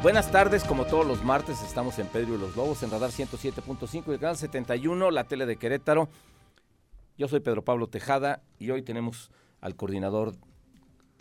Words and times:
Buenas 0.00 0.30
tardes, 0.30 0.62
como 0.62 0.84
todos 0.84 1.04
los 1.04 1.24
martes 1.24 1.60
estamos 1.60 1.98
en 1.98 2.06
Pedro 2.06 2.36
y 2.36 2.38
los 2.38 2.54
Lobos, 2.54 2.84
en 2.84 2.90
Radar 2.90 3.10
107.5 3.10 4.04
y 4.06 4.10
el 4.12 4.20
canal 4.20 4.36
71, 4.36 5.10
la 5.10 5.24
tele 5.24 5.44
de 5.44 5.56
Querétaro. 5.56 6.08
Yo 7.16 7.26
soy 7.26 7.40
Pedro 7.40 7.64
Pablo 7.64 7.88
Tejada 7.88 8.40
y 8.60 8.70
hoy 8.70 8.82
tenemos 8.82 9.32
al 9.60 9.74
coordinador 9.74 10.36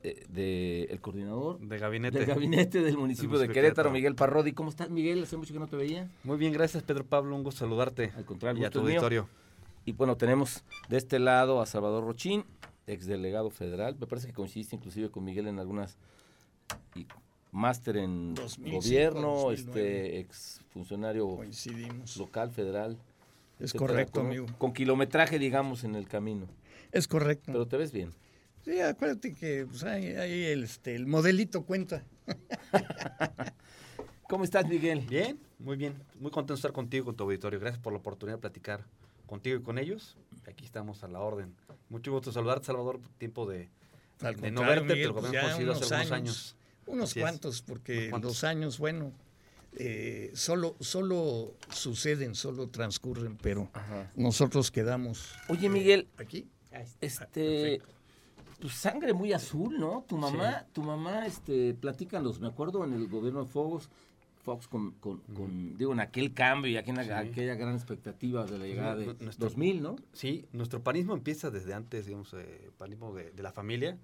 eh, 0.03 0.23
de, 0.29 0.83
el 0.91 1.01
coordinador 1.01 1.59
de 1.59 1.79
gabinete 1.79 2.19
del 2.19 2.27
gabinete 2.27 2.81
del 2.81 2.97
municipio, 2.97 3.39
de, 3.39 3.49
Querétaro, 3.49 3.89
Miguel 3.89 4.13
Parrodi. 4.13 4.51
¿Cómo 4.51 4.69
estás, 4.69 4.91
Miguel? 4.91 5.23
Hace 5.23 5.37
mucho 5.37 5.53
que 5.53 5.59
no 5.59 5.67
te 5.67 5.75
veía. 5.75 6.07
Muy 6.23 6.37
bien, 6.37 6.53
gracias, 6.53 6.83
Pedro 6.83 7.03
Pablo. 7.03 7.35
Un 7.35 7.43
gusto 7.43 7.61
saludarte. 7.61 8.13
Al 8.15 8.25
contrario, 8.25 8.61
y 8.61 8.65
a 8.65 8.69
tu 8.69 8.81
auditorio. 8.81 9.27
Y 9.85 9.93
bueno, 9.93 10.17
tenemos 10.17 10.63
de 10.87 10.97
este 10.97 11.17
lado 11.17 11.61
a 11.61 11.65
Salvador 11.65 12.03
Rochín, 12.03 12.45
exdelegado 12.85 13.49
federal. 13.49 13.95
Me 13.99 14.05
parece 14.05 14.27
que 14.27 14.33
coincidiste 14.33 14.75
inclusive 14.75 15.09
con 15.09 15.23
Miguel 15.23 15.47
en 15.47 15.57
algunas 15.57 15.97
máster 17.51 17.97
en 17.97 18.35
gobierno, 18.59 19.51
este 19.51 20.19
ex 20.19 20.61
funcionario 20.69 21.39
local, 22.17 22.51
federal. 22.51 22.97
Es 23.59 23.73
correcto, 23.73 24.19
con, 24.19 24.27
amigo. 24.27 24.45
Con 24.57 24.73
kilometraje, 24.73 25.39
digamos, 25.39 25.83
en 25.83 25.95
el 25.95 26.07
camino. 26.07 26.47
Es 26.91 27.07
correcto. 27.07 27.51
Pero 27.51 27.67
te 27.67 27.77
ves 27.77 27.91
bien. 27.91 28.11
Sí, 28.63 28.79
acuérdate 28.81 29.33
que 29.33 29.65
pues, 29.65 29.83
ahí, 29.83 30.05
el, 30.05 30.63
este, 30.63 30.95
el 30.95 31.07
modelito 31.07 31.63
cuenta. 31.63 32.03
¿Cómo 34.29 34.43
estás, 34.43 34.67
Miguel? 34.67 35.05
Bien, 35.07 35.39
muy 35.57 35.77
bien. 35.77 35.95
Muy 36.19 36.31
contento 36.31 36.53
de 36.53 36.57
estar 36.57 36.73
contigo, 36.73 37.05
con 37.05 37.15
tu 37.15 37.23
auditorio. 37.23 37.59
Gracias 37.59 37.81
por 37.81 37.93
la 37.93 37.99
oportunidad 37.99 38.37
de 38.37 38.41
platicar 38.41 38.83
contigo 39.25 39.57
y 39.57 39.61
con 39.61 39.77
ellos. 39.77 40.17
Aquí 40.47 40.65
estamos 40.65 41.03
a 41.03 41.07
la 41.07 41.19
orden. 41.19 41.55
Mucho 41.89 42.11
gusto 42.11 42.31
saludarte, 42.31 42.65
Salvador. 42.65 42.99
Tiempo 43.17 43.45
de, 43.45 43.69
de 44.41 44.51
no 44.51 44.61
verte, 44.61 44.95
pero 44.95 45.15
pues 45.15 45.31
ya 45.31 45.47
hace 45.47 45.63
unos 45.63 45.91
años. 45.91 46.57
Unos 46.87 47.13
cuantos, 47.13 47.61
porque 47.61 48.11
los 48.21 48.43
años, 48.43 48.79
bueno, 48.79 49.11
eh, 49.79 50.31
solo, 50.33 50.75
solo 50.79 51.53
suceden, 51.69 52.33
solo 52.33 52.67
transcurren, 52.69 53.37
pero 53.37 53.69
nosotros 54.15 54.71
quedamos. 54.71 55.33
Oye, 55.49 55.69
Miguel. 55.69 56.07
Aquí. 56.17 56.47
Este. 57.01 57.81
Tu 58.59 58.69
sangre 58.69 59.13
muy 59.13 59.33
azul, 59.33 59.79
¿no? 59.79 60.03
Tu 60.07 60.17
mamá, 60.17 60.65
tu 60.73 60.81
mamá, 60.81 61.27
este, 61.27 61.75
platícanos, 61.75 62.39
me 62.39 62.47
acuerdo 62.47 62.83
en 62.83 62.93
el 62.93 63.07
gobierno 63.07 63.43
de 63.43 63.45
Fogos, 63.45 63.87
Fox 64.47 64.69
con, 64.69 64.91
con, 64.91 65.21
digo, 65.77 65.91
en 65.91 65.99
aquel 65.99 66.33
cambio 66.33 66.71
y 66.71 66.77
aquella, 66.77 67.19
aquella 67.19 67.55
gran 67.55 67.75
expectativa 67.75 68.45
de 68.45 68.57
la 68.57 68.65
llegada 68.65 68.95
de 68.95 69.07
nuestro, 69.07 69.49
2000, 69.49 69.83
¿no? 69.83 69.97
Sí, 70.13 70.45
nuestro 70.53 70.81
panismo 70.81 71.13
empieza 71.13 71.51
desde 71.51 71.73
antes, 71.73 72.05
digamos, 72.05 72.33
eh, 72.33 72.69
panismo 72.77 73.13
de, 73.13 73.33
la 73.43 73.51
familia. 73.51 73.97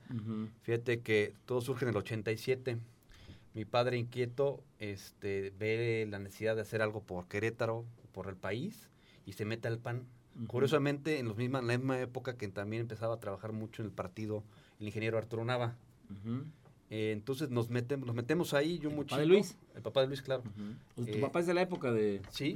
Fíjate 0.64 1.00
que 1.00 1.34
todo 1.46 1.62
surge 1.62 1.86
en 1.86 1.92
el 1.92 1.96
87. 1.96 2.78
Mi 3.54 3.64
padre 3.64 3.98
inquieto 3.98 4.62
este, 4.80 5.54
ve 5.58 6.06
la 6.10 6.20
necesidad 6.20 6.58
de 6.58 6.64
hacer 6.64 6.82
algo 6.82 7.02
por 7.04 7.30
Querétaro, 7.30 7.86
por 8.12 8.28
el 8.28 8.36
país, 8.36 8.90
y 9.26 9.32
se 9.32 9.46
mete 9.46 9.70
al 9.70 9.80
PAN. 9.80 10.04
Curiosamente, 10.48 11.20
en, 11.20 11.30
los 11.30 11.38
misma, 11.38 11.60
en 11.60 11.68
la 11.68 11.78
misma 11.78 12.02
época 12.02 12.36
que 12.36 12.50
también 12.50 12.82
empezaba 12.82 13.16
a 13.16 13.20
trabajar 13.22 13.54
mucho 13.54 13.82
en 13.82 13.86
el 13.86 13.94
partido 13.94 14.44
el 14.82 14.88
ingeniero 14.88 15.18
Arturo 15.18 15.46
Nava. 15.46 15.78
Eh, 16.96 17.12
entonces 17.12 17.50
nos 17.50 17.72
metemos, 17.72 18.06
nos 18.06 18.16
metemos 18.16 18.54
ahí, 18.54 18.78
yo 18.78 18.92
mucho. 18.92 19.16
¿El 19.16 19.18
papá 19.18 19.22
de 19.22 19.26
Luis? 19.26 19.58
El 19.76 19.82
papá 19.82 20.02
de 20.02 20.08
Luis, 20.08 20.22
claro. 20.22 20.44
Pues 20.94 21.10
tu 21.10 21.18
eh, 21.18 21.22
papá 21.22 21.40
es 21.40 21.48
de 21.48 21.56
la 21.56 21.64
época 21.64 21.92
de... 21.92 22.22
Sí. 22.30 22.54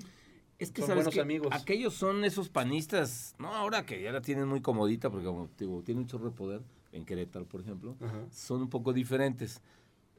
Es 0.59 0.69
que 0.69 0.83
son 0.83 0.93
buenos 0.93 1.17
amigos. 1.17 1.47
aquellos 1.51 1.95
son 1.95 2.23
esos 2.23 2.47
panistas, 2.47 3.35
no 3.39 3.47
ahora 3.55 3.83
que 3.83 3.99
ya 3.99 4.11
la 4.11 4.21
tienen 4.21 4.47
muy 4.47 4.61
comodita, 4.61 5.09
porque 5.09 5.25
como 5.25 5.49
digo, 5.57 5.81
tienen 5.81 6.03
un 6.03 6.07
chorro 6.07 6.25
de 6.25 6.35
poder, 6.35 6.61
en 6.91 7.03
Querétaro, 7.03 7.45
por 7.45 7.61
ejemplo, 7.61 7.95
son 8.31 8.61
un 8.61 8.69
poco 8.69 8.93
diferentes. 8.93 9.59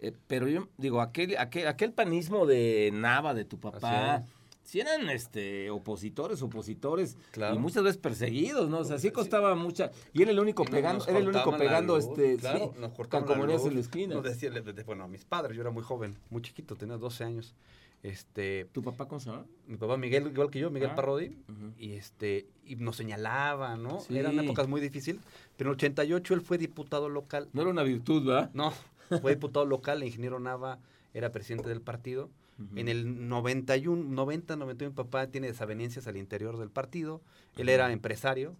Eh, 0.00 0.12
pero 0.27 0.48
yo 0.48 0.69
digo, 0.78 1.00
aquel, 1.00 1.36
aquel, 1.39 1.69
aquel 1.69 1.92
panismo 1.92 2.44
de 2.44 2.90
Nava, 2.92 3.35
de 3.35 3.45
tu 3.45 3.61
papá, 3.61 4.24
si 4.68 4.80
eran 4.80 5.08
este 5.08 5.70
opositores, 5.70 6.42
opositores 6.42 7.17
y 7.34 7.56
muchas 7.56 7.83
veces 7.83 7.96
perseguidos, 7.96 8.68
¿no? 8.68 8.80
O 8.80 8.84
sea, 8.84 8.98
sí 8.98 9.11
costaba 9.11 9.55
mucha 9.55 9.90
y 10.12 10.20
era 10.20 10.30
el 10.30 10.39
único 10.39 10.62
pegando, 10.67 11.06
era 11.08 11.18
el 11.18 11.29
único 11.29 11.56
pegando 11.56 11.96
este, 11.96 12.36
claro, 12.36 12.74
nos 12.79 12.92
cortaban 12.92 13.48
en 13.48 13.74
la 13.74 13.80
esquina. 13.80 14.17
Nos 14.17 14.24
decía, 14.24 14.52
bueno, 14.84 15.05
a 15.05 15.08
mis 15.08 15.24
padres, 15.24 15.56
yo 15.56 15.62
era 15.62 15.70
muy 15.70 15.83
joven, 15.83 16.18
muy 16.29 16.42
chiquito, 16.42 16.77
tenía 16.77 16.98
12 16.98 17.24
años. 17.24 17.55
Este, 18.02 18.67
¿Tu 18.70 18.83
papá 18.83 19.08
cómo 19.08 19.20
se 19.20 19.30
llama? 19.30 19.46
Mi 19.67 19.79
papá 19.79 19.96
Miguel, 19.96 20.27
igual 20.27 20.51
que 20.51 20.58
yo, 20.58 20.70
Miguel 20.70 20.90
ah, 20.92 20.95
Parrodi, 20.95 21.35
y 21.79 21.92
este 21.92 22.46
y 22.67 22.77
nos 22.77 22.96
señalaba, 22.96 23.74
¿no? 23.77 24.00
Eran 24.11 24.39
épocas 24.39 24.68
muy 24.68 24.83
difíciles, 24.83 25.23
pero 25.56 25.70
en 25.70 25.73
el 25.73 25.77
88 25.77 26.35
él 26.35 26.42
fue 26.42 26.58
diputado 26.58 27.08
local. 27.08 27.48
No 27.55 27.62
era 27.62 27.70
una 27.70 27.85
virtud, 27.85 28.27
¿verdad? 28.27 28.50
No, 28.52 28.74
fue 29.23 29.35
diputado 29.35 29.64
local, 29.64 30.02
el 30.02 30.08
ingeniero 30.08 30.39
Nava 30.39 30.79
era 31.14 31.33
presidente 31.33 31.70
del 31.70 31.80
partido 31.80 32.29
en 32.74 32.89
el 32.89 33.29
91, 33.29 34.02
90, 34.02 34.57
91, 34.57 34.91
mi 34.91 34.96
papá 34.96 35.29
tiene 35.29 35.46
desavenencias 35.46 36.07
al 36.07 36.17
interior 36.17 36.58
del 36.58 36.70
partido. 36.70 37.20
Él 37.57 37.69
era 37.69 37.92
empresario. 37.92 38.57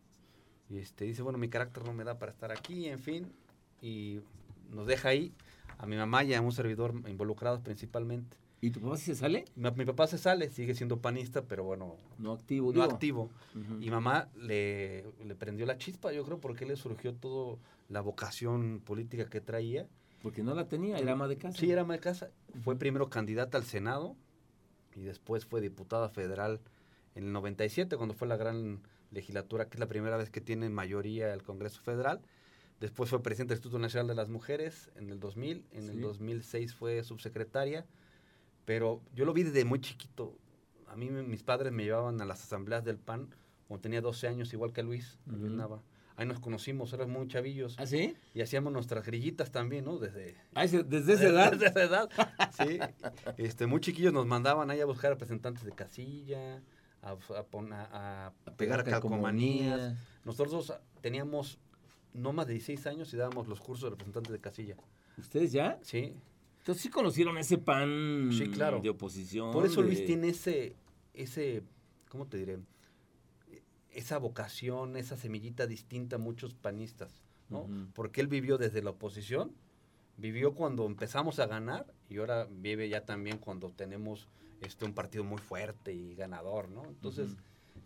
Y 0.71 0.79
este, 0.79 1.05
dice, 1.05 1.23
bueno, 1.23 1.39
mi 1.39 1.49
carácter 1.49 1.85
no 1.85 1.93
me 1.93 2.05
da 2.05 2.19
para 2.19 2.31
estar 2.31 2.53
aquí, 2.53 2.87
en 2.87 3.01
fin. 3.01 3.33
Y 3.81 4.21
nos 4.71 4.87
deja 4.87 5.09
ahí 5.09 5.33
a 5.79 5.87
mi 5.87 5.97
mamá 5.97 6.25
y 6.25 6.35
a 6.35 6.41
un 6.41 6.53
servidor 6.53 6.95
involucrados 7.09 7.61
principalmente. 7.61 8.37
¿Y 8.61 8.71
tu 8.71 8.81
papá 8.81 8.97
se 8.97 9.15
sale? 9.15 9.45
Mi, 9.55 9.85
papá 9.85 10.07
se 10.09 10.19
sale, 10.19 10.49
sigue 10.49 10.75
siendo 10.75 11.01
panista, 11.01 11.43
pero 11.43 11.65
bueno. 11.65 11.97
No 12.19 12.33
activo, 12.33 12.73
No 12.73 12.83
activo. 12.83 13.31
Y 13.81 13.91
mamá 13.91 14.29
le, 14.37 15.05
le, 15.25 15.35
prendió 15.37 15.65
la 15.65 15.79
chispa, 15.79 16.13
yo 16.13 16.25
creo, 16.25 16.41
porque 16.41 16.67
le 16.67 16.77
surgió 16.77 17.15
toda 17.15 17.57
la 17.89 18.01
vocación 18.01 18.81
política 18.85 19.27
que 19.27 19.41
traía. 19.41 19.87
Porque 20.23 20.43
no 20.43 20.55
la 20.55 20.67
tenía, 20.67 20.99
era 20.99 21.13
ama 21.13 21.29
de 21.29 21.37
casa. 21.37 21.59
Sí, 21.59 21.71
era 21.71 21.83
ama 21.83 21.95
de 21.95 22.01
casa. 22.01 22.31
Fue 22.63 22.77
primero 22.77 23.09
candidata 23.09 23.57
al 23.57 23.65
Senado 23.65 24.17
y 24.95 25.03
después 25.03 25.47
fue 25.47 25.61
diputada 25.61 26.09
federal 26.09 26.61
en 27.15 27.25
el 27.25 27.33
97, 27.33 27.97
cuando 27.97 28.15
fue 28.15 28.29
la 28.29 28.37
gran 28.37 28.81
legislatura, 29.11 29.69
que 29.69 29.77
es 29.77 29.81
la 29.81 29.89
primera 29.89 30.17
vez 30.17 30.31
que 30.31 30.41
tiene 30.41 30.69
mayoría 30.69 31.33
el 31.33 31.43
Congreso 31.43 31.81
Federal. 31.81 32.21
Después 32.81 33.11
fue 33.11 33.23
presidente 33.23 33.55
del 33.55 33.59
Instituto 33.59 33.79
Nacional 33.79 34.07
de 34.07 34.15
las 34.15 34.29
Mujeres 34.29 34.91
en 34.97 35.11
el 35.11 35.19
2000, 35.19 35.65
en 35.73 35.89
el 35.89 36.01
2006 36.01 36.75
fue 36.75 37.03
subsecretaria, 37.03 37.87
pero 38.65 39.03
yo 39.15 39.25
lo 39.25 39.33
vi 39.33 39.43
desde 39.43 39.65
muy 39.65 39.81
chiquito. 39.81 40.37
A 40.87 40.97
mí 40.97 41.11
mis 41.11 41.43
padres 41.43 41.73
me 41.73 41.85
llevaban 41.85 42.21
a 42.21 42.25
las 42.25 42.43
asambleas 42.43 42.85
del 42.85 42.99
PAN 42.99 43.35
cuando 43.67 43.83
tenía 43.83 44.01
12 44.01 44.29
años, 44.29 44.53
igual 44.53 44.73
que 44.73 44.83
Luis, 44.83 45.19
Luis 45.27 45.53
Nava 45.53 45.83
ahí 46.19 46.27
nos 46.27 46.41
conocimos, 46.41 46.93
éramos 46.93 47.17
muy 47.17 47.29
chavillos. 47.29 47.77
¿Ah, 47.79 47.87
sí? 47.87 48.17
Y 48.35 48.41
hacíamos 48.41 48.73
nuestras 48.73 49.07
grillitas 49.07 49.53
también, 49.53 49.85
¿no? 49.85 49.99
Desde, 49.99 50.35
ah, 50.55 50.67
desde 50.67 51.13
esa 51.13 51.27
edad. 51.29 51.53
Desde 51.59 51.67
esa 51.69 51.83
edad, 51.83 52.11
sí. 52.57 52.79
Este, 53.37 53.67
muy 53.67 53.81
chiquillos 53.81 54.13
nos 54.13 54.27
mandaban 54.27 54.69
ahí 54.71 54.81
a 54.81 54.85
buscar 54.87 55.13
representantes 55.13 55.65
de 55.65 55.73
casilla, 55.73 56.61
a, 57.03 57.13
a, 57.13 58.33
pegar 58.57 58.85
calcomanías. 58.85 59.97
Nosotros 60.25 60.75
teníamos 61.01 61.59
no 62.13 62.33
más 62.33 62.49
de 62.49 62.55
16 62.55 62.87
años 62.89 63.15
y 63.15 63.17
dábamos 63.17 63.47
los 63.47 63.61
cursos 63.61 63.85
de 63.85 63.91
representantes 63.91 64.33
de 64.33 64.41
casilla. 64.41 64.77
¿Ustedes 65.17 65.53
ya? 65.53 65.79
Sí. 65.83 66.15
Entonces 66.59 66.83
sí 66.83 66.91
conocieron 66.91 67.39
ese 67.39 67.59
pan 67.59 68.31
sí, 68.33 68.49
claro. 68.49 68.81
de 68.81 68.91
oposición. 68.91 69.53
Por 69.53 69.65
eso 69.65 69.83
Luis 69.83 70.05
tiene 70.05 70.31
ese, 70.31 70.75
ese, 71.15 71.63
¿cómo 72.09 72.27
te 72.27 72.39
diré? 72.39 72.59
Esa 73.99 74.19
vocación, 74.19 74.97
esa 74.97 75.17
semillita 75.17 75.67
distinta 75.67 76.17
a 76.17 76.19
muchos 76.19 76.55
panistas, 76.55 77.23
¿no? 77.49 77.69
Porque 77.95 78.21
él 78.21 78.29
vivió 78.29 78.57
desde 78.57 78.81
la 78.81 78.91
oposición, 78.91 79.53
vivió 80.17 80.55
cuando 80.55 80.87
empezamos 80.87 81.41
a 81.41 81.47
ganar 81.47 81.87
y 82.09 82.19
ahora 82.19 82.47
vive 82.49 82.89
ya 82.89 83.05
también 83.05 83.39
cuando 83.39 83.71
tenemos 83.71 84.29
este 84.61 84.85
un 84.85 84.95
partido 84.95 85.25
muy 85.25 85.39
fuerte 85.39 85.93
y 85.93 86.15
ganador, 86.15 86.69
¿no? 86.69 86.85
Entonces, 86.85 87.31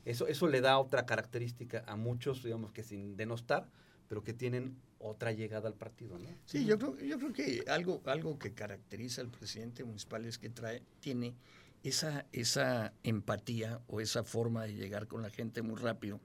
eso, 0.04 0.26
eso 0.26 0.48
le 0.48 0.60
da 0.60 0.78
otra 0.78 1.06
característica 1.06 1.82
a 1.86 1.96
muchos, 1.96 2.42
digamos 2.42 2.72
que 2.72 2.82
sin 2.82 3.16
denostar, 3.16 3.70
pero 4.08 4.22
que 4.22 4.34
tienen 4.34 4.76
otra 4.98 5.32
llegada 5.32 5.68
al 5.68 5.74
partido, 5.74 6.18
¿no? 6.18 6.28
Sí, 6.44 6.66
yo 6.66 6.78
creo, 6.78 6.98
yo 6.98 7.18
creo 7.18 7.32
que 7.32 7.64
algo, 7.68 8.02
algo 8.04 8.38
que 8.38 8.52
caracteriza 8.52 9.22
al 9.22 9.30
presidente 9.30 9.82
municipal 9.82 10.26
es 10.26 10.36
que 10.36 10.50
trae, 10.50 10.82
tiene 11.00 11.34
esa, 11.82 12.26
esa 12.32 12.92
empatía 13.02 13.80
o 13.88 14.00
esa 14.00 14.24
forma 14.24 14.64
de 14.64 14.74
llegar 14.74 15.06
con 15.06 15.22
la 15.22 15.30
gente 15.30 15.62
muy 15.62 15.76
rápido. 15.76 16.20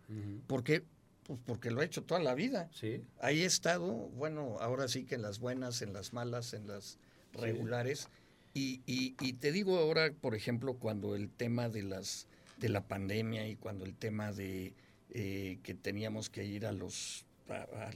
¿Por 0.48 0.64
qué? 0.64 0.84
Pues 1.24 1.40
porque 1.46 1.72
lo 1.72 1.82
ha 1.82 1.86
hecho 1.86 2.04
toda 2.04 2.22
la 2.22 2.36
vida. 2.36 2.70
Sí. 2.74 3.04
Ahí 3.20 3.42
he 3.42 3.46
estado, 3.46 3.94
bueno, 4.10 4.58
ahora 4.62 4.88
sí 4.88 5.04
que 5.04 5.16
en 5.16 5.22
las 5.22 5.40
buenas, 5.40 5.82
en 5.82 5.94
las 5.94 6.14
malas, 6.14 6.54
en 6.54 6.68
las 6.68 7.00
regulares. 7.34 8.08
Y, 8.54 8.82
y, 8.88 9.34
te 9.34 9.52
digo 9.52 9.78
ahora, 9.78 10.12
por 10.12 10.34
ejemplo, 10.34 10.76
cuando 10.76 11.16
el 11.16 11.30
tema 11.30 11.70
de 11.70 11.84
las 11.84 12.28
de 12.58 12.70
la 12.70 12.88
pandemia 12.88 13.48
y 13.48 13.56
cuando 13.56 13.86
el 13.86 13.94
tema 13.94 14.32
de 14.32 14.74
eh, 15.12 15.60
que 15.62 15.76
teníamos 15.76 16.32
que 16.32 16.44
ir 16.44 16.66
a 16.66 16.72
los 16.72 17.26
a, 17.50 17.92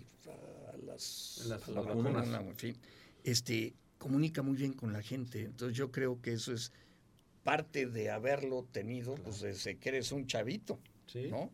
las, 0.86 1.42
vacunas, 1.74 2.28
en 2.28 2.56
fin, 2.56 2.78
este 3.24 3.74
comunica 3.98 4.44
muy 4.44 4.56
bien 4.56 4.74
con 4.74 4.94
la 4.94 5.02
gente. 5.02 5.46
Entonces 5.46 5.75
yo 5.75 5.92
creo 5.92 6.22
que 6.22 6.34
eso 6.34 6.54
es 6.54 6.72
parte 7.43 7.85
de 7.85 8.09
haberlo 8.09 8.63
tenido, 8.71 9.15
pues 9.15 9.41
desde 9.41 9.77
que 9.77 9.89
eres 9.89 10.11
un 10.11 10.27
chavito, 10.27 10.79
¿no? 11.29 11.51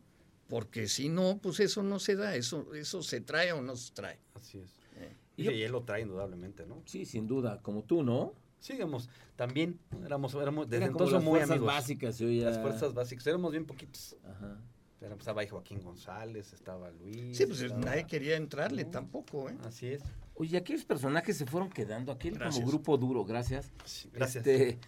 Porque 0.48 0.88
si 0.88 1.08
no, 1.08 1.38
pues 1.42 1.60
eso 1.60 1.82
no 1.82 1.98
se 1.98 2.16
da, 2.16 2.34
eso, 2.34 2.74
eso 2.74 3.02
se 3.02 3.20
trae 3.20 3.52
o 3.52 3.60
no 3.60 3.76
se 3.76 3.92
trae. 3.92 4.18
Así 4.34 4.58
es. 4.58 4.70
Eh. 4.96 5.14
Y, 5.36 5.62
él 5.62 5.72
lo 5.72 5.82
trae 5.82 6.02
indudablemente, 6.02 6.66
¿no? 6.66 6.82
Sí, 6.86 7.04
sin 7.04 7.26
duda, 7.26 7.60
como 7.62 7.84
tú, 7.84 8.02
¿no? 8.02 8.34
Sí, 8.58 8.72
digamos, 8.72 9.08
también 9.36 9.78
éramos, 10.04 10.34
éramos 10.34 10.68
desde 10.68 10.86
entonces 10.86 11.22
muy 11.22 11.40
amigos. 11.40 11.66
básicas, 11.66 12.20
Las 12.20 12.58
fuerzas 12.58 12.94
básicas, 12.94 13.26
éramos 13.26 13.52
bien 13.52 13.66
poquitos. 13.66 14.16
Ajá. 14.24 14.58
Estaba 15.00 15.42
ahí 15.42 15.48
Joaquín 15.48 15.80
González, 15.80 16.52
estaba 16.52 16.90
Luis. 16.90 17.36
Sí, 17.36 17.46
pues 17.46 17.72
nadie 17.74 18.04
quería 18.04 18.36
entrarle 18.36 18.84
tampoco, 18.84 19.48
¿eh? 19.48 19.56
Así 19.62 19.86
es. 19.86 20.02
Oye, 20.34 20.56
aquellos 20.56 20.84
personajes 20.84 21.36
se 21.36 21.46
fueron 21.46 21.70
quedando, 21.70 22.10
aquel 22.10 22.38
como 22.38 22.66
grupo 22.66 22.96
duro, 22.96 23.24
gracias. 23.24 23.70
gracias. 24.12 24.46
Este, 24.46 24.78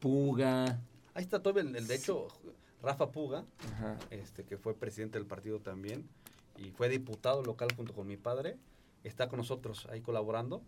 Puga. 0.00 0.80
Ahí 1.14 1.22
está 1.22 1.42
todo 1.42 1.60
el, 1.60 1.86
de 1.86 1.94
hecho, 1.94 2.28
Rafa 2.82 3.10
Puga, 3.10 3.44
este 4.10 4.44
que 4.44 4.56
fue 4.56 4.74
presidente 4.74 5.18
del 5.18 5.26
partido 5.26 5.60
también 5.60 6.08
y 6.56 6.70
fue 6.70 6.88
diputado 6.88 7.42
local 7.42 7.68
junto 7.76 7.94
con 7.94 8.06
mi 8.06 8.16
padre, 8.16 8.56
está 9.04 9.28
con 9.28 9.38
nosotros 9.38 9.86
ahí 9.90 10.00
colaborando. 10.00 10.62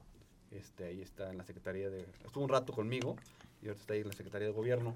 Este, 0.50 0.84
ahí 0.84 1.00
está 1.00 1.30
en 1.30 1.38
la 1.38 1.44
Secretaría 1.44 1.88
de... 1.88 2.06
Estuvo 2.24 2.44
un 2.44 2.50
rato 2.50 2.74
conmigo 2.74 3.16
y 3.62 3.68
ahorita 3.68 3.80
está 3.80 3.94
ahí 3.94 4.00
en 4.00 4.08
la 4.08 4.12
Secretaría 4.12 4.48
de 4.48 4.54
Gobierno. 4.54 4.94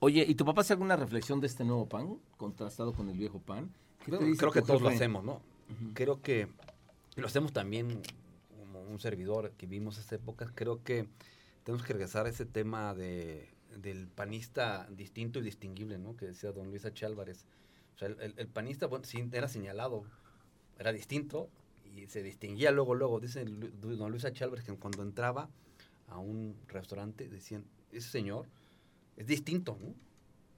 Oye, 0.00 0.24
¿y 0.26 0.34
tu 0.34 0.46
papá 0.46 0.62
hace 0.62 0.72
alguna 0.72 0.96
reflexión 0.96 1.40
de 1.40 1.46
este 1.46 1.64
nuevo 1.64 1.86
PAN, 1.86 2.18
contrastado 2.38 2.94
con 2.94 3.10
el 3.10 3.18
viejo 3.18 3.38
PAN? 3.38 3.70
creo 4.06 4.50
que 4.50 4.62
todos 4.62 4.80
lo 4.80 4.88
hacemos, 4.88 5.22
¿no? 5.22 5.42
Creo 5.92 6.22
que 6.22 6.48
lo 7.16 7.26
hacemos 7.26 7.52
también 7.52 8.00
como 8.58 8.80
un 8.80 8.98
servidor 8.98 9.52
que 9.52 9.66
vimos 9.66 9.98
esta 9.98 10.14
época. 10.14 10.50
Creo 10.54 10.82
que 10.82 11.06
tenemos 11.64 11.86
que 11.86 11.92
regresar 11.92 12.26
a 12.26 12.30
ese 12.30 12.46
tema 12.46 12.94
de, 12.94 13.48
del 13.76 14.08
panista 14.08 14.88
distinto 14.90 15.38
y 15.38 15.42
distinguible, 15.42 15.98
¿no? 15.98 16.16
Que 16.16 16.26
decía 16.26 16.52
don 16.52 16.70
Luis 16.70 16.84
H. 16.84 17.06
Álvarez. 17.06 17.44
O 17.94 17.98
sea, 17.98 18.08
el, 18.08 18.48
panista, 18.48 18.86
bueno, 18.86 19.04
sí, 19.04 19.28
era 19.32 19.48
señalado, 19.48 20.04
era 20.78 20.92
distinto 20.92 21.50
y 21.84 22.06
se 22.06 22.22
distinguía 22.22 22.70
luego, 22.70 22.94
luego. 22.94 23.20
Dice 23.20 23.44
don 23.44 24.10
Luis 24.10 24.24
H. 24.24 24.44
Álvarez 24.44 24.64
que 24.64 24.74
cuando 24.74 25.02
entraba 25.02 25.48
a 26.08 26.18
un 26.18 26.56
restaurante 26.68 27.28
decían, 27.28 27.64
ese 27.92 28.08
señor 28.08 28.46
es 29.16 29.26
distinto, 29.26 29.78
¿no? 29.80 29.94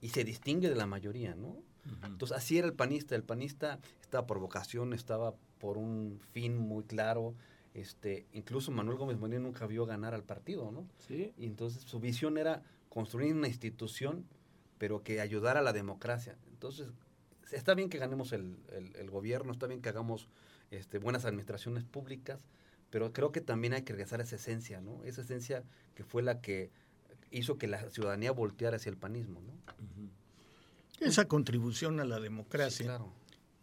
Y 0.01 0.09
se 0.09 0.23
distingue 0.23 0.69
de 0.69 0.75
la 0.75 0.85
mayoría, 0.85 1.35
¿no? 1.35 1.57
Entonces, 2.03 2.37
así 2.37 2.57
era 2.57 2.67
el 2.67 2.73
panista. 2.73 3.15
El 3.15 3.23
panista 3.23 3.79
estaba 4.01 4.25
por 4.25 4.39
vocación, 4.39 4.93
estaba 4.93 5.33
por 5.59 5.77
un 5.77 6.19
fin 6.31 6.57
muy 6.57 6.83
claro. 6.83 7.35
Este, 7.73 8.27
incluso 8.33 8.71
Manuel 8.71 8.97
Gómez 8.97 9.17
Molina 9.17 9.39
nunca 9.39 9.65
vio 9.65 9.85
ganar 9.85 10.13
al 10.13 10.23
partido, 10.23 10.71
¿no? 10.71 10.87
Sí. 10.99 11.33
Y 11.37 11.45
entonces 11.45 11.83
su 11.83 11.99
visión 11.99 12.37
era 12.37 12.61
construir 12.89 13.33
una 13.33 13.47
institución, 13.47 14.25
pero 14.77 15.03
que 15.03 15.21
ayudara 15.21 15.59
a 15.59 15.63
la 15.63 15.73
democracia. 15.73 16.37
Entonces, 16.51 16.89
está 17.51 17.73
bien 17.73 17.89
que 17.89 17.97
ganemos 17.97 18.31
el, 18.31 18.57
gobierno, 19.09 19.51
está 19.51 19.67
bien 19.67 19.81
que 19.81 19.89
hagamos 19.89 20.27
este, 20.71 20.99
buenas 20.99 21.25
administraciones 21.25 21.83
públicas, 21.83 22.45
pero 22.91 23.11
creo 23.11 23.31
que 23.31 23.41
también 23.41 23.73
hay 23.73 23.81
que 23.81 23.93
regresar 23.93 24.19
a 24.19 24.23
esa 24.23 24.35
esencia, 24.35 24.79
¿no? 24.79 25.03
Esa 25.03 25.21
esencia 25.21 25.63
que 25.95 26.03
fue 26.03 26.21
la 26.21 26.41
que 26.41 26.69
hizo 27.31 27.57
que 27.57 27.67
la 27.67 27.89
ciudadanía 27.89 28.31
volteara 28.31 28.77
hacia 28.77 28.91
el 28.91 28.97
panismo. 28.97 29.41
¿no? 29.41 29.53
Esa 30.99 31.25
contribución 31.27 31.99
a 31.99 32.05
la 32.05 32.19
democracia 32.19 32.99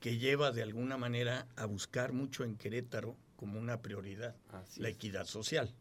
que 0.00 0.18
lleva 0.18 0.50
de 0.50 0.62
alguna 0.62 0.96
manera 0.96 1.46
a 1.56 1.66
buscar 1.66 2.12
mucho 2.12 2.44
en 2.44 2.56
Querétaro 2.56 3.16
como 3.40 3.58
una 3.58 3.80
prioridad, 3.80 4.36
la 4.76 4.90
equidad 4.90 5.24
social. 5.24 5.74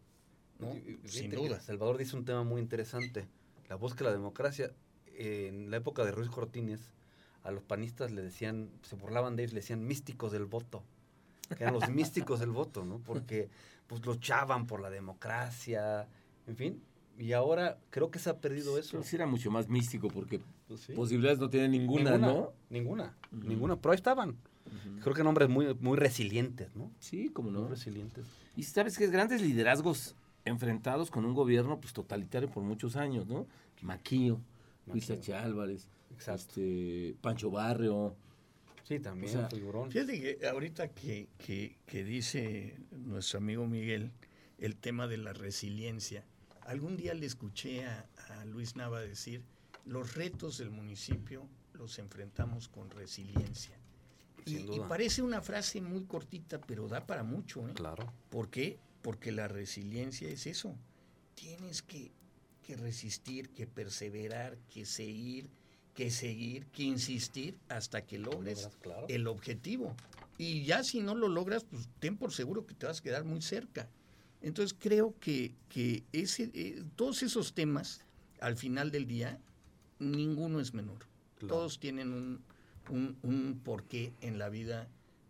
¿no? 0.60 0.74
Sin 1.04 1.30
duda. 1.30 1.60
Salvador 1.60 1.98
dice 1.98 2.16
un 2.16 2.24
tema 2.24 2.46
muy 2.46 2.62
interesante. 2.62 3.28
La 3.68 3.76
búsqueda 3.76 4.08
de 4.08 4.16
la 4.16 4.18
democracia, 4.20 4.72
en 5.08 5.70
la 5.70 5.76
época 5.76 6.06
de 6.06 6.12
Ruiz 6.12 6.30
Cortines, 6.30 6.94
a 7.44 7.52
los 7.52 7.62
panistas 7.62 8.12
le 8.12 8.22
decían, 8.22 8.70
se 8.82 8.96
burlaban 8.96 9.36
de 9.36 9.44
ellos, 9.44 9.52
le 9.52 9.60
decían 9.60 9.86
místicos 9.86 10.32
del 10.32 10.46
voto. 10.46 10.86
Que 11.50 11.66
eran 11.66 11.74
los 11.74 11.90
místicos 11.90 12.40
del 12.40 12.52
voto, 12.52 12.86
¿no? 12.86 13.00
Porque 13.00 13.50
pues 13.88 14.06
luchaban 14.06 14.66
por 14.66 14.80
la 14.80 14.90
democracia, 14.90 16.08
en 16.48 16.56
fin, 16.56 16.82
y 17.18 17.34
ahora 17.34 17.78
creo 17.90 18.10
que 18.10 18.20
se 18.20 18.30
ha 18.30 18.38
perdido 18.38 18.78
eso. 18.78 19.04
sí 19.04 19.18
era 19.18 19.26
mucho 19.26 19.52
más 19.52 19.68
místico 19.68 20.08
porque 20.08 20.40
pues 20.70 20.88
posibilidades 20.96 21.40
no 21.40 21.50
tienen 21.50 21.72
ninguna, 21.72 22.18
¿no? 22.18 22.54
Ninguna, 22.70 23.18
ninguna, 23.32 23.76
pero 23.76 23.92
ahí 23.92 23.98
estaban. 23.98 24.38
Creo 25.02 25.16
que 25.16 25.24
nombres 25.24 25.50
muy, 25.50 25.74
muy 25.76 25.98
resilientes, 25.98 26.76
¿no? 26.76 26.92
Sí, 27.00 27.30
como 27.30 27.52
no. 27.52 27.68
resilientes. 27.68 28.26
Y 28.56 28.64
sabes 28.64 28.98
que 28.98 29.06
es 29.06 29.12
grandes 29.12 29.42
liderazgos 29.42 30.16
enfrentados 30.46 31.12
con 31.12 31.26
un 31.26 31.34
gobierno 31.34 31.80
pues 31.80 31.94
totalitario 31.94 32.50
por 32.50 32.64
muchos 32.64 32.96
años, 32.96 33.28
¿no? 33.28 33.48
Maquillo, 33.82 34.40
Luis 34.88 35.10
H. 35.10 35.34
Álvarez, 35.34 35.88
este, 36.18 37.16
Pancho 37.22 37.52
Barrio. 37.52 38.16
Sí, 38.84 39.00
también, 39.00 39.48
Fíjate 39.92 40.20
que 40.20 40.48
ahorita 40.48 40.88
que, 40.90 41.28
que, 41.38 41.76
que 41.86 42.04
dice 42.04 42.76
nuestro 42.92 43.38
amigo 43.38 43.68
Miguel 43.68 44.12
el 44.58 44.76
tema 44.76 45.08
de 45.08 45.18
la 45.18 45.32
resiliencia, 45.32 46.26
Algún 46.70 46.98
día 46.98 47.16
le 47.16 47.26
escuché 47.26 47.84
a, 47.88 48.06
Luis 48.46 48.76
Nava 48.76 49.00
decir, 49.00 49.42
los 49.86 50.14
retos 50.14 50.60
del 50.60 50.70
municipio 50.70 51.48
los 51.74 51.98
enfrentamos 51.98 52.68
con 52.68 52.92
resiliencia. 52.92 53.76
Y, 54.46 54.80
parece 54.88 55.22
una 55.22 55.42
frase 55.42 55.82
muy 55.82 56.04
cortita, 56.04 56.60
pero 56.60 56.88
da 56.88 57.06
para 57.06 57.24
mucho. 57.24 57.68
¿eh? 57.68 57.74
Claro. 57.74 58.12
¿Por 58.30 58.50
qué? 58.50 58.78
Porque 59.02 59.32
la 59.32 59.48
resiliencia 59.48 60.30
es 60.30 60.48
eso. 60.48 60.76
Tienes 61.36 61.82
que, 61.82 62.12
resistir, 62.78 63.50
que 63.50 63.66
perseverar, 63.66 64.58
que 64.72 64.86
seguir, 64.86 65.50
que 65.96 66.12
seguir, 66.12 66.66
que 66.68 66.84
insistir 66.84 67.58
hasta 67.68 68.06
que 68.06 68.20
logres 68.20 68.70
el 69.08 69.28
objetivo. 69.28 69.96
Y 70.38 70.64
ya 70.64 70.84
si 70.84 71.02
no 71.02 71.16
lo 71.16 71.28
logras, 71.28 71.64
pues 71.64 71.90
ten 72.00 72.16
por 72.18 72.32
seguro 72.32 72.66
que 72.66 72.76
te 72.76 72.86
vas 72.86 73.00
a 73.00 73.04
quedar 73.04 73.26
muy 73.26 73.42
cerca. 73.42 73.90
Entonces 74.42 74.78
creo 74.80 75.16
que, 75.20 75.54
ese, 76.14 76.52
eh, 76.54 76.84
todos 76.96 77.24
esos 77.24 77.54
temas, 77.54 78.06
al 78.40 78.56
final 78.56 78.92
del 78.92 79.06
día, 79.06 79.40
ninguno 80.00 80.60
es 80.60 80.74
menor. 80.74 81.00
Todos 81.48 81.80
tienen 81.80 82.14
un, 82.14 82.42
un, 82.90 83.62
porqué 83.64 84.14
en 84.22 84.40
la 84.40 84.50
vida 84.50 84.88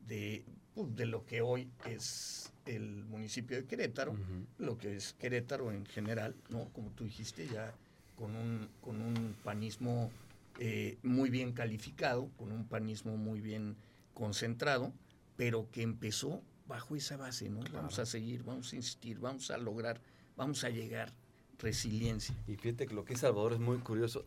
de, 0.07 0.43
pues, 0.75 0.95
de 0.95 1.05
lo 1.05 1.25
que 1.25 1.41
hoy 1.41 1.69
es 1.85 2.51
el 2.65 3.05
municipio 3.05 3.57
de 3.57 3.65
Querétaro, 3.65 4.15
lo 4.57 4.77
que 4.77 4.95
es 4.95 5.13
Querétaro 5.13 5.71
en 5.71 5.85
general, 5.85 6.35
¿no? 6.49 6.69
Como 6.69 6.91
tú 6.91 7.03
dijiste, 7.03 7.47
ya 7.47 7.73
con 8.15 8.35
un, 8.35 8.69
con 8.81 9.01
un 9.01 9.35
panismo 9.43 10.11
eh, 10.59 10.97
muy 11.03 11.29
bien 11.29 11.53
calificado, 11.53 12.29
con 12.37 12.51
un 12.51 12.65
panismo 12.65 13.17
muy 13.17 13.39
bien 13.39 13.75
concentrado, 14.13 14.93
pero 15.37 15.69
que 15.71 15.81
empezó 15.81 16.41
bajo 16.67 16.95
esa 16.95 17.17
base, 17.17 17.49
¿no? 17.49 17.61
Vamos 17.71 17.97
a 17.97 18.05
seguir, 18.05 18.43
vamos 18.43 18.71
a 18.73 18.75
insistir, 18.75 19.19
vamos 19.19 19.49
a 19.51 19.57
lograr, 19.57 20.01
vamos 20.35 20.63
a 20.63 20.69
llegar. 20.69 21.13
Resiliencia. 21.57 22.33
Y 22.47 22.55
fíjate 22.55 22.87
que 22.87 22.93
lo 22.93 23.03
que 23.03 23.15
es 23.15 23.19
Salvador 23.19 23.51
es 23.51 23.59
muy 23.59 23.79
curioso. 23.79 24.25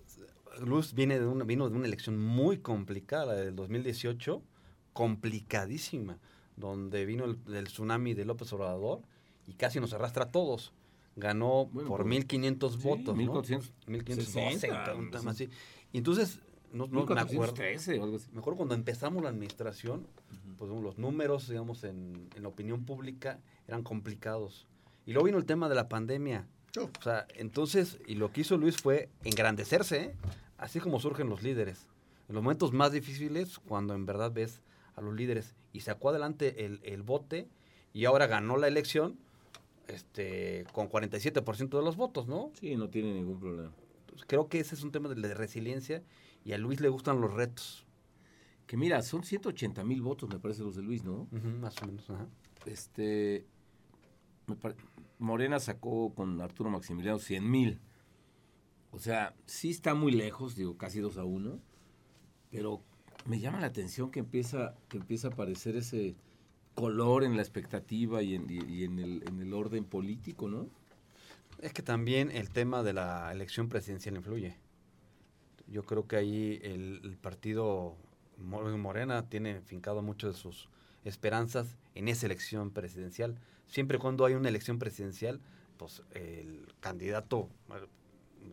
Luz 0.60 0.94
viene 0.94 1.18
de 1.18 1.26
una, 1.26 1.44
vino 1.44 1.68
de 1.68 1.76
una 1.76 1.86
elección 1.86 2.18
muy 2.18 2.58
complicada, 2.58 3.34
del 3.34 3.56
2018, 3.56 4.42
complicadísima, 4.92 6.18
donde 6.56 7.04
vino 7.06 7.24
el, 7.24 7.64
tsunami 7.64 8.14
de 8.14 8.24
López 8.24 8.52
Obrador 8.52 9.00
y 9.46 9.54
casi 9.54 9.80
nos 9.80 9.92
arrastra 9.92 10.24
a 10.24 10.30
todos. 10.30 10.72
Ganó 11.14 11.68
por 11.86 12.06
1.500 12.06 12.82
votos, 12.82 13.16
¿no? 13.16 13.42
1.560, 13.42 15.28
así. 15.28 15.50
Y 15.92 15.98
entonces, 15.98 16.40
no, 16.72 16.86
no 16.86 17.04
me 17.04 17.20
acuerdo. 17.20 17.54
Mejor 18.32 18.56
cuando 18.56 18.74
empezamos 18.74 19.22
la 19.22 19.28
administración, 19.28 20.06
pues 20.56 20.70
los 20.70 20.96
números, 20.98 21.48
digamos, 21.48 21.84
en, 21.84 22.28
la 22.40 22.48
opinión 22.48 22.84
pública 22.84 23.40
eran 23.68 23.82
complicados. 23.82 24.66
Y 25.04 25.12
luego 25.12 25.26
vino 25.26 25.38
el 25.38 25.44
tema 25.44 25.68
de 25.68 25.74
la 25.74 25.88
pandemia. 25.88 26.46
O 26.80 27.02
sea, 27.02 27.26
entonces, 27.34 27.98
y 28.06 28.14
lo 28.14 28.32
que 28.32 28.40
hizo 28.42 28.56
Luis 28.56 28.78
fue 28.78 29.10
engrandecerse, 29.24 30.02
¿eh? 30.04 30.14
así 30.56 30.80
como 30.80 31.00
surgen 31.00 31.28
los 31.28 31.42
líderes. 31.42 31.86
En 32.28 32.34
los 32.34 32.42
momentos 32.42 32.72
más 32.72 32.92
difíciles, 32.92 33.58
cuando 33.58 33.94
en 33.94 34.06
verdad 34.06 34.32
ves 34.32 34.62
a 34.94 35.02
los 35.02 35.14
líderes 35.14 35.54
y 35.72 35.80
sacó 35.80 36.08
adelante 36.10 36.64
el, 36.64 36.80
el 36.84 37.02
bote 37.02 37.48
y 37.92 38.06
ahora 38.06 38.26
ganó 38.26 38.56
la 38.56 38.68
elección 38.68 39.18
este 39.88 40.64
con 40.72 40.88
47% 40.88 41.68
de 41.68 41.82
los 41.82 41.96
votos, 41.96 42.26
¿no? 42.26 42.50
Sí, 42.58 42.76
no 42.76 42.88
tiene 42.88 43.12
ningún 43.12 43.38
problema. 43.38 43.72
creo 44.26 44.48
que 44.48 44.60
ese 44.60 44.74
es 44.74 44.82
un 44.82 44.92
tema 44.92 45.08
de 45.08 45.34
resiliencia 45.34 46.02
y 46.44 46.52
a 46.52 46.58
Luis 46.58 46.80
le 46.80 46.88
gustan 46.88 47.20
los 47.20 47.32
retos. 47.32 47.84
Que 48.66 48.76
mira, 48.78 49.02
son 49.02 49.22
180 49.24 49.84
mil 49.84 50.00
votos, 50.00 50.30
me 50.30 50.38
parece, 50.38 50.62
los 50.62 50.76
de 50.76 50.82
Luis, 50.82 51.04
¿no? 51.04 51.28
más 51.60 51.76
o 51.82 51.86
menos, 51.86 52.06
Este, 52.64 53.44
Morena 55.22 55.60
sacó 55.60 56.12
con 56.14 56.40
Arturo 56.40 56.70
Maximiliano 56.70 57.18
100 57.18 57.50
mil. 57.50 57.80
O 58.90 58.98
sea, 58.98 59.34
sí 59.46 59.70
está 59.70 59.94
muy 59.94 60.12
lejos, 60.12 60.54
digo, 60.54 60.76
casi 60.76 61.00
2 61.00 61.16
a 61.18 61.24
1, 61.24 61.58
pero 62.50 62.82
me 63.24 63.40
llama 63.40 63.60
la 63.60 63.68
atención 63.68 64.10
que 64.10 64.20
empieza, 64.20 64.74
que 64.88 64.98
empieza 64.98 65.28
a 65.28 65.30
aparecer 65.32 65.76
ese 65.76 66.14
color 66.74 67.24
en 67.24 67.36
la 67.36 67.42
expectativa 67.42 68.22
y 68.22 68.34
en, 68.34 68.50
el, 68.98 69.24
en 69.26 69.40
el 69.40 69.54
orden 69.54 69.84
político, 69.84 70.48
¿no? 70.48 70.68
Es 71.60 71.72
que 71.72 71.82
también 71.82 72.30
el 72.30 72.50
tema 72.50 72.82
de 72.82 72.92
la 72.92 73.30
elección 73.32 73.68
presidencial 73.68 74.16
influye. 74.16 74.56
Yo 75.68 75.84
creo 75.84 76.06
que 76.06 76.16
ahí 76.16 76.60
el 76.62 77.16
partido 77.20 77.96
Morena 78.42 79.28
tiene 79.28 79.60
fincado 79.60 80.02
mucho 80.02 80.28
de 80.28 80.34
sus 80.34 80.68
esperanzas 81.04 81.76
en 81.94 82.08
esa 82.08 82.26
elección 82.26 82.70
presidencial. 82.70 83.38
Siempre 83.72 83.98
cuando 83.98 84.26
hay 84.26 84.34
una 84.34 84.50
elección 84.50 84.78
presidencial, 84.78 85.40
pues 85.78 86.02
el 86.10 86.68
candidato 86.80 87.48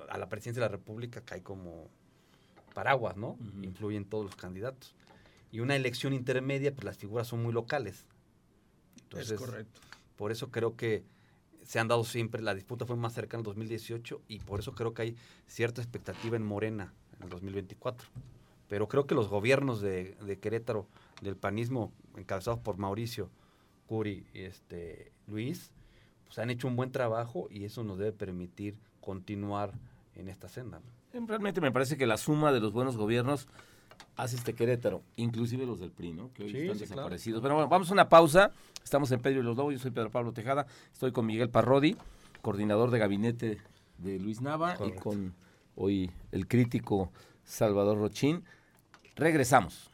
a 0.07 0.17
la 0.17 0.29
presidencia 0.29 0.63
de 0.63 0.69
la 0.69 0.71
República 0.71 1.19
cae 1.19 1.43
como 1.43 1.89
paraguas, 2.73 3.17
¿no? 3.17 3.37
Influyen 3.61 4.05
todos 4.05 4.23
los 4.23 4.37
candidatos. 4.37 4.95
Y 5.51 5.59
una 5.59 5.75
elección 5.75 6.13
intermedia, 6.13 6.73
pues 6.73 6.85
las 6.85 6.97
figuras 6.97 7.27
son 7.27 7.43
muy 7.43 7.51
locales. 7.51 8.05
Entonces, 9.03 9.31
es 9.31 9.37
correcto. 9.37 9.81
Por 10.15 10.31
eso 10.31 10.51
creo 10.51 10.77
que 10.77 11.03
se 11.63 11.79
han 11.79 11.89
dado 11.89 12.05
siempre, 12.05 12.41
la 12.41 12.55
disputa 12.55 12.85
fue 12.85 12.95
más 12.95 13.13
cercana 13.13 13.41
en 13.41 13.43
2018 13.43 14.21
y 14.29 14.39
por 14.39 14.61
eso 14.61 14.73
creo 14.73 14.93
que 14.93 15.01
hay 15.01 15.15
cierta 15.47 15.81
expectativa 15.81 16.37
en 16.37 16.45
Morena 16.45 16.93
en 17.17 17.23
el 17.23 17.29
2024. 17.29 18.07
Pero 18.69 18.87
creo 18.87 19.05
que 19.05 19.15
los 19.15 19.27
gobiernos 19.27 19.81
de, 19.81 20.15
Querétaro, 20.41 20.87
del 21.21 21.35
panismo, 21.35 21.91
encabezados 22.15 22.61
por 22.61 22.77
Mauricio, 22.77 23.29
Curi 23.89 24.23
y 24.35 24.41
este, 24.41 25.11
Luis, 25.27 25.71
pues 26.27 26.37
han 26.37 26.51
hecho 26.51 26.67
un 26.67 26.75
buen 26.75 26.91
trabajo 26.91 27.47
y 27.49 27.65
eso 27.65 27.83
nos 27.83 27.97
debe 27.97 28.11
permitir 28.11 28.77
continuar 29.01 29.73
en 30.15 30.29
esta 30.29 30.47
senda. 30.47 30.79
Realmente 31.11 31.59
me 31.59 31.71
parece 31.71 31.97
que 31.97 32.05
la 32.05 32.17
suma 32.17 32.51
de 32.51 32.59
los 32.59 32.71
buenos 32.71 32.97
gobiernos 32.97 33.47
hace 34.15 34.35
este 34.35 34.53
Querétaro, 34.53 35.01
inclusive 35.15 35.65
los 35.65 35.79
del 35.79 35.89
PRI, 35.89 36.13
¿no? 36.13 36.31
Que 36.33 36.43
hoy 36.43 36.55
están 36.55 36.77
desaparecidos. 36.77 37.41
Pero 37.41 37.55
bueno, 37.55 37.67
vamos 37.67 37.89
a 37.89 37.93
una 37.93 38.07
pausa. 38.07 38.51
Estamos 38.83 39.11
en 39.11 39.21
Pedro 39.21 39.39
y 39.39 39.43
los 39.43 39.57
Lobos. 39.57 39.73
Yo 39.73 39.79
soy 39.79 39.89
Pedro 39.89 40.11
Pablo 40.11 40.33
Tejada. 40.33 40.67
Estoy 40.93 41.11
con 41.11 41.25
Miguel 41.25 41.49
Parrodi, 41.49 41.97
coordinador 42.43 42.91
de 42.91 42.99
gabinete 42.99 43.57
de 43.97 44.19
Luis 44.19 44.39
Nava, 44.39 44.77
y 44.85 44.91
con 44.91 45.33
hoy 45.75 46.11
el 46.31 46.47
crítico 46.47 47.11
Salvador 47.43 47.97
Rochín. 47.97 48.43
Regresamos. 49.15 49.88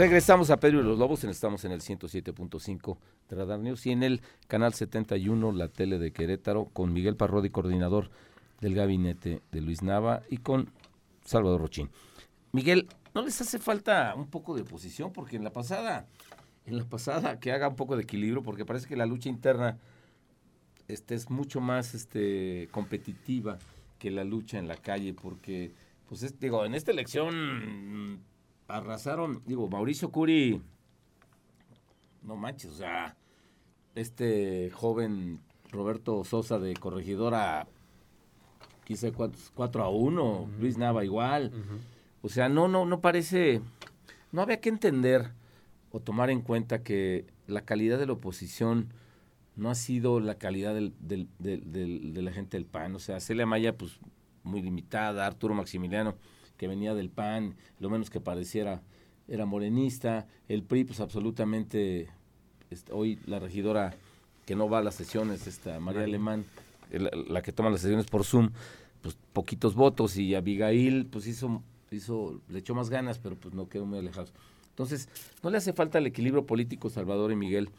Regresamos 0.00 0.48
a 0.48 0.58
Pedro 0.58 0.80
y 0.80 0.82
los 0.82 0.98
Lobos, 0.98 1.24
estamos 1.24 1.62
en 1.66 1.72
el 1.72 1.82
107.5 1.82 2.96
de 3.28 3.36
Radar 3.36 3.60
News 3.60 3.84
y 3.84 3.90
en 3.90 4.02
el 4.02 4.22
canal 4.48 4.72
71, 4.72 5.52
la 5.52 5.68
tele 5.68 5.98
de 5.98 6.10
Querétaro, 6.10 6.70
con 6.72 6.94
Miguel 6.94 7.16
Parrodi, 7.16 7.50
coordinador 7.50 8.08
del 8.62 8.74
gabinete 8.74 9.42
de 9.52 9.60
Luis 9.60 9.82
Nava, 9.82 10.22
y 10.30 10.38
con 10.38 10.70
Salvador 11.22 11.60
Rochín. 11.60 11.90
Miguel, 12.52 12.88
¿no 13.14 13.20
les 13.20 13.42
hace 13.42 13.58
falta 13.58 14.14
un 14.16 14.28
poco 14.28 14.56
de 14.56 14.62
oposición? 14.62 15.12
Porque 15.12 15.36
en 15.36 15.44
la 15.44 15.52
pasada, 15.52 16.06
en 16.64 16.78
la 16.78 16.84
pasada, 16.86 17.38
que 17.38 17.52
haga 17.52 17.68
un 17.68 17.76
poco 17.76 17.94
de 17.94 18.04
equilibrio, 18.04 18.42
porque 18.42 18.64
parece 18.64 18.88
que 18.88 18.96
la 18.96 19.04
lucha 19.04 19.28
interna 19.28 19.76
este, 20.88 21.14
es 21.14 21.28
mucho 21.28 21.60
más 21.60 21.92
este, 21.92 22.70
competitiva 22.70 23.58
que 23.98 24.10
la 24.10 24.24
lucha 24.24 24.58
en 24.58 24.66
la 24.66 24.76
calle, 24.76 25.12
porque, 25.12 25.72
pues, 26.08 26.40
digo, 26.40 26.64
en 26.64 26.74
esta 26.74 26.90
elección 26.90 28.29
arrasaron, 28.70 29.42
digo, 29.46 29.68
Mauricio 29.68 30.10
Curi, 30.10 30.60
no 32.22 32.36
manches, 32.36 32.70
o 32.72 32.74
sea, 32.74 33.16
este 33.94 34.70
joven 34.70 35.40
Roberto 35.70 36.24
Sosa 36.24 36.58
de 36.58 36.74
Corregidora, 36.74 37.66
quise 38.84 39.12
4, 39.12 39.82
a 39.82 39.88
1, 39.88 40.50
Luis 40.58 40.78
Nava 40.78 41.04
igual. 41.04 41.52
O 42.22 42.28
sea, 42.28 42.48
no, 42.48 42.68
no, 42.68 42.84
no 42.84 43.00
parece, 43.00 43.62
no 44.32 44.42
había 44.42 44.60
que 44.60 44.68
entender 44.68 45.32
o 45.92 46.00
tomar 46.00 46.30
en 46.30 46.40
cuenta 46.40 46.82
que 46.82 47.26
la 47.46 47.62
calidad 47.62 47.98
de 47.98 48.06
la 48.06 48.12
oposición 48.14 48.92
no 49.56 49.70
ha 49.70 49.74
sido 49.74 50.20
la 50.20 50.36
calidad 50.36 50.74
del, 50.74 50.94
del, 50.98 51.28
de 51.38 52.22
la 52.22 52.32
gente 52.32 52.56
del 52.56 52.66
PAN. 52.66 52.94
O 52.94 52.98
sea, 52.98 53.20
Celia 53.20 53.46
Maya, 53.46 53.76
pues 53.76 53.98
muy 54.42 54.62
limitada, 54.62 55.26
Arturo 55.26 55.54
Maximiliano 55.54 56.16
que 56.60 56.68
venía 56.68 56.94
del 56.94 57.08
PAN, 57.08 57.56
lo 57.78 57.88
menos 57.88 58.10
que 58.10 58.20
pareciera 58.20 58.82
era 59.28 59.46
morenista, 59.46 60.26
el 60.46 60.62
PRI 60.62 60.84
pues 60.84 61.00
absolutamente, 61.00 62.10
este, 62.68 62.92
hoy 62.92 63.18
la 63.24 63.38
regidora 63.38 63.94
que 64.44 64.54
no 64.56 64.68
va 64.68 64.80
a 64.80 64.82
las 64.82 64.94
sesiones, 64.94 65.46
esta 65.46 65.80
María 65.80 66.02
Alemán, 66.02 66.44
la, 66.90 67.40
que 67.40 67.52
toma 67.52 67.70
las 67.70 67.80
sesiones 67.80 68.04
por 68.04 68.24
Zoom, 68.24 68.50
pues 69.00 69.16
poquitos 69.32 69.74
votos. 69.74 70.18
Y 70.18 70.34
Abigail 70.34 71.06
pues 71.06 71.26
hizo, 71.26 71.62
hizo, 71.90 72.42
le 72.50 72.58
echó 72.58 72.74
más 72.74 72.90
ganas, 72.90 73.18
pero 73.18 73.36
pues 73.36 73.54
no 73.54 73.70
quedó 73.70 73.86
muy 73.86 73.98
alejado. 73.98 74.28
Entonces, 74.68 75.08
no 75.42 75.48
le 75.48 75.56
hace 75.56 75.72
falta 75.72 75.96
el 75.96 76.06
equilibrio 76.06 76.44
político 76.44 76.90
Salvador 76.90 77.32
y 77.32 77.36
Miguel, 77.36 77.70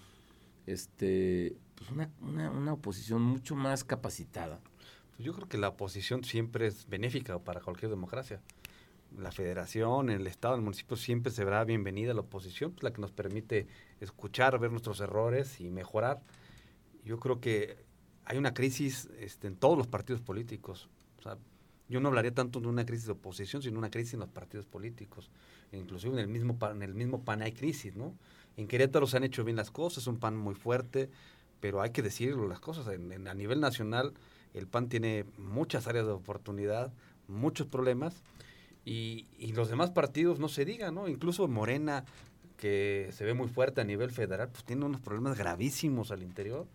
este, 0.65 1.55
pues 1.75 1.91
una, 1.91 2.09
una, 2.19 2.49
una 2.49 2.73
oposición 2.73 3.21
mucho 3.21 3.53
más 3.53 3.83
capacitada. 3.83 4.59
Pues 5.11 5.23
yo 5.23 5.33
creo 5.33 5.47
que 5.47 5.59
la 5.59 5.67
oposición 5.67 6.23
siempre 6.23 6.65
es 6.65 6.89
benéfica 6.89 7.37
para 7.37 7.61
cualquier 7.61 7.91
democracia 7.91 8.41
la 9.17 9.31
federación, 9.31 10.09
el 10.09 10.27
estado, 10.27 10.55
el 10.55 10.61
municipio 10.61 10.95
siempre 10.95 11.31
se 11.31 11.43
verá 11.43 11.63
bienvenida 11.63 12.13
la 12.13 12.21
oposición, 12.21 12.71
pues, 12.71 12.83
la 12.83 12.91
que 12.91 13.01
nos 13.01 13.11
permite 13.11 13.67
escuchar, 13.99 14.57
ver 14.59 14.71
nuestros 14.71 14.99
errores 15.01 15.59
y 15.59 15.69
mejorar. 15.69 16.21
Yo 17.03 17.19
creo 17.19 17.39
que 17.39 17.77
hay 18.25 18.37
una 18.37 18.53
crisis 18.53 19.09
este, 19.19 19.47
en 19.47 19.55
todos 19.55 19.77
los 19.77 19.87
partidos 19.87 20.21
políticos. 20.21 20.89
yo 21.89 21.99
no 21.99 22.07
hablaría 22.07 22.33
tanto 22.33 22.61
de 22.61 22.67
una 22.67 22.85
crisis 22.85 23.07
de 23.07 23.11
oposición, 23.11 23.61
sino 23.61 23.77
una 23.77 23.91
crisis 23.91 24.13
en 24.13 24.21
los 24.21 24.29
partidos 24.29 24.65
políticos. 24.65 25.29
Inclusive 25.73 26.13
en 26.13 26.19
el 26.19 26.27
mismo 26.27 26.57
PAN, 26.57 26.77
en 26.77 26.83
el 26.83 26.93
mismo 26.93 27.23
PAN 27.23 27.41
hay 27.41 27.51
crisis, 27.51 27.95
¿no? 27.95 28.15
En 28.55 28.67
Querétaro 28.67 29.07
se 29.07 29.17
han 29.17 29.23
hecho 29.23 29.43
bien 29.43 29.57
las 29.57 29.71
cosas, 29.71 30.03
es 30.03 30.07
un 30.07 30.17
PAN 30.17 30.37
muy 30.37 30.55
fuerte, 30.55 31.09
pero 31.59 31.81
hay 31.81 31.91
que 31.91 32.01
decirlo 32.01 32.47
las 32.47 32.59
cosas. 32.59 32.87
a 32.87 33.33
nivel 33.33 33.59
nacional, 33.59 34.13
el 34.53 34.67
PAN 34.67 34.87
tiene 34.87 35.25
muchas 35.37 35.87
áreas 35.87 36.05
de 36.05 36.11
oportunidad, 36.13 36.93
muchos 37.27 37.67
problemas 37.67 38.23
y, 38.85 39.27
y, 39.37 39.53
los 39.53 39.69
demás 39.69 39.91
partidos 39.91 40.39
no 40.39 40.47
se 40.47 40.65
digan, 40.65 40.95
¿no? 40.95 41.07
Incluso 41.07 41.47
Morena, 41.47 42.03
que 42.57 43.09
se 43.11 43.25
ve 43.25 43.33
muy 43.33 43.47
fuerte 43.47 43.81
a 43.81 43.83
nivel 43.83 44.11
federal, 44.11 44.49
pues 44.49 44.63
tiene 44.63 44.85
unos 44.85 45.01
problemas 45.01 45.37
gravísimos 45.37 46.11
al 46.11 46.23
interior. 46.23 46.67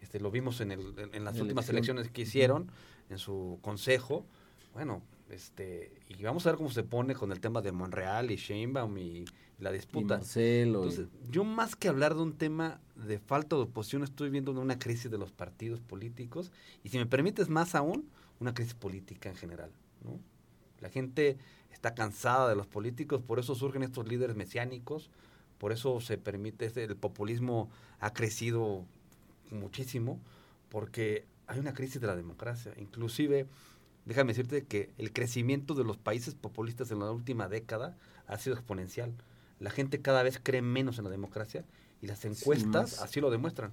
Este, 0.00 0.20
lo 0.20 0.30
vimos 0.30 0.60
en, 0.60 0.72
el, 0.72 0.94
en 1.12 1.24
las 1.24 1.40
últimas 1.40 1.68
elecciones 1.68 2.10
que 2.10 2.22
hicieron, 2.22 2.70
en 3.08 3.18
su 3.18 3.58
consejo. 3.62 4.26
Bueno, 4.74 5.02
este, 5.30 5.92
y 6.08 6.22
vamos 6.22 6.46
a 6.46 6.50
ver 6.50 6.56
cómo 6.58 6.70
se 6.70 6.82
pone 6.82 7.14
con 7.14 7.32
el 7.32 7.40
tema 7.40 7.62
de 7.62 7.72
Monreal 7.72 8.30
y 8.30 8.36
Sheinbaum 8.36 8.98
y, 8.98 9.24
la 9.62 9.72
disputa. 9.72 10.16
Entonces, 10.16 11.06
yo 11.30 11.44
más 11.44 11.76
que 11.76 11.88
hablar 11.88 12.14
de 12.14 12.22
un 12.22 12.32
tema 12.32 12.80
de 12.96 13.18
falta 13.18 13.56
de 13.56 13.62
oposición, 13.62 14.02
estoy 14.02 14.28
viendo 14.28 14.50
una 14.52 14.78
crisis 14.78 15.10
de 15.10 15.18
los 15.18 15.32
partidos 15.32 15.80
políticos 15.80 16.50
y 16.82 16.88
si 16.88 16.98
me 16.98 17.06
permites 17.06 17.48
más 17.48 17.74
aún, 17.74 18.08
una 18.40 18.54
crisis 18.54 18.74
política 18.74 19.28
en 19.28 19.36
general, 19.36 19.70
¿no? 20.04 20.18
La 20.82 20.90
gente 20.90 21.38
está 21.70 21.94
cansada 21.94 22.48
de 22.48 22.56
los 22.56 22.66
políticos, 22.66 23.22
por 23.22 23.38
eso 23.38 23.54
surgen 23.54 23.82
estos 23.82 24.06
líderes 24.06 24.36
mesiánicos, 24.36 25.10
por 25.58 25.72
eso 25.72 26.00
se 26.00 26.18
permite, 26.18 26.66
este, 26.66 26.84
el 26.84 26.96
populismo 26.96 27.70
ha 28.00 28.12
crecido 28.12 28.84
muchísimo, 29.50 30.20
porque 30.68 31.24
hay 31.46 31.60
una 31.60 31.72
crisis 31.72 32.00
de 32.00 32.08
la 32.08 32.16
democracia. 32.16 32.72
Inclusive, 32.78 33.46
déjame 34.04 34.32
decirte 34.32 34.64
que 34.64 34.90
el 34.98 35.12
crecimiento 35.12 35.74
de 35.74 35.84
los 35.84 35.96
países 35.96 36.34
populistas 36.34 36.90
en 36.90 36.98
la 36.98 37.10
última 37.12 37.48
década 37.48 37.96
ha 38.26 38.38
sido 38.38 38.56
exponencial. 38.56 39.12
La 39.60 39.70
gente 39.70 40.00
cada 40.00 40.24
vez 40.24 40.40
cree 40.42 40.62
menos 40.62 40.98
en 40.98 41.04
la 41.04 41.10
democracia 41.10 41.64
y 42.00 42.08
las 42.08 42.24
encuestas 42.24 43.00
así 43.00 43.20
lo 43.20 43.30
demuestran. 43.30 43.70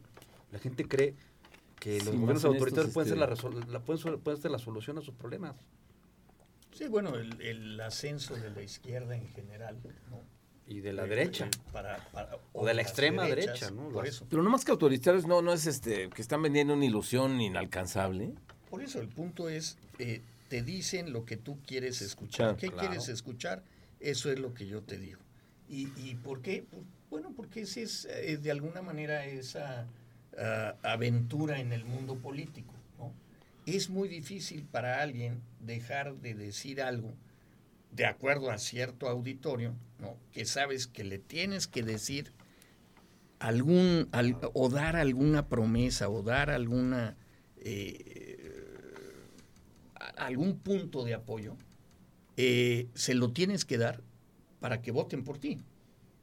La 0.52 0.60
gente 0.60 0.88
cree 0.88 1.16
que 1.80 1.98
los 2.02 2.16
gobiernos 2.16 2.46
autoritarios 2.46 2.94
pueden, 2.94 3.10
ser 3.10 3.18
la, 3.18 3.80
pueden, 3.80 4.20
pueden 4.20 4.42
ser 4.42 4.52
la 4.52 4.60
solución 4.60 4.98
a 5.00 5.02
sus 5.02 5.16
problemas. 5.16 5.56
Sí, 6.80 6.88
bueno, 6.88 7.14
el, 7.18 7.82
ascenso 7.82 8.38
de 8.38 8.52
la 8.52 8.62
izquierda 8.62 9.14
en 9.14 9.28
general, 9.28 9.76
¿no? 10.10 10.24
Y 10.66 10.80
de 10.80 10.94
la 10.94 11.04
eh, 11.04 11.10
derecha. 11.10 11.48
Eh, 11.76 12.38
o, 12.54 12.66
de 12.66 12.74
la 12.74 12.82
extrema 12.82 13.26
derecha, 13.26 13.70
¿no? 13.70 13.90
Por 13.90 14.08
eso. 14.08 14.26
Pero 14.30 14.44
no 14.44 14.50
más 14.50 14.64
que 14.64 14.72
autoritarios, 14.72 15.28
no, 15.28 15.42
no 15.42 15.52
es 15.52 15.66
este 15.66 16.10
que 16.10 16.22
están 16.22 16.42
vendiendo 16.42 16.76
una 16.76 16.86
ilusión 16.86 17.42
inalcanzable. 17.42 18.34
Por 18.70 18.82
eso, 18.82 19.02
el 19.02 19.10
punto 19.10 19.50
es, 19.50 19.78
eh, 19.98 20.22
te 20.48 20.62
dicen 20.62 21.12
lo 21.12 21.26
que 21.26 21.36
tú 21.36 21.60
quieres 21.68 22.02
escuchar. 22.02 22.56
¿Qué 22.56 22.72
quieres 22.72 23.10
escuchar? 23.10 23.62
Eso 24.00 24.32
es 24.32 24.40
lo 24.40 24.54
que 24.54 24.66
yo 24.66 24.82
te 24.82 24.98
digo. 24.98 25.20
¿Y, 25.68 25.90
y 26.02 26.16
por 26.16 26.42
qué? 26.42 26.64
Bueno, 27.10 27.34
porque 27.36 27.64
ese 27.64 27.82
es 27.82 28.08
de 28.42 28.52
alguna 28.52 28.82
manera 28.82 29.26
esa 29.26 29.86
ah, 30.38 30.76
aventura 30.84 31.60
en 31.60 31.74
el 31.74 31.84
mundo 31.84 32.16
político 32.16 32.74
es 33.76 33.90
muy 33.90 34.08
difícil 34.08 34.64
para 34.64 35.02
alguien 35.02 35.42
dejar 35.60 36.16
de 36.18 36.34
decir 36.34 36.82
algo 36.82 37.14
de 37.92 38.06
acuerdo 38.06 38.52
a 38.52 38.58
cierto 38.58 39.08
auditorio, 39.08 39.74
¿no? 40.00 40.16
que 40.32 40.46
sabes 40.46 40.88
que 40.88 41.04
le 41.04 41.18
tienes 41.18 41.68
que 41.68 41.84
decir 41.84 42.32
algún 43.40 44.10
o 44.54 44.70
dar 44.70 44.96
alguna 44.96 45.48
promesa 45.48 46.10
o 46.10 46.22
dar 46.22 46.50
alguna 46.50 47.18
eh, 47.58 48.50
algún 50.20 50.60
punto 50.60 51.04
de 51.04 51.14
apoyo, 51.14 51.56
eh, 52.38 52.88
se 52.94 53.14
lo 53.14 53.32
tienes 53.32 53.66
que 53.66 53.78
dar 53.78 54.02
para 54.60 54.82
que 54.82 54.92
voten 54.92 55.24
por 55.24 55.38
ti. 55.38 55.60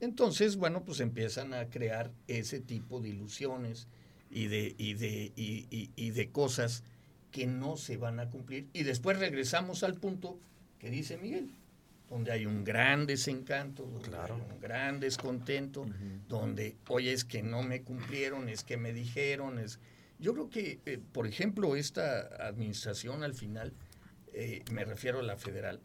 Entonces, 0.00 0.56
bueno, 0.56 0.84
pues 0.84 1.00
empiezan 1.00 1.54
a 1.54 1.68
crear 1.70 2.12
ese 2.28 2.60
tipo 2.60 3.00
de 3.00 3.08
ilusiones 3.08 3.88
y 4.30 4.46
de, 4.48 4.74
y 4.78 4.94
de, 4.94 5.32
y, 5.36 6.10
de 6.10 6.30
cosas 6.30 6.84
que 7.36 7.46
no 7.46 7.76
se 7.76 7.98
van 7.98 8.18
a 8.18 8.30
cumplir. 8.30 8.66
Y 8.72 8.82
después 8.84 9.18
regresamos 9.18 9.82
al 9.82 9.96
punto 9.96 10.40
que 10.78 10.88
dice 10.88 11.18
Miguel, 11.18 11.50
donde 12.08 12.32
hay 12.32 12.46
un 12.46 12.64
gran 12.64 13.04
desencanto, 13.04 13.84
donde 13.84 14.16
hay 14.16 14.30
un 14.30 14.58
gran 14.58 15.00
descontento, 15.00 15.84
donde, 16.30 16.76
oye, 16.88 17.12
es 17.12 17.26
que 17.26 17.42
no 17.42 17.62
me 17.62 17.82
cumplieron, 17.82 18.48
es 18.48 18.64
que 18.64 18.78
me 18.78 18.94
dijeron, 18.94 19.58
es... 19.58 19.80
Yo 20.18 20.32
creo 20.32 20.48
que, 20.48 20.80
eh, 20.86 20.98
por 21.12 21.26
ejemplo, 21.26 21.76
esta 21.76 22.22
administración 22.48 23.22
al 23.22 23.34
final, 23.34 23.74
eh, 24.32 24.64
me 24.72 24.86
refiero 24.86 25.18
a 25.18 25.22
la 25.22 25.36
federal, 25.36 25.82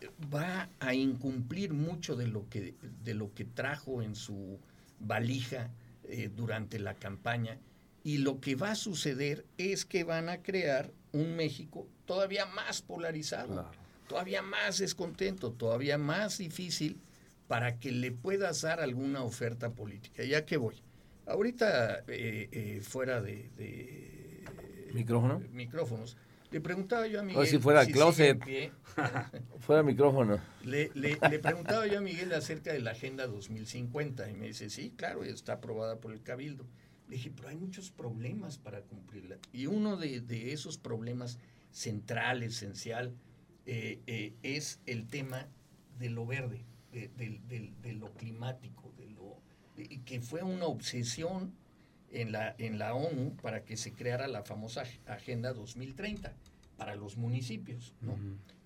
eh, 0.00 0.08
va 0.34 0.68
a 0.80 0.92
incumplir 0.92 1.72
mucho 1.72 2.16
de 2.16 2.26
lo 2.26 2.48
que, 2.48 2.74
de 3.04 3.14
lo 3.14 3.32
que 3.32 3.44
trajo 3.44 4.02
en 4.02 4.16
su 4.16 4.58
valija 4.98 5.70
durante 6.34 6.80
la 6.80 6.94
campaña 6.94 7.58
y 8.06 8.18
lo 8.18 8.40
que 8.40 8.54
va 8.54 8.70
a 8.70 8.76
suceder 8.76 9.44
es 9.58 9.84
que 9.84 10.04
van 10.04 10.28
a 10.28 10.40
crear 10.40 10.92
un 11.10 11.34
México 11.34 11.88
todavía 12.04 12.46
más 12.46 12.80
polarizado 12.80 13.68
todavía 14.06 14.42
más 14.42 14.78
descontento, 14.78 15.52
todavía 15.52 15.98
más 15.98 16.38
difícil 16.38 17.00
para 17.48 17.80
que 17.80 17.90
le 17.90 18.12
puedas 18.12 18.62
dar 18.62 18.80
alguna 18.80 19.22
oferta 19.22 19.70
política. 19.70 20.24
Ya 20.24 20.44
que 20.44 20.56
voy. 20.56 20.76
Ahorita, 21.26 22.04
eh, 22.06 22.48
eh, 22.52 22.80
fuera 22.82 23.20
de, 23.20 23.50
¿Micrófono? 24.92 25.42
micrófonos, 25.50 26.16
le 26.52 26.60
preguntaba 26.60 27.06
yo 27.08 27.18
a 27.18 27.22
Miguel. 27.24 27.42
O 27.42 27.46
si 27.46 27.58
fuera 27.58 27.84
closet. 27.84 28.40
fuera 29.58 29.82
micrófono. 29.82 30.38
Le, 30.64 30.90
le, 30.94 31.16
preguntaba 31.40 31.86
yo 31.88 31.98
a 31.98 32.00
Miguel 32.00 32.32
acerca 32.32 32.72
de 32.72 32.78
la 32.80 32.92
Agenda 32.92 33.26
2050 33.26 34.30
y 34.30 34.34
me 34.34 34.46
dice, 34.46 34.70
sí, 34.70 34.92
claro, 34.96 35.24
está 35.24 35.54
aprobada 35.54 35.96
por 35.96 36.12
el 36.12 36.22
Cabildo. 36.22 36.64
Le 37.08 37.16
dije, 37.16 37.30
pero 37.34 37.48
hay 37.48 37.56
muchos 37.56 37.90
problemas 37.90 38.58
para 38.58 38.82
cumplirla. 38.82 39.38
Y 39.52 39.66
uno 39.66 39.96
de, 39.96 40.20
de 40.20 40.52
esos 40.52 40.78
problemas 40.78 41.38
central, 41.70 42.42
esencial, 42.42 43.14
eh, 43.66 44.00
eh, 44.06 44.32
es 44.44 44.80
el 44.86 45.08
tema 45.08 45.48
de 45.98 46.08
lo 46.08 46.24
verde, 46.24 46.64
de, 46.92 47.92
lo 47.94 48.14
climático, 48.14 48.92
de 48.96 49.10
lo, 49.10 49.42
que 50.04 50.20
fue 50.20 50.42
una 50.42 50.66
obsesión 50.66 51.52
en 52.12 52.30
la, 52.30 52.54
en 52.58 52.78
la 52.78 52.94
ONU 52.94 53.36
para 53.42 53.64
que 53.64 53.76
se 53.76 53.92
creara 53.92 54.28
la 54.28 54.42
famosa 54.44 54.84
Agenda 55.06 55.52
2030 55.52 56.32
para 56.76 56.94
los 56.94 57.16
municipios. 57.16 57.92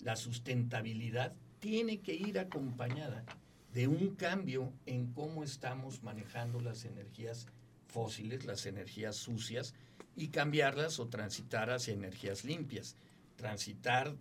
La 0.01 0.15
sustentabilidad 0.15 1.33
tiene 1.59 1.99
que 1.99 2.13
ir 2.13 2.37
acompañada 2.37 3.25
de 3.73 3.87
un 3.87 4.15
cambio 4.15 4.71
en 4.85 5.11
cómo 5.13 5.43
estamos 5.43 6.03
manejando 6.03 6.59
las 6.61 6.85
energías 6.85 7.47
fósiles, 7.91 8.45
las 8.45 8.65
energías 8.65 9.15
sucias, 9.15 9.73
y 10.15 10.29
cambiarlas 10.29 10.99
o 10.99 11.07
transitar 11.07 11.69
hacia 11.69 11.93
energías 11.93 12.43
limpias. 12.43 12.95
Transitar 13.35 14.15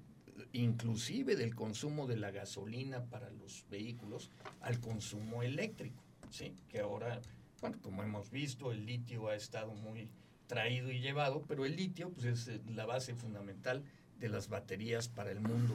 inclusive 0.52 1.36
del 1.36 1.54
consumo 1.54 2.06
de 2.06 2.16
la 2.16 2.30
gasolina 2.30 3.04
para 3.04 3.30
los 3.30 3.64
vehículos 3.70 4.30
al 4.60 4.80
consumo 4.80 5.42
eléctrico, 5.42 6.02
¿sí? 6.30 6.54
que 6.68 6.80
ahora, 6.80 7.20
bueno, 7.60 7.78
como 7.82 8.02
hemos 8.02 8.30
visto, 8.30 8.72
el 8.72 8.86
litio 8.86 9.28
ha 9.28 9.34
estado 9.34 9.74
muy 9.74 10.08
traído 10.46 10.90
y 10.90 11.00
llevado, 11.00 11.44
pero 11.46 11.64
el 11.64 11.76
litio 11.76 12.10
pues, 12.10 12.26
es 12.26 12.48
eh, 12.48 12.60
la 12.74 12.86
base 12.86 13.14
fundamental 13.14 13.84
de 14.18 14.28
las 14.28 14.48
baterías 14.48 15.08
para 15.08 15.30
el 15.30 15.40
mundo 15.40 15.74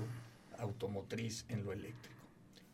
automotriz 0.58 1.46
en 1.50 1.64
lo 1.64 1.72
eléctrico. 1.72 2.16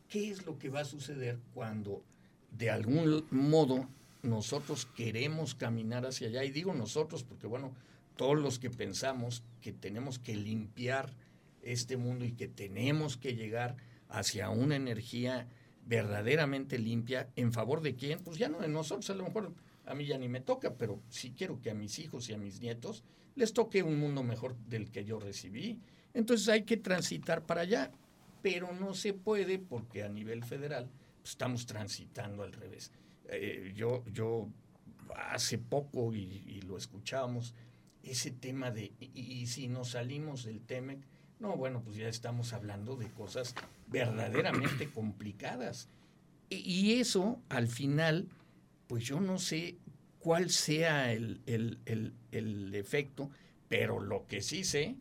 ¿Qué 0.08 0.30
es 0.30 0.44
lo 0.44 0.58
que 0.58 0.68
va 0.68 0.80
a 0.80 0.84
suceder 0.84 1.38
cuando 1.54 2.02
de 2.50 2.70
algún 2.70 3.24
modo 3.30 3.88
nosotros 4.22 4.86
queremos 4.86 5.54
caminar 5.54 6.06
hacia 6.06 6.28
allá? 6.28 6.44
Y 6.44 6.50
digo 6.50 6.74
nosotros 6.74 7.24
porque, 7.24 7.46
bueno, 7.46 7.72
todos 8.16 8.38
los 8.38 8.58
que 8.58 8.70
pensamos 8.70 9.42
que 9.60 9.72
tenemos 9.72 10.18
que 10.18 10.36
limpiar 10.36 11.14
este 11.62 11.96
mundo 11.96 12.24
y 12.24 12.32
que 12.32 12.48
tenemos 12.48 13.16
que 13.16 13.34
llegar 13.34 13.76
hacia 14.08 14.50
una 14.50 14.76
energía 14.76 15.48
verdaderamente 15.86 16.78
limpia, 16.78 17.28
¿en 17.36 17.52
favor 17.52 17.80
de 17.80 17.96
quién? 17.96 18.20
Pues 18.20 18.38
ya 18.38 18.48
no 18.48 18.60
de 18.60 18.68
nosotros, 18.68 19.10
a 19.10 19.14
lo 19.14 19.24
mejor 19.24 19.52
a 19.86 19.94
mí 19.94 20.06
ya 20.06 20.18
ni 20.18 20.28
me 20.28 20.40
toca, 20.40 20.74
pero 20.74 21.00
sí 21.08 21.34
quiero 21.36 21.60
que 21.60 21.70
a 21.70 21.74
mis 21.74 21.98
hijos 21.98 22.28
y 22.28 22.34
a 22.34 22.38
mis 22.38 22.60
nietos 22.60 23.02
les 23.34 23.52
toque 23.52 23.82
un 23.82 23.98
mundo 23.98 24.22
mejor 24.22 24.56
del 24.68 24.90
que 24.90 25.04
yo 25.04 25.18
recibí. 25.18 25.80
Entonces 26.14 26.48
hay 26.48 26.62
que 26.62 26.76
transitar 26.76 27.44
para 27.44 27.62
allá, 27.62 27.90
pero 28.42 28.72
no 28.72 28.94
se 28.94 29.14
puede 29.14 29.58
porque 29.58 30.02
a 30.02 30.08
nivel 30.08 30.44
federal 30.44 30.88
pues, 31.20 31.30
estamos 31.30 31.66
transitando 31.66 32.42
al 32.42 32.52
revés. 32.52 32.92
Eh, 33.28 33.72
yo, 33.74 34.04
yo 34.12 34.48
hace 35.16 35.58
poco, 35.58 36.14
y, 36.14 36.60
lo 36.66 36.76
escuchábamos, 36.76 37.54
ese 38.02 38.30
tema 38.30 38.70
de, 38.70 38.92
y, 39.00 39.46
si 39.46 39.68
nos 39.68 39.90
salimos 39.90 40.44
del 40.44 40.60
TEMEC, 40.60 41.00
no, 41.38 41.56
bueno, 41.56 41.82
pues 41.82 41.96
ya 41.96 42.08
estamos 42.08 42.52
hablando 42.52 42.96
de 42.96 43.08
cosas 43.10 43.54
verdaderamente 43.88 44.90
complicadas. 44.94 45.88
Y 46.50 47.00
eso, 47.00 47.40
al 47.48 47.66
final, 47.66 48.28
pues 48.86 49.04
yo 49.04 49.20
no 49.20 49.38
sé 49.38 49.76
cuál 50.18 50.50
sea 50.50 51.12
el, 51.12 51.40
efecto, 52.74 53.30
pero 53.68 54.00
lo 54.00 54.26
que 54.26 54.40
sí 54.40 54.64
sé, 54.64 54.96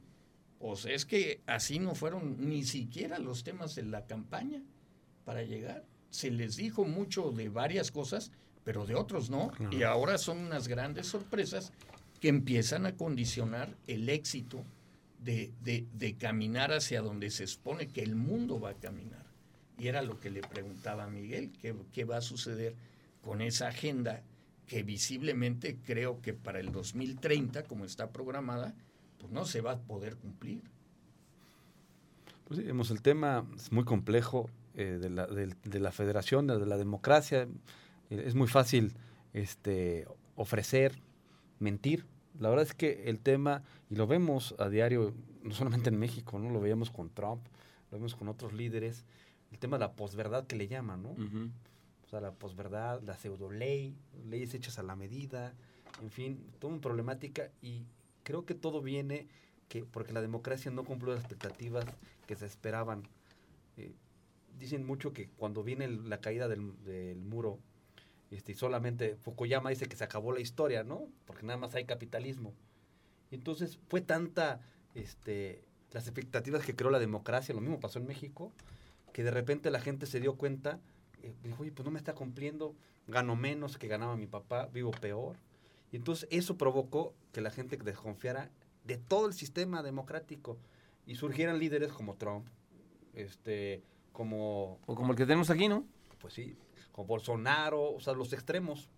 pues 0.60 0.86
es 0.86 1.06
que 1.06 1.42
así 1.46 1.80
no 1.80 1.94
fueron 1.94 2.50
ni 2.50 2.64
siquiera 2.64 3.20
los 3.20 3.44
temas 3.44 3.76
de 3.76 3.84
la 3.84 4.06
campaña 4.06 4.64
para 5.26 5.44
llegar. 5.44 5.86
Se 6.12 6.30
les 6.30 6.58
dijo 6.58 6.86
mucho 6.86 7.32
de 7.32 7.50
varias 7.50 7.92
cosas, 7.92 8.32
pero 8.64 8.86
de 8.86 8.96
otros 8.96 9.30
no. 9.30 9.52
Y 9.72 9.84
ahora 9.84 10.18
son 10.18 10.38
unas 10.38 10.68
grandes 10.68 11.08
sorpresas 11.08 11.74
que 12.20 12.28
empiezan 12.28 12.86
a 12.86 12.96
condicionar 12.96 13.76
el 13.88 14.08
éxito 14.08 14.64
de, 15.20 16.16
caminar 16.20 16.72
hacia 16.72 17.02
donde 17.02 17.32
se 17.32 17.44
expone 17.44 17.88
que 17.88 18.04
el 18.04 18.16
mundo 18.16 18.60
va 18.60 18.72
a 18.72 18.76
caminar. 18.76 19.26
Y 19.80 19.88
era 19.88 20.04
lo 20.04 20.20
que 20.20 20.30
le 20.30 20.42
preguntaba 20.42 21.06
a 21.06 21.08
Miguel, 21.08 21.52
¿qué, 21.60 21.76
qué 21.92 22.06
va 22.06 22.18
a 22.18 22.22
suceder 22.22 22.76
con 23.24 23.42
esa 23.42 23.70
agenda 23.70 24.22
que 24.68 24.84
visiblemente 24.84 25.78
creo 25.86 26.22
que 26.22 26.34
para 26.34 26.60
el 26.60 26.72
2030, 26.72 27.64
como 27.64 27.86
está 27.86 28.12
programada, 28.12 28.74
pues 29.20 29.32
no 29.32 29.46
se 29.46 29.62
va 29.62 29.74
a 29.74 29.80
poder 29.80 30.16
cumplir. 30.16 30.62
Pues 32.48 32.90
el 32.90 33.02
tema 33.02 33.46
es 33.56 33.72
muy 33.72 33.84
complejo 33.84 34.50
eh, 34.76 34.98
de, 35.02 35.10
la, 35.10 35.28
de, 35.28 35.80
la, 35.80 35.92
federación, 35.92 36.48
de 36.48 36.66
la 36.66 36.78
democracia. 36.78 37.48
Es 38.10 38.36
muy 38.36 38.48
fácil 38.48 38.94
este, 39.34 40.08
ofrecer, 40.36 41.00
mentir, 41.60 42.06
la 42.40 42.50
verdad 42.50 42.66
es 42.66 42.74
que 42.74 43.04
el 43.06 43.20
tema, 43.20 43.64
y 43.90 43.96
lo 43.96 44.08
vemos 44.08 44.56
a 44.58 44.70
diario, 44.70 45.14
no 45.44 45.54
solamente 45.54 45.90
en 45.90 46.00
México, 46.00 46.40
¿no? 46.40 46.50
Lo 46.50 46.62
veíamos 46.62 46.90
con 46.90 47.10
Trump, 47.10 47.42
lo 47.92 47.98
vemos 47.98 48.16
con 48.16 48.28
otros 48.30 48.54
líderes, 48.54 49.06
el 49.52 49.60
tema 49.60 49.78
de 49.78 49.82
la 49.82 49.94
posverdad 49.94 50.48
que 50.48 50.56
le 50.56 50.68
llaman, 50.68 51.04
¿no? 51.04 51.10
O 51.10 52.10
sea, 52.10 52.22
la 52.22 52.32
posverdad, 52.32 53.02
la 53.04 53.16
pseudo 53.18 53.52
ley, 53.52 53.96
leyes 54.30 54.54
hechas 54.54 54.80
a 54.80 54.84
la 54.84 54.96
medida, 54.96 55.54
en 56.02 56.10
fin, 56.10 56.44
toda 56.60 56.74
una 56.74 56.82
problemática 56.82 57.50
y 57.62 57.86
creo 58.24 58.46
que 58.46 58.56
todo 58.56 58.82
viene 58.82 59.28
que 59.68 59.86
porque 59.86 60.14
la 60.14 60.22
democracia 60.22 60.72
no 60.72 60.84
cumplió 60.84 61.14
las 61.14 61.24
expectativas 61.24 61.86
que 62.28 62.36
se 62.36 62.46
esperaban. 62.46 63.04
Eh, 63.78 63.94
dicen 64.58 64.86
mucho 64.86 65.14
que 65.14 65.30
cuando 65.30 65.64
viene 65.64 65.88
la 65.88 66.22
caída 66.22 66.48
del, 66.48 66.84
del 66.84 67.20
muro 67.22 67.60
este, 68.32 68.54
solamente 68.56 69.18
Fukuyama 69.18 69.70
dice 69.70 69.88
que 69.88 69.98
se 69.98 70.06
acabó 70.06 70.32
la 70.32 70.40
historia, 70.40 70.84
¿no? 70.84 71.10
Porque 71.26 71.46
nada 71.46 71.60
más 71.60 71.76
hay 71.76 71.86
capitalismo. 71.86 72.54
entonces 73.30 73.78
fue 73.90 74.02
tanta 74.02 74.62
este, 74.96 75.64
las 75.92 76.08
expectativas 76.08 76.66
que 76.66 76.76
creó 76.76 76.90
la 76.90 77.00
democracia, 77.00 77.54
lo 77.54 77.62
mismo 77.62 77.80
pasó 77.80 78.00
en 78.00 78.08
México, 78.08 78.52
que 79.14 79.24
de 79.24 79.32
repente 79.32 79.70
la 79.70 79.82
gente 79.82 80.06
se 80.06 80.22
dio 80.22 80.36
cuenta, 80.36 80.80
eh, 81.22 81.34
dijo, 81.44 81.64
oye, 81.64 81.72
pues 81.74 81.86
no 81.86 81.92
me 81.92 82.00
está 82.00 82.14
cumpliendo, 82.14 82.74
gano 83.08 83.36
menos 83.36 83.78
que 83.78 83.88
ganaba 83.90 84.16
mi 84.16 84.28
papá, 84.28 84.68
vivo 84.68 84.92
peor. 84.92 85.36
Y 85.92 85.98
entonces 85.98 86.28
eso 86.32 86.58
provocó 86.58 87.14
que 87.34 87.42
la 87.42 87.52
gente 87.52 87.76
desconfiara 87.76 88.50
de 88.86 88.98
todo 88.98 89.28
el 89.28 89.34
sistema 89.34 89.84
democrático 89.84 90.58
y 91.06 91.16
surgieran 91.16 91.60
líderes 91.60 91.92
como 91.92 92.16
Trump, 92.16 92.48
este, 93.14 93.84
como... 94.12 94.80
O 94.86 94.96
como 94.96 95.12
el 95.12 95.18
que 95.18 95.26
tenemos 95.26 95.50
aquí, 95.50 95.68
¿no? 95.68 95.86
Pues 96.20 96.34
sí, 96.34 96.56
como 96.92 97.08
Bolsonaro, 97.08 97.94
o 97.94 98.00
sea, 98.00 98.14
los 98.14 98.34
extremos. 98.34 98.90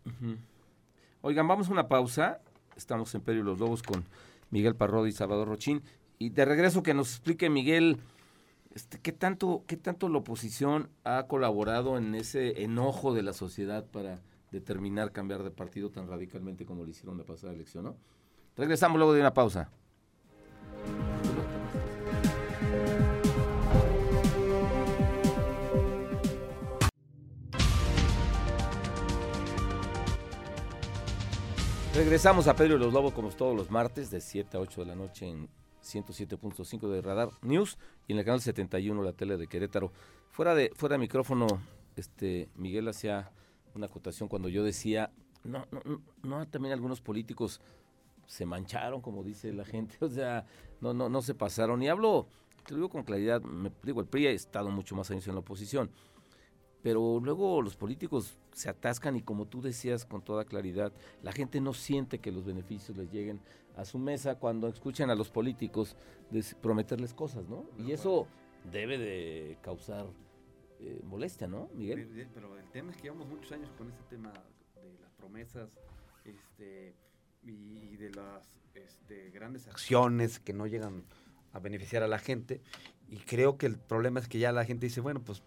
Oigan, 1.22 1.48
vamos 1.48 1.70
a 1.70 1.72
una 1.72 1.88
pausa. 1.88 2.42
Estamos 2.76 3.14
en 3.16 3.22
Perio 3.22 3.44
Los 3.44 3.60
Lobos 3.60 3.84
con 3.84 4.04
Miguel 4.50 4.76
Parrodi 4.76 5.10
y 5.10 5.14
Salvador 5.14 5.48
Rochín. 5.48 5.84
Y 6.20 6.30
de 6.30 6.46
regreso 6.46 6.84
que 6.84 6.94
nos 6.94 7.12
explique 7.12 7.50
Miguel, 7.50 8.00
este, 8.74 9.00
¿qué, 9.00 9.12
tanto, 9.12 9.64
¿qué 9.68 9.78
tanto 9.78 10.10
la 10.10 10.20
oposición 10.20 10.90
ha 11.04 11.28
colaborado 11.28 11.98
en 11.98 12.16
ese 12.16 12.64
enojo 12.64 13.14
de 13.14 13.24
la 13.24 13.34
sociedad 13.34 13.86
para 13.86 14.22
determinar 14.52 15.12
cambiar 15.12 15.44
de 15.44 15.52
partido 15.52 15.90
tan 15.90 16.08
radicalmente 16.08 16.66
como 16.66 16.84
lo 16.84 16.90
hicieron 16.90 17.18
la 17.18 17.24
pasada 17.24 17.54
elección? 17.54 17.86
¿no? 17.86 17.96
Regresamos 18.56 18.98
luego 18.98 19.14
de 19.14 19.22
una 19.22 19.34
pausa. 19.34 19.70
Regresamos 31.96 32.48
a 32.48 32.56
Pedro 32.56 32.76
y 32.76 32.80
los 32.80 32.92
Lobos 32.92 33.14
como 33.14 33.30
todos 33.30 33.56
los 33.56 33.70
martes 33.70 34.10
de 34.10 34.20
7 34.20 34.58
a 34.58 34.60
8 34.60 34.82
de 34.82 34.88
la 34.88 34.96
noche 34.96 35.28
en 35.28 35.48
107.5 35.84 36.90
de 36.90 37.02
Radar 37.04 37.30
News 37.44 37.78
y 38.08 38.14
en 38.14 38.18
el 38.18 38.26
canal 38.26 38.42
71 38.42 39.04
la 39.04 39.14
tele 39.14 39.38
de 39.38 39.46
Querétaro. 39.46 39.92
Fuera 40.32 40.56
de 40.56 40.72
fuera 40.76 40.94
de 40.94 41.00
micrófono, 41.00 41.46
este 41.96 42.50
Miguel 42.56 42.88
hacía 42.88 43.32
una 43.76 43.86
acotación 43.86 44.28
cuando 44.28 44.50
yo 44.50 44.64
decía, 44.64 45.12
no 45.44 45.68
no 45.70 46.02
no, 46.24 46.48
también 46.48 46.74
algunos 46.74 47.00
políticos 47.00 47.62
se 48.26 48.48
mancharon, 48.48 49.00
como 49.00 49.24
dice 49.24 49.54
la 49.54 49.64
gente, 49.64 49.96
o 50.02 50.10
sea, 50.10 50.48
no 50.82 50.96
no 50.96 51.10
no 51.10 51.22
se 51.22 51.36
pasaron 51.36 51.84
y 51.84 51.90
hablo 51.90 52.28
te 52.66 52.72
lo 52.72 52.78
digo 52.78 52.90
con 52.90 53.04
claridad, 53.04 53.40
me 53.42 53.72
digo, 53.84 54.02
el 54.02 54.08
PRI 54.08 54.28
ha 54.28 54.32
estado 54.32 54.72
mucho 54.72 54.96
más 54.96 55.12
años 55.12 55.28
en 55.28 55.36
la 55.36 55.42
oposición 55.42 55.92
pero 56.84 57.22
luego 57.22 57.62
los 57.62 57.78
políticos 57.78 58.38
se 58.52 58.70
atascan 58.70 59.16
y 59.16 59.22
como 59.22 59.48
tú 59.48 59.62
decías 59.62 60.06
con 60.06 60.22
toda 60.22 60.44
claridad, 60.44 60.92
la 61.24 61.32
gente 61.32 61.62
no 61.62 61.74
siente 61.74 62.20
que 62.20 62.32
los 62.32 62.46
beneficios 62.46 62.98
les 62.98 63.10
lleguen 63.10 63.40
a 63.78 63.86
su 63.86 63.98
mesa 63.98 64.36
cuando 64.36 64.68
escuchan 64.68 65.10
a 65.10 65.16
los 65.16 65.30
políticos 65.30 65.96
prometerles 66.62 67.14
cosas, 67.14 67.48
¿no? 67.48 67.66
Y 67.80 67.94
eso 67.94 68.28
debe 68.70 68.98
de 68.98 69.58
causar 69.62 70.06
eh, 70.80 71.02
molestia, 71.06 71.48
¿no, 71.48 71.70
Miguel? 71.74 72.30
Pero 72.34 72.58
el 72.60 72.70
tema 72.70 72.92
es 72.92 72.98
que 72.98 73.04
llevamos 73.04 73.28
muchos 73.30 73.52
años 73.54 73.72
con 73.78 73.90
este 73.90 74.04
tema 74.10 74.34
de 74.76 75.00
las 75.02 75.12
promesas 75.14 75.70
este, 76.26 76.94
y 77.42 77.96
de 77.96 78.12
las 78.12 78.62
este, 78.76 79.30
grandes 79.32 79.68
acciones 79.68 80.40
que 80.40 80.52
no 80.52 80.68
llegan 80.68 81.06
a 81.54 81.60
beneficiar 81.60 82.04
a 82.04 82.08
la 82.08 82.20
gente. 82.20 82.62
Y 83.08 83.18
creo 83.20 83.58
que 83.58 83.68
el 83.68 83.78
problema 83.78 84.20
es 84.20 84.28
que 84.28 84.40
ya 84.40 84.52
la 84.52 84.66
gente 84.66 84.88
dice, 84.88 85.00
bueno, 85.00 85.22
pues 85.24 85.44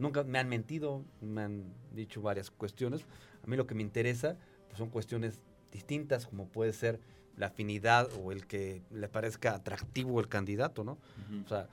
Nunca 0.00 0.24
me 0.24 0.38
han 0.38 0.48
mentido, 0.48 1.04
me 1.20 1.42
han 1.42 1.64
dicho 1.92 2.22
varias 2.22 2.50
cuestiones. 2.50 3.02
A 3.44 3.46
mí 3.46 3.56
lo 3.56 3.66
que 3.66 3.74
me 3.74 3.82
interesa 3.82 4.36
pues, 4.68 4.78
son 4.78 4.88
cuestiones 4.88 5.38
distintas, 5.70 6.26
como 6.26 6.48
puede 6.48 6.72
ser 6.72 7.00
la 7.36 7.48
afinidad 7.48 8.08
o 8.22 8.32
el 8.32 8.46
que 8.46 8.82
le 8.90 9.08
parezca 9.08 9.54
atractivo 9.54 10.18
el 10.18 10.28
candidato, 10.28 10.84
¿no? 10.84 10.98
O 11.44 11.48
sea, 11.48 11.68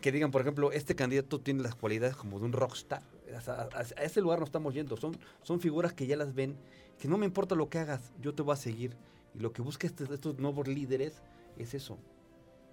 que 0.00 0.12
digan, 0.12 0.30
por 0.30 0.42
ejemplo, 0.42 0.70
este 0.70 0.94
candidato 0.94 1.40
tiene 1.40 1.62
las 1.62 1.74
cualidades 1.74 2.14
como 2.14 2.38
de 2.38 2.44
un 2.44 2.52
rockstar. 2.52 3.02
A, 3.48 3.82
ese 4.00 4.20
lugar 4.20 4.38
nos 4.38 4.48
estamos 4.48 4.72
yendo. 4.72 4.96
Son, 4.96 5.16
son 5.42 5.60
figuras 5.60 5.92
que 5.92 6.06
ya 6.06 6.16
las 6.16 6.34
ven, 6.34 6.56
que 7.00 7.08
no 7.08 7.18
me 7.18 7.26
importa 7.26 7.56
lo 7.56 7.68
que 7.68 7.80
hagas, 7.80 8.12
yo 8.22 8.32
te 8.32 8.42
voy 8.42 8.52
a 8.52 8.56
seguir. 8.56 8.96
Y 9.34 9.40
lo 9.40 9.52
que 9.52 9.62
busca 9.62 9.88
este, 9.88 10.04
estos 10.04 10.38
nuevos 10.38 10.68
líderes 10.68 11.20
es 11.58 11.74
eso, 11.74 11.98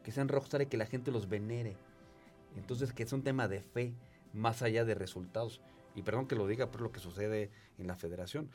que 0.04 0.12
sean 0.12 0.28
rockstar 0.28 0.62
y 0.62 0.68
que 0.68 0.78
la 0.78 0.86
gente 0.86 1.10
los 1.10 1.28
venere. 1.28 1.76
Entonces, 2.56 2.94
que 2.94 3.02
es 3.02 3.12
un 3.12 3.24
tema 3.24 3.48
de 3.48 3.62
fe 3.62 3.94
más 4.34 4.62
allá 4.62 4.84
de 4.84 4.96
resultados. 4.96 5.62
Y 5.96 6.02
perdón 6.02 6.28
que 6.28 6.36
lo 6.36 6.48
diga, 6.48 6.72
pero 6.72 6.84
lo 6.84 6.92
que 6.92 7.00
sucede 7.00 7.52
en 7.78 7.88
la 7.88 7.96
federación. 7.96 8.50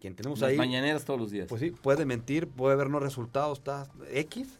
Quien 0.00 0.16
tenemos 0.16 0.40
Las 0.40 0.50
ahí. 0.50 0.56
mañaneras 0.56 1.04
todos 1.04 1.20
los 1.20 1.30
días. 1.30 1.46
Pues 1.48 1.60
sí, 1.60 1.70
puede 1.70 2.04
mentir, 2.04 2.48
puede 2.48 2.74
haber 2.74 2.90
no 2.90 2.98
resultados, 2.98 3.58
está 3.58 3.88
X, 4.10 4.58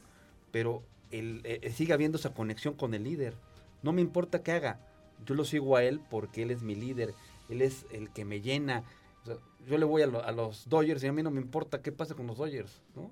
pero 0.52 0.84
el, 1.10 1.40
eh, 1.44 1.58
eh, 1.62 1.72
sigue 1.72 1.92
habiendo 1.92 2.16
esa 2.16 2.32
conexión 2.32 2.74
con 2.74 2.94
el 2.94 3.02
líder. 3.02 3.34
No 3.82 3.92
me 3.92 4.02
importa 4.02 4.42
qué 4.42 4.52
haga, 4.52 4.78
yo 5.26 5.34
lo 5.34 5.44
sigo 5.44 5.76
a 5.76 5.82
él 5.82 6.00
porque 6.10 6.42
él 6.44 6.52
es 6.52 6.62
mi 6.62 6.76
líder, 6.76 7.14
él 7.48 7.60
es 7.60 7.86
el 7.90 8.10
que 8.10 8.24
me 8.24 8.40
llena. 8.40 8.84
yo 9.66 9.78
le 9.78 9.84
voy 9.84 10.02
a, 10.02 10.06
los 10.06 10.68
Dodgers 10.68 11.02
y 11.02 11.08
a 11.08 11.12
mí 11.12 11.24
no 11.24 11.32
me 11.32 11.40
importa 11.40 11.82
qué 11.82 11.90
pasa 11.90 12.14
con 12.14 12.28
los 12.28 12.36
Dodgers, 12.36 12.80
¿no? 12.94 13.10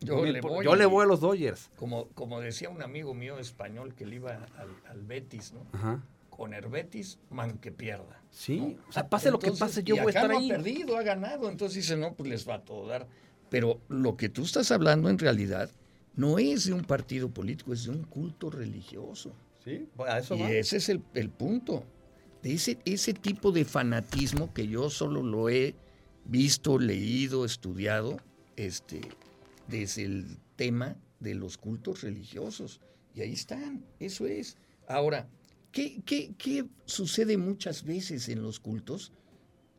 Yo, 0.00 0.24
le 0.24 0.40
voy, 0.42 0.64
yo 0.64 0.76
le 0.76 0.84
voy, 0.86 1.04
a 1.04 1.06
los 1.06 1.20
Dodgers. 1.20 1.70
Como, 1.76 2.08
como 2.08 2.40
decía 2.40 2.68
un 2.68 2.82
amigo 2.82 3.14
mío 3.14 3.38
español 3.38 3.94
que 3.94 4.06
le 4.06 4.16
iba 4.16 4.46
al, 4.56 4.70
al 4.88 5.02
Betis, 5.02 5.52
¿no? 5.52 5.66
Ajá 5.72 6.02
con 6.36 6.54
Herbetis, 6.54 7.18
man 7.30 7.58
que 7.58 7.72
pierda. 7.72 8.22
Sí, 8.30 8.76
o 8.88 8.92
sea, 8.92 9.08
pase 9.08 9.30
lo 9.30 9.38
que 9.38 9.50
pase, 9.52 9.82
yo 9.82 9.96
voy 9.96 10.06
a 10.06 10.08
estar 10.08 10.30
ahí. 10.30 10.50
ha 10.50 10.54
perdido, 10.56 10.98
ha 10.98 11.02
ganado, 11.02 11.48
entonces 11.48 11.76
dice, 11.76 11.96
no, 11.96 12.14
pues 12.14 12.28
les 12.28 12.48
va 12.48 12.56
a 12.56 12.64
todo 12.64 12.86
dar. 12.86 13.08
Pero 13.48 13.80
lo 13.88 14.16
que 14.16 14.28
tú 14.28 14.42
estás 14.42 14.70
hablando 14.70 15.08
en 15.08 15.18
realidad 15.18 15.70
no 16.14 16.38
es 16.38 16.66
de 16.66 16.72
un 16.72 16.84
partido 16.84 17.30
político, 17.30 17.72
es 17.72 17.84
de 17.84 17.90
un 17.90 18.04
culto 18.04 18.50
religioso. 18.50 19.32
Sí, 19.64 19.88
a 20.06 20.18
eso 20.18 20.36
y 20.36 20.42
ese 20.42 20.76
es 20.76 20.88
el, 20.88 21.00
punto. 21.30 21.84
De 22.42 22.54
ese, 22.54 22.78
ese 22.84 23.14
tipo 23.14 23.50
de 23.50 23.64
fanatismo 23.64 24.52
que 24.52 24.68
yo 24.68 24.90
solo 24.90 25.22
lo 25.22 25.48
he 25.48 25.74
visto, 26.24 26.78
leído, 26.78 27.44
estudiado, 27.44 28.18
este, 28.56 29.00
desde 29.68 30.04
el 30.04 30.38
tema 30.56 30.96
de 31.20 31.34
los 31.34 31.58
cultos 31.58 32.02
religiosos. 32.02 32.80
Y 33.14 33.22
ahí 33.22 33.32
están, 33.32 33.84
eso 33.98 34.26
es. 34.26 34.56
Ahora, 34.88 35.28
¿Qué, 35.76 36.66
sucede 36.86 37.36
muchas 37.36 37.84
veces 37.84 38.28
en 38.28 38.42
los 38.42 38.60
cultos? 38.60 39.12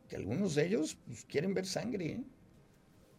Que 0.08 0.16
algunos 0.16 0.54
de 0.54 0.66
ellos 0.66 0.96
pues, 1.06 1.24
quieren 1.24 1.54
ver 1.54 1.66
sangre. 1.66 2.06
¿eh? 2.06 2.24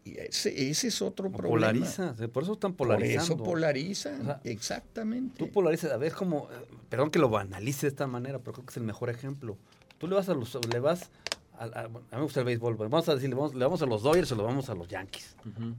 Y 0.04 0.18
ese, 0.18 0.68
es 0.70 1.02
otro 1.02 1.30
problema. 1.30 1.72
Polariza, 1.72 2.14
por 2.32 2.42
eso 2.42 2.54
están 2.54 2.72
polarizando. 2.72 3.36
Por 3.36 3.36
eso 3.36 3.44
polariza, 3.44 4.40
exactamente. 4.44 5.36
Tú 5.38 5.50
polarizas, 5.50 5.92
a 5.92 5.98
ver, 5.98 6.12
como, 6.12 6.48
eh, 6.50 6.66
perdón 6.88 7.10
que 7.10 7.18
lo 7.18 7.28
banalice 7.28 7.82
de 7.82 7.90
esta 7.90 8.06
manera, 8.06 8.38
pero 8.38 8.54
creo 8.54 8.66
que 8.66 8.70
es 8.70 8.76
el 8.78 8.84
mejor 8.84 9.10
ejemplo. 9.10 9.58
Tú 9.98 10.08
le 10.08 10.14
vas 10.14 10.30
a 10.30 10.34
los, 10.34 10.58
le 10.72 10.80
vas, 10.80 11.10
a, 11.58 11.64
a, 11.64 11.88
mí 11.88 11.98
me 12.10 12.22
gusta 12.22 12.40
el 12.40 12.46
béisbol, 12.46 12.76
vamos 12.76 13.08
a 13.10 13.14
decir, 13.14 13.28
le 13.28 13.34
vamos, 13.34 13.82
a 13.82 13.86
los 13.86 14.02
Dodgers 14.02 14.32
o 14.32 14.36
le 14.36 14.42
vamos 14.42 14.70
a 14.70 14.74
los 14.74 14.88
Yankees, 14.88 15.36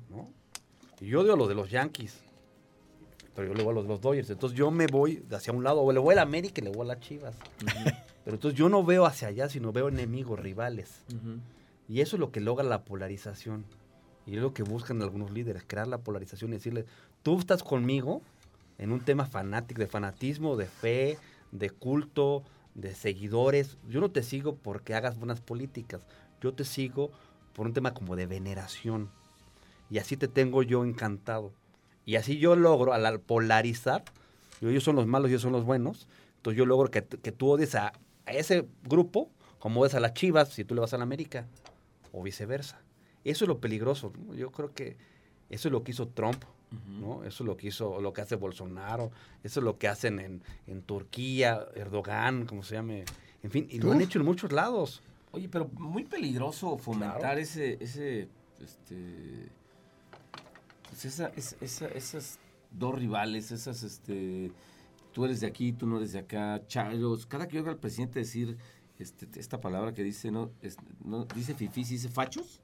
¿no? 0.10 0.30
Y 1.00 1.08
yo 1.08 1.22
odio 1.22 1.34
a 1.34 1.38
los 1.38 1.50
de 1.50 1.56
los 1.56 1.72
Yankees 1.72 2.20
pero 3.36 3.48
yo 3.48 3.54
le 3.54 3.64
voy 3.64 3.72
a 3.72 3.76
los, 3.76 3.86
los 3.86 4.02
Dodgers. 4.02 4.30
Entonces 4.30 4.58
yo 4.58 4.72
me 4.72 4.88
voy 4.88 5.24
hacia 5.32 5.54
un 5.54 5.64
lado, 5.64 5.82
o 5.82 5.92
le 5.92 6.00
voy 6.00 6.14
a 6.14 6.18
la 6.18 6.22
América 6.24 6.62
y 6.62 6.66
le 6.66 6.72
voy 6.72 6.82
a 6.82 6.96
las 6.96 7.00
Chivas. 7.00 7.36
pero 8.24 8.36
entonces 8.36 8.58
yo 8.58 8.70
no 8.70 8.84
veo 8.84 9.06
hacia 9.06 9.30
allá, 9.30 9.50
sino 9.50 9.72
veo 9.72 9.88
enemigos, 9.88 10.40
rivales. 10.40 11.04
Y 11.88 12.02
eso 12.02 12.16
es 12.16 12.20
lo 12.20 12.32
que 12.32 12.40
logra 12.40 12.64
la 12.64 12.84
polarización. 12.84 13.66
Y 14.26 14.36
es 14.36 14.42
lo 14.42 14.54
que 14.54 14.64
buscan 14.64 15.02
algunos 15.02 15.32
líderes, 15.32 15.64
crear 15.66 15.88
la 15.88 15.98
polarización 15.98 16.52
y 16.52 16.58
decirle, 16.58 16.86
tú 17.24 17.40
estás 17.40 17.64
conmigo 17.64 18.22
en 18.78 18.92
un 18.92 19.00
tema 19.00 19.26
fanático, 19.26 19.82
de 19.82 19.88
fanatismo, 19.88 20.56
de 20.56 20.68
fe, 20.68 21.18
de 21.52 21.70
culto, 21.70 22.44
de 22.76 22.96
seguidores. 22.96 23.78
Yo 23.90 24.00
no 24.00 24.12
te 24.12 24.24
sigo 24.24 24.56
porque 24.56 24.94
hagas 24.94 25.18
buenas 25.18 25.42
políticas. 25.42 26.06
Yo 26.42 26.54
te 26.54 26.66
sigo 26.66 27.12
por 27.54 27.66
un 27.66 27.74
tema 27.74 27.94
como 27.94 28.16
de 28.16 28.26
veneración. 28.26 29.10
Y 29.90 29.98
así 29.98 30.18
te 30.18 30.28
tengo 30.28 30.64
yo 30.64 30.86
encantado. 30.86 31.52
Y 32.06 32.16
así 32.16 32.38
yo 32.38 32.56
logro, 32.56 32.94
al 32.94 33.20
polarizar, 33.20 34.04
ellos 34.62 34.84
son 34.84 34.96
los 34.96 35.08
malos 35.08 35.30
y 35.30 35.34
ellos 35.34 35.42
son 35.42 35.52
los 35.52 35.66
buenos, 35.66 36.08
entonces 36.38 36.58
yo 36.58 36.66
logro 36.66 36.90
que, 36.90 37.02
tú 37.02 37.50
odies 37.50 37.76
a, 37.76 37.94
ese 38.26 38.68
grupo 38.84 39.30
como 39.60 39.82
odias 39.82 39.96
a 39.96 40.00
las 40.00 40.14
Chivas 40.14 40.50
si 40.50 40.64
tú 40.64 40.74
le 40.74 40.82
vas 40.82 40.94
a 40.94 40.98
la 40.98 41.04
América, 41.04 41.48
o 42.12 42.24
viceversa. 42.24 42.82
Eso 43.24 43.46
es 43.46 43.48
lo 43.48 43.60
peligroso. 43.60 44.12
Yo 44.36 44.52
creo 44.52 44.74
que 44.74 44.98
eso 45.50 45.68
es 45.68 45.72
lo 45.72 45.84
que 45.84 45.92
hizo 45.92 46.08
Trump, 46.08 46.44
¿no? 46.88 47.24
Eso 47.24 47.44
es 47.44 47.48
lo 47.48 47.58
que 47.58 47.68
hizo, 47.68 48.02
lo 48.02 48.14
que 48.14 48.22
hace 48.22 48.36
Bolsonaro, 48.36 49.12
eso 49.44 49.60
es 49.60 49.64
lo 49.64 49.78
que 49.78 49.88
hacen 49.88 50.20
en, 50.20 50.42
en 50.68 50.82
Turquía, 50.82 51.68
Erdogan, 51.76 52.46
como 52.46 52.64
se 52.64 52.76
llame. 52.76 53.06
En 53.44 53.52
fin, 53.52 53.68
y 53.70 53.80
lo 53.80 53.92
han 53.92 54.02
hecho 54.02 54.20
en 54.20 54.26
muchos 54.26 54.52
lados. 54.52 55.02
Oye, 55.32 55.48
pero 55.48 55.70
muy 55.74 56.04
peligroso 56.04 56.78
fomentar 56.78 57.40
ese, 57.40 57.78
ese, 57.82 58.28
este, 58.60 59.50
pues 61.02 61.20
esa, 61.20 61.32
esa, 61.62 61.88
esas 61.88 62.40
dos 62.72 62.96
rivales, 62.96 63.52
esas, 63.52 63.84
este, 63.84 64.52
tú 65.12 65.26
eres 65.26 65.42
de 65.42 65.48
aquí, 65.48 65.74
tú 65.74 65.88
no 65.88 65.98
eres 65.98 66.14
de 66.14 66.20
acá, 66.20 66.62
chalos, 66.68 67.26
cada 67.26 67.48
que 67.48 67.58
oiga 67.58 67.72
al 67.72 67.80
presidente 67.80 68.20
decir 68.20 68.58
este, 69.00 69.28
esta 69.40 69.60
palabra 69.60 69.94
que 69.94 70.04
dice, 70.04 70.32
¿no? 70.32 70.52
¿no? 71.04 71.26
¿Dice 71.36 71.56
fifís 71.56 71.90
dice 71.90 72.10
fachos? 72.10 72.62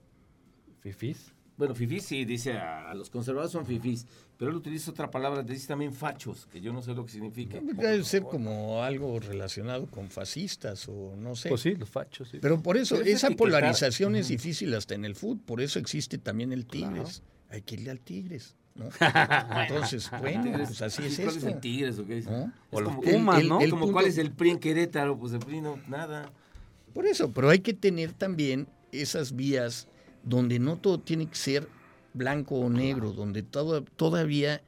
¿Fifís? 0.82 1.34
Bueno, 1.58 1.74
fifís 1.74 2.06
sí, 2.06 2.24
dice 2.26 2.54
a, 2.54 2.94
los 2.94 3.10
conservadores 3.10 3.52
son 3.52 3.66
fifís, 3.66 4.06
pero 4.38 4.52
él 4.52 4.58
utiliza 4.58 4.92
otra 4.92 5.10
palabra, 5.10 5.42
dice 5.42 5.68
también 5.68 5.92
fachos, 5.92 6.46
que 6.46 6.62
yo 6.62 6.72
no 6.72 6.84
sé 6.84 6.94
lo 6.94 7.04
que 7.04 7.14
significa. 7.14 7.60
Debe 7.60 8.04
ser 8.04 8.22
como 8.22 8.84
algo 8.84 9.20
relacionado 9.20 9.88
con 9.88 10.12
fascistas 10.12 10.88
o 10.88 11.16
no 11.16 11.36
sé. 11.36 11.50
Pues 11.50 11.62
sí, 11.62 11.74
los 11.74 11.90
fachos, 11.90 12.30
sí. 12.30 12.38
Pero 12.40 12.62
por 12.62 12.78
eso, 12.78 13.02
esa 13.02 13.32
polarización 13.32 14.16
es 14.16 14.28
difícil 14.28 14.76
hasta 14.76 14.94
en 14.94 15.06
el 15.06 15.16
fútbol, 15.16 15.40
por 15.40 15.62
eso 15.62 15.80
existe 15.80 16.20
también 16.20 16.54
el 16.54 16.68
Tigres 16.68 17.24
hay 17.50 17.62
que 17.62 17.76
irle 17.76 17.92
al 17.92 18.00
Tigres. 18.00 18.56
¿no? 18.76 18.90
Entonces, 19.62 20.10
bueno, 20.20 20.52
pues 20.54 20.82
así 20.82 21.06
es 21.06 21.20
¿Cuál 21.20 21.38
es 21.38 21.44
el 21.44 21.60
Tigres 21.60 22.00
o 22.00 22.06
qué 22.06 22.20
es? 22.20 22.28
O 22.72 22.82
los 22.82 22.96
Pumas, 22.96 23.44
¿no? 23.44 23.60
como 23.70 23.92
cuál 23.92 24.06
es 24.06 24.18
el 24.18 24.32
PRI 24.32 24.52
en 24.52 24.60
Querétaro, 24.60 25.18
pues 25.18 25.34
el 25.34 25.40
PRI 25.40 25.62
no, 25.62 25.80
nada. 25.88 26.32
Por 26.94 27.06
eso, 27.08 27.32
pero 27.32 27.50
hay 27.50 27.60
que 27.60 27.74
tener 27.74 28.14
también 28.14 28.68
esas 28.92 29.36
vías 29.36 29.88
donde 30.24 30.60
no 30.60 30.78
todo 30.78 31.00
tiene 31.00 31.28
que 31.28 31.36
ser 31.36 31.68
blanco 32.14 32.56
o 32.56 32.70
negro, 32.70 33.14
donde 33.14 33.44
todo, 33.44 33.84
todavía, 33.84 34.62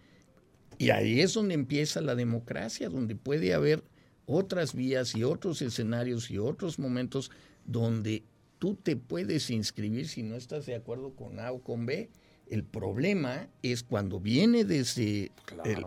y 0.78 0.92
ahí 0.92 1.22
es 1.22 1.34
donde 1.34 1.54
empieza 1.54 2.02
la 2.02 2.16
democracia, 2.16 2.90
donde 2.90 3.16
puede 3.16 3.54
haber 3.54 3.84
otras 4.26 4.76
vías 4.76 5.16
y 5.16 5.24
otros 5.24 5.62
escenarios 5.62 6.30
y 6.30 6.38
otros 6.38 6.78
momentos 6.78 7.32
donde 7.66 8.24
tú 8.60 8.76
te 8.76 8.96
puedes 8.96 9.50
inscribir 9.50 10.08
si 10.08 10.22
no 10.22 10.36
estás 10.36 10.66
de 10.66 10.76
acuerdo 10.76 11.16
con 11.16 11.40
A 11.40 11.52
o 11.52 11.62
con 11.62 11.86
B 11.86 12.10
el 12.50 12.64
problema 12.64 13.48
es 13.62 13.84
cuando 13.84 14.20
viene 14.20 14.64
desde 14.64 15.32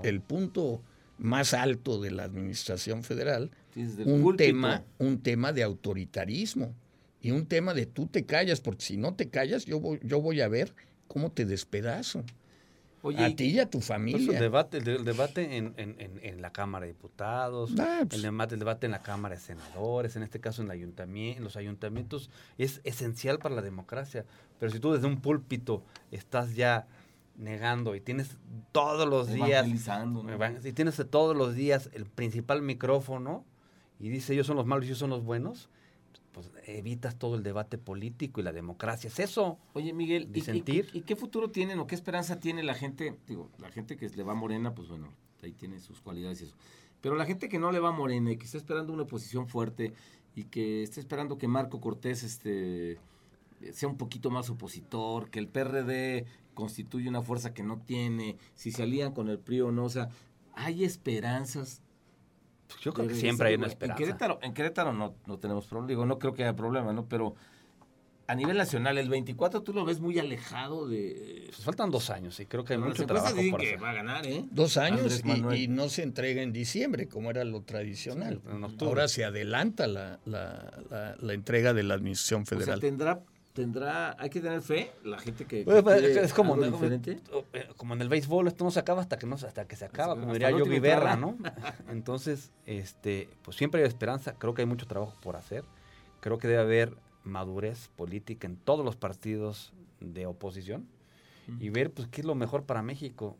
el, 0.02 0.20
punto 0.20 0.82
más 1.18 1.54
alto 1.54 2.00
de 2.00 2.10
la 2.10 2.24
administración 2.24 3.02
federal 3.02 3.50
un 4.04 4.36
tema, 4.36 4.84
un 4.98 5.22
tema 5.22 5.52
de 5.52 5.62
autoritarismo 5.62 6.74
y 7.20 7.30
un 7.30 7.46
tema 7.46 7.74
de 7.74 7.86
tú 7.86 8.06
te 8.06 8.24
callas, 8.24 8.60
porque 8.60 8.84
si 8.84 8.96
no 8.96 9.14
te 9.14 9.28
callas 9.28 9.64
yo 9.64 9.80
voy, 9.80 10.00
yo 10.02 10.20
voy 10.20 10.40
a 10.40 10.48
ver 10.48 10.74
cómo 11.08 11.30
te 11.30 11.44
despedazo. 11.44 12.24
Oye, 13.04 13.24
a 13.24 13.34
ti 13.34 13.46
y 13.46 13.58
a 13.58 13.68
tu 13.68 13.80
familia. 13.80 14.32
el 14.32 14.38
debate, 14.38 14.78
el, 14.78 15.04
debate 15.04 15.56
en, 15.56 15.74
en, 15.76 15.96
en, 15.98 16.40
la 16.40 16.52
Cámara 16.52 16.86
de 16.86 16.92
Diputados, 16.92 17.72
ah, 17.78 18.04
pues. 18.08 18.14
el, 18.14 18.22
debate, 18.22 18.54
el 18.54 18.60
debate 18.60 18.86
en 18.86 18.92
la 18.92 19.02
Cámara 19.02 19.34
de 19.34 19.40
Senadores, 19.40 20.14
en 20.14 20.22
este 20.22 20.40
caso 20.40 20.62
en, 20.62 20.68
el 20.68 20.72
ayuntamiento, 20.72 21.38
en 21.38 21.44
los 21.44 21.56
ayuntamientos, 21.56 22.30
es 22.58 22.80
esencial 22.84 23.40
para 23.40 23.56
la 23.56 23.62
democracia. 23.62 24.24
Pero 24.60 24.70
si 24.70 24.78
tú 24.78 24.92
desde 24.92 25.08
un 25.08 25.20
púlpito 25.20 25.82
estás 26.12 26.54
ya 26.54 26.86
negando 27.36 27.96
y 27.96 28.00
tienes 28.00 28.36
todos 28.70 29.08
los 29.08 29.32
días 29.32 29.66
y 30.64 30.72
tienes 30.72 31.02
todos 31.10 31.36
los 31.36 31.54
días 31.54 31.90
el 31.94 32.06
principal 32.06 32.62
micrófono 32.62 33.44
y 33.98 34.10
dice 34.10 34.34
ellos 34.34 34.46
son 34.46 34.56
los 34.56 34.66
malos 34.66 34.84
y 34.84 34.88
ellos 34.88 34.98
son 34.98 35.10
los 35.10 35.24
buenos 35.24 35.70
pues 36.32 36.50
evitas 36.66 37.18
todo 37.18 37.36
el 37.36 37.42
debate 37.42 37.78
político 37.78 38.40
y 38.40 38.44
la 38.44 38.52
democracia. 38.52 39.08
Es 39.08 39.18
eso. 39.18 39.58
Oye, 39.74 39.92
Miguel, 39.92 40.30
¿y, 40.32 41.02
qué 41.02 41.16
futuro 41.16 41.50
tienen 41.50 41.78
o 41.78 41.86
qué 41.86 41.94
esperanza 41.94 42.40
tiene 42.40 42.62
la 42.62 42.74
gente? 42.74 43.16
Digo, 43.26 43.50
la 43.58 43.70
gente 43.70 43.96
que 43.96 44.08
le 44.08 44.22
va 44.22 44.32
a 44.32 44.36
Morena, 44.36 44.74
pues 44.74 44.88
bueno, 44.88 45.12
ahí 45.42 45.52
tiene 45.52 45.78
sus 45.78 46.00
cualidades 46.00 46.40
y 46.40 46.44
eso. 46.44 46.56
Pero 47.00 47.16
la 47.16 47.26
gente 47.26 47.48
que 47.48 47.58
no 47.58 47.70
le 47.70 47.80
va 47.80 47.90
a 47.90 47.92
Morena 47.92 48.32
y 48.32 48.36
que 48.36 48.46
está 48.46 48.56
esperando 48.56 48.92
una 48.92 49.02
oposición 49.02 49.46
fuerte 49.46 49.92
y 50.34 50.44
que 50.44 50.82
está 50.82 51.00
esperando 51.00 51.36
que 51.36 51.48
Marco 51.48 51.80
Cortés 51.80 52.22
este, 52.22 52.98
sea 53.72 53.88
un 53.88 53.98
poquito 53.98 54.30
más 54.30 54.48
opositor, 54.48 55.28
que 55.28 55.38
el 55.38 55.48
PRD 55.48 56.24
constituye 56.54 57.08
una 57.08 57.22
fuerza 57.22 57.52
que 57.52 57.62
no 57.62 57.78
tiene, 57.78 58.38
si 58.54 58.72
se 58.72 58.82
alían 58.82 59.12
con 59.12 59.28
el 59.28 59.38
PRI 59.38 59.62
o 59.62 59.72
no, 59.72 59.84
o 59.84 59.90
sea, 59.90 60.08
hay 60.54 60.84
esperanzas 60.84 61.81
yo 62.80 62.92
creo 62.92 63.08
que 63.08 63.14
siempre 63.14 63.48
hay 63.48 63.54
una 63.54 63.66
esperanza. 63.66 64.02
En 64.42 64.54
Querétaro, 64.54 64.92
no, 64.92 65.14
no 65.26 65.38
tenemos 65.38 65.66
problema, 65.66 65.88
digo, 65.88 66.06
no 66.06 66.18
creo 66.18 66.32
que 66.32 66.42
haya 66.42 66.56
problema, 66.56 66.92
¿no? 66.92 67.06
Pero 67.06 67.34
a 68.26 68.34
nivel 68.34 68.56
nacional, 68.56 68.98
el 68.98 69.08
24 69.08 69.62
tú 69.62 69.72
lo 69.74 69.84
ves 69.84 70.00
muy 70.00 70.18
alejado 70.18 70.88
de... 70.88 71.44
Pues 71.46 71.64
faltan 71.64 71.90
dos 71.90 72.08
años 72.08 72.38
y 72.40 72.46
creo 72.46 72.64
que 72.64 72.74
hay 72.74 72.78
mucho 72.78 73.04
trabajo 73.04 73.36
por 73.50 73.60
que 73.60 73.76
va 73.76 73.90
a 73.90 73.94
ganar, 73.94 74.26
¿eh? 74.26 74.44
Dos 74.50 74.76
años 74.76 75.22
y, 75.54 75.68
no 75.68 75.88
se 75.88 76.02
entrega 76.02 76.42
en 76.42 76.52
diciembre, 76.52 77.08
como 77.08 77.30
era 77.30 77.44
lo 77.44 77.62
tradicional. 77.62 78.40
Ahora 78.80 79.08
se 79.08 79.24
adelanta 79.24 79.86
la, 79.86 80.18
la, 80.24 81.16
la, 81.18 81.32
entrega 81.34 81.74
de 81.74 81.82
la 81.82 81.94
Administración 81.94 82.46
Federal. 82.46 82.78
O 82.78 82.80
sea, 82.80 82.88
tendrá 82.88 83.20
tendrá, 83.52 84.16
hay 84.18 84.30
que 84.30 84.40
tener 84.40 84.62
fe, 84.62 84.92
la 85.04 85.18
gente 85.18 85.44
que, 85.44 85.64
pues, 85.64 86.02
es 86.02 86.32
como, 86.32 86.56
diferente. 86.56 87.20
Eh, 87.52 87.68
como 87.76 87.94
en 87.94 88.00
el 88.00 88.08
béisbol, 88.08 88.48
esto 88.48 88.64
no 88.64 88.70
se 88.70 88.80
acaba 88.80 89.02
hasta 89.02 89.18
que 89.18 89.26
no 89.26 89.34
hasta 89.34 89.66
que 89.66 89.76
se 89.76 89.84
acaba, 89.84 90.18
como 90.18 90.32
diría 90.32 90.50
yo 90.50 90.64
Berra, 90.80 91.16
¿no? 91.16 91.36
Entonces, 91.90 92.50
este, 92.66 93.28
pues 93.42 93.56
siempre 93.56 93.82
hay 93.82 93.88
esperanza, 93.88 94.34
creo 94.38 94.54
que 94.54 94.62
hay 94.62 94.66
mucho 94.66 94.86
trabajo 94.86 95.14
por 95.22 95.36
hacer. 95.36 95.64
Creo 96.20 96.38
que 96.38 96.48
debe 96.48 96.60
haber 96.60 96.96
madurez 97.24 97.88
política 97.96 98.46
en 98.46 98.56
todos 98.56 98.84
los 98.84 98.96
partidos 98.96 99.72
de 100.00 100.26
oposición 100.26 100.86
y 101.58 101.68
ver 101.70 101.92
pues 101.92 102.08
qué 102.08 102.20
es 102.20 102.26
lo 102.26 102.34
mejor 102.34 102.64
para 102.64 102.82
México. 102.82 103.36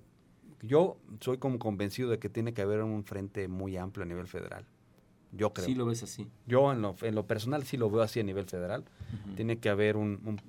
Yo 0.61 0.97
soy 1.21 1.39
como 1.39 1.59
convencido 1.59 2.11
de 2.11 2.19
que 2.19 2.29
tiene 2.29 2.53
que 2.53 2.63
haber 2.63 2.83
un 2.83 3.05
frente 3.05 3.49
muy 3.49 3.77
amplio 3.77 4.05
a 4.05 4.07
nivel 4.07 4.27
federal. 4.27 4.67
Yo 5.33 5.53
creo. 5.53 5.67
Sí 5.67 5.75
lo 5.75 5.87
ves 5.87 6.03
así. 6.03 6.29
Yo 6.47 6.73
en 6.73 6.83
lo, 6.83 6.95
en 7.01 7.15
lo 7.15 7.27
personal 7.27 7.65
sí 7.65 7.77
lo 7.77 7.91
veo 7.91 8.03
así 8.03 8.21
a 8.21 8.23
nivel 8.23 8.47
federal. 8.47 8.85
Tiene 9.35 9.59
que 9.59 9.69
haber 9.69 9.97
un, 9.97 10.41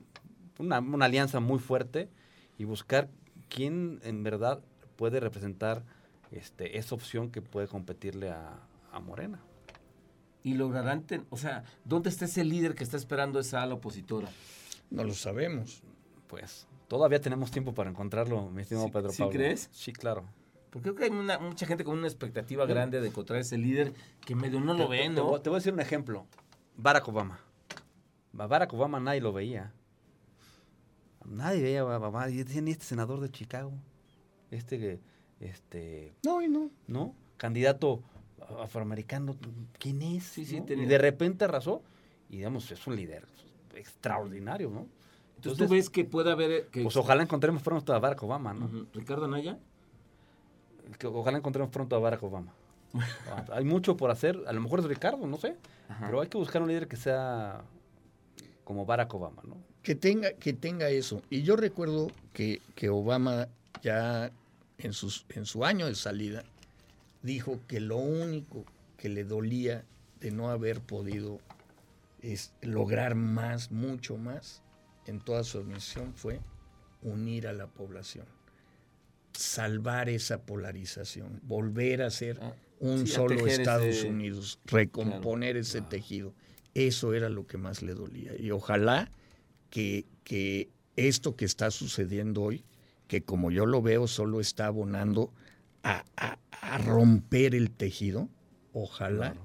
una, 0.60 0.80
una, 0.80 1.06
alianza 1.06 1.39
muy 1.39 1.60
fuerte 1.60 2.10
y 2.58 2.65
buscar 2.65 3.10
quién 3.50 4.00
en 4.04 4.24
verdad 4.24 4.62
puede 4.98 5.19
representar 5.19 5.84
este, 6.32 6.78
esa 6.78 6.96
opción 6.96 7.32
que 7.32 7.41
puede 7.41 7.67
competirle 7.67 8.30
a, 8.30 8.60
a 8.91 9.00
Morena. 9.00 9.39
Y 10.43 10.56
lograrán, 10.56 11.06
o 11.30 11.38
sea, 11.38 11.63
¿dónde 11.86 12.10
está 12.10 12.26
ese 12.26 12.43
líder 12.43 12.76
que 12.76 12.84
está 12.84 12.98
esperando 12.98 13.39
esa 13.39 13.63
ala 13.63 13.76
opositora? 13.76 14.28
No 14.89 15.04
lo 15.06 15.13
sabemos. 15.13 15.82
Pues 16.28 16.67
todavía 16.89 17.22
tenemos 17.22 17.52
tiempo 17.52 17.74
para 17.74 17.89
encontrarlo, 17.89 18.50
mi 18.50 18.63
estimado 18.63 18.88
Pedro 18.88 19.12
Pablo. 19.12 19.32
¿Sí 19.32 19.38
crees? 19.38 19.69
Sí, 19.72 19.93
claro. 19.93 20.26
Porque 20.74 20.92
creo 20.92 20.96
que 20.96 21.04
hay 21.04 21.40
mucha 21.40 21.68
gente 21.68 21.84
con 21.84 22.00
una 22.00 22.08
expectativa 22.08 22.66
grande 22.66 23.00
de 23.00 23.10
encontrar 23.10 23.40
ese 23.40 23.60
líder 23.60 23.94
que 24.26 24.34
medio 24.34 24.60
no 24.60 24.74
lo 24.74 24.88
ve, 24.88 25.08
¿no? 25.08 25.40
Te, 25.40 25.52
voy 25.52 25.58
a 25.58 25.60
decir 25.60 25.72
un 25.72 25.80
ejemplo. 25.80 26.26
Barack 26.78 27.08
Obama. 27.08 27.40
Barack 28.32 28.74
Obama 28.74 29.00
nadie 29.00 29.22
lo 29.22 29.32
veía. 29.32 29.72
Nadie 31.26 31.62
veía 31.62 31.82
a 31.82 31.86
Obama. 31.86 32.28
Y 32.28 32.38
decían, 32.38 32.68
este 32.70 32.86
senador 32.86 33.20
de 33.20 33.30
Chicago? 33.30 33.72
Este, 34.50 35.00
este... 35.40 36.16
No, 36.26 36.42
y 36.42 36.48
no. 36.48 36.72
¿No? 36.88 37.16
Candidato 37.38 38.02
afroamericano. 38.60 39.38
¿Quién 39.78 40.02
es? 40.02 40.24
Sí, 40.24 40.44
sí, 40.44 40.64
Y 40.68 40.86
de 40.86 40.98
repente 40.98 41.46
arrasó. 41.46 41.84
Y 42.30 42.38
digamos, 42.38 42.72
es 42.72 42.88
un 42.88 42.96
líder 42.96 43.28
extraordinario, 43.76 44.72
¿no? 44.72 44.88
Entonces, 45.36 45.68
tú 45.68 45.72
ves 45.72 45.92
que 45.92 46.04
puede 46.04 46.32
haber... 46.32 46.66
Que 46.70 46.82
pues 46.82 46.98
ojalá 46.98 47.22
encontremos 47.22 47.62
pronto 47.62 47.94
a 47.94 48.00
Barack 48.00 48.24
Obama, 48.24 48.56
¿no? 48.56 48.88
¿Ricardo 48.92 49.26
Anaya? 49.26 49.60
Que 50.98 51.08
ojalá 51.08 51.38
encontremos 51.38 51.72
pronto 51.72 51.96
a 51.96 52.00
Barack 52.00 52.24
Obama. 52.24 52.54
hay 53.52 53.65
mucho 53.65 53.98
por 53.98 54.12
hacer, 54.12 54.39
a 54.48 54.54
lo 54.54 54.62
mejor 54.62 54.80
es 54.80 54.86
Ricardo, 54.86 55.26
no 55.26 55.38
sé, 55.38 55.56
pero 56.00 56.22
hay 56.22 56.28
que 56.28 56.38
buscar 56.38 56.62
un 56.62 56.67
líder 56.67 56.88
que 56.88 56.96
sea 56.96 57.62
como 58.63 58.86
Barack 58.86 59.13
Obama, 59.13 59.41
¿no? 59.46 59.58
Que 59.82 59.96
tenga, 59.96 60.32
que 60.34 60.54
tenga 60.54 60.89
eso. 60.89 61.22
Y 61.30 61.43
yo 61.43 61.56
recuerdo 61.56 62.08
que, 62.32 62.62
que 62.76 62.89
Obama 62.89 63.50
ya 63.82 64.32
en, 64.78 64.93
sus, 64.93 65.26
en 65.30 65.46
su 65.46 65.65
año 65.65 65.88
de 65.88 65.96
salida 65.96 66.43
dijo 67.22 67.60
que 67.67 67.80
lo 67.80 67.98
único 67.98 68.65
que 68.98 69.10
le 69.10 69.24
dolía 69.24 69.84
de 70.19 70.32
no 70.32 70.50
haber 70.50 70.80
podido 70.80 71.39
es 72.22 72.54
lograr 72.62 73.15
más, 73.15 73.72
mucho 73.72 74.17
más 74.17 74.62
en 75.06 75.19
toda 75.19 75.43
su 75.43 75.58
admisión 75.58 76.13
fue 76.15 76.39
unir 77.02 77.48
a 77.48 77.54
la 77.54 77.67
población 77.67 78.26
salvar 79.34 80.10
esa 80.10 80.41
polarización, 80.46 81.39
volver 81.43 82.02
a 82.02 82.10
ser 82.10 82.39
ah, 82.41 82.54
un 82.80 83.08
solo 83.08 83.48
Estados 83.48 84.04
Unidos, 84.04 84.60
recomponer 84.65 85.58
ese 85.58 85.82
tejido. 85.82 86.34
Eso 86.74 87.13
era 87.13 87.30
lo 87.30 87.46
que 87.48 87.58
más 87.58 87.82
le 87.82 87.93
dolía. 87.93 88.32
Y 88.38 88.52
ojalá 88.52 89.12
que, 89.69 90.06
que 90.24 90.69
esto 90.96 91.36
que 91.36 91.46
está 91.46 91.72
sucediendo 91.72 92.41
hoy, 92.41 92.65
que 93.08 93.24
como 93.24 93.52
yo 93.52 93.65
lo 93.65 93.82
veo, 93.82 94.08
solo 94.08 94.39
está 94.39 94.67
abonando 94.67 95.32
a, 95.84 96.04
romper 96.86 97.56
el 97.56 97.72
tejido, 97.72 98.30
ojalá 98.72 99.36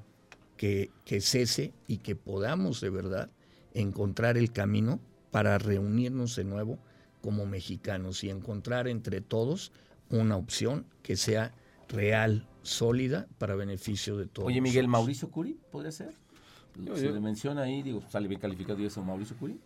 que, 0.56 0.90
que 1.04 1.20
cese 1.20 1.74
y 1.86 1.98
que 1.98 2.14
podamos 2.14 2.80
de 2.80 2.90
verdad 2.90 3.30
encontrar 3.74 4.38
el 4.38 4.52
camino 4.52 5.00
para 5.30 5.58
reunirnos 5.58 6.36
de 6.36 6.44
nuevo 6.44 6.78
como 7.22 7.46
mexicanos 7.46 8.24
y 8.24 8.30
encontrar 8.30 8.88
entre 8.88 9.20
todos 9.20 9.72
una 10.10 10.36
opción 10.36 10.86
que 11.02 11.16
sea 11.16 11.54
real, 11.88 12.46
sólida, 12.62 13.26
para 13.38 13.54
beneficio 13.54 14.16
de 14.16 14.26
todos. 14.26 14.48
Oye, 14.48 14.60
Miguel, 14.60 14.88
¿Mauricio 14.88 15.30
Curi 15.30 15.58
podría 15.70 15.92
ser? 15.92 16.14
Se 16.94 17.10
le 17.10 17.20
menciona 17.20 17.62
ahí, 17.62 17.82
digo, 17.82 18.02
sale 18.08 18.28
bien 18.28 18.40
calificado 18.40 18.80
y 18.80 18.86
eso, 18.86 19.02
Mauricio 19.02 19.36
Curi. 19.36 19.58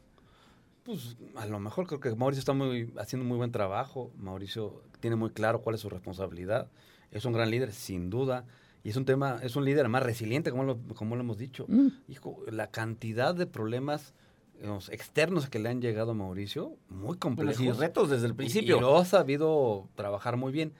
Pues 0.84 1.16
a 1.36 1.46
lo 1.46 1.60
mejor 1.60 1.86
creo 1.86 2.00
que 2.00 2.14
Mauricio 2.14 2.40
está 2.40 2.54
muy, 2.54 2.92
haciendo 2.98 3.26
muy 3.26 3.36
buen 3.36 3.52
trabajo. 3.52 4.10
Mauricio 4.18 4.82
tiene 5.00 5.16
muy 5.16 5.30
claro 5.30 5.60
cuál 5.60 5.74
es 5.74 5.80
su 5.80 5.90
responsabilidad. 5.90 6.68
Es 7.10 7.24
un 7.24 7.32
gran 7.32 7.50
líder, 7.50 7.72
sin 7.72 8.10
duda. 8.10 8.46
Y 8.82 8.88
es 8.90 8.96
un 8.96 9.04
tema, 9.04 9.38
es 9.42 9.54
un 9.54 9.64
líder 9.64 9.88
más 9.88 10.02
resiliente, 10.02 10.50
como 10.50 10.64
lo, 10.64 10.78
como 10.94 11.14
lo 11.14 11.20
hemos 11.20 11.38
dicho. 11.38 11.66
Mm. 11.68 11.88
Hijo, 12.08 12.42
la 12.50 12.68
cantidad 12.68 13.34
de 13.34 13.46
problemas 13.46 14.14
los 14.60 14.88
externos 14.90 15.48
que 15.48 15.58
le 15.58 15.68
han 15.68 15.80
llegado 15.80 16.12
a 16.12 16.14
Mauricio, 16.14 16.76
muy 16.88 17.16
complejos. 17.16 17.60
y 17.60 17.70
retos 17.72 18.10
desde 18.10 18.26
el 18.26 18.34
principio. 18.34 18.76
Y, 18.76 18.80
lo 18.80 18.96
ha 18.96 19.04
sabido 19.04 19.88
trabajar 19.94 20.36
muy 20.36 20.52
bien. 20.52 20.72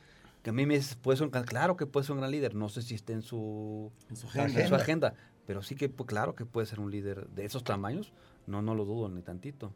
Que 0.42 0.50
a 0.50 0.52
mí 0.52 0.66
me 0.66 0.74
dice, 0.74 0.96
puede 0.96 1.18
ser 1.18 1.30
claro 1.30 1.76
que 1.76 1.87
puede 1.87 2.04
ser 2.04 2.14
un 2.14 2.18
gran 2.18 2.30
líder. 2.32 2.54
No 2.54 2.68
sé 2.68 2.82
si 2.82 2.94
esté 2.94 3.12
en 3.12 3.22
su, 3.22 3.92
agenda. 4.76 5.14
pero 5.46 5.62
sí 5.62 5.76
que 5.76 5.88
pues, 5.88 6.08
claro 6.08 6.35
que 6.35 6.44
puede 6.44 6.66
ser 6.66 6.80
un 6.80 6.90
líder 6.90 7.28
de 7.28 7.44
esos 7.44 7.62
tamaños. 7.62 8.12
No, 8.46 8.61
no 8.61 8.74
lo 8.74 8.85
dudo 8.85 9.08
ni 9.08 9.22
tantito. 9.22 9.72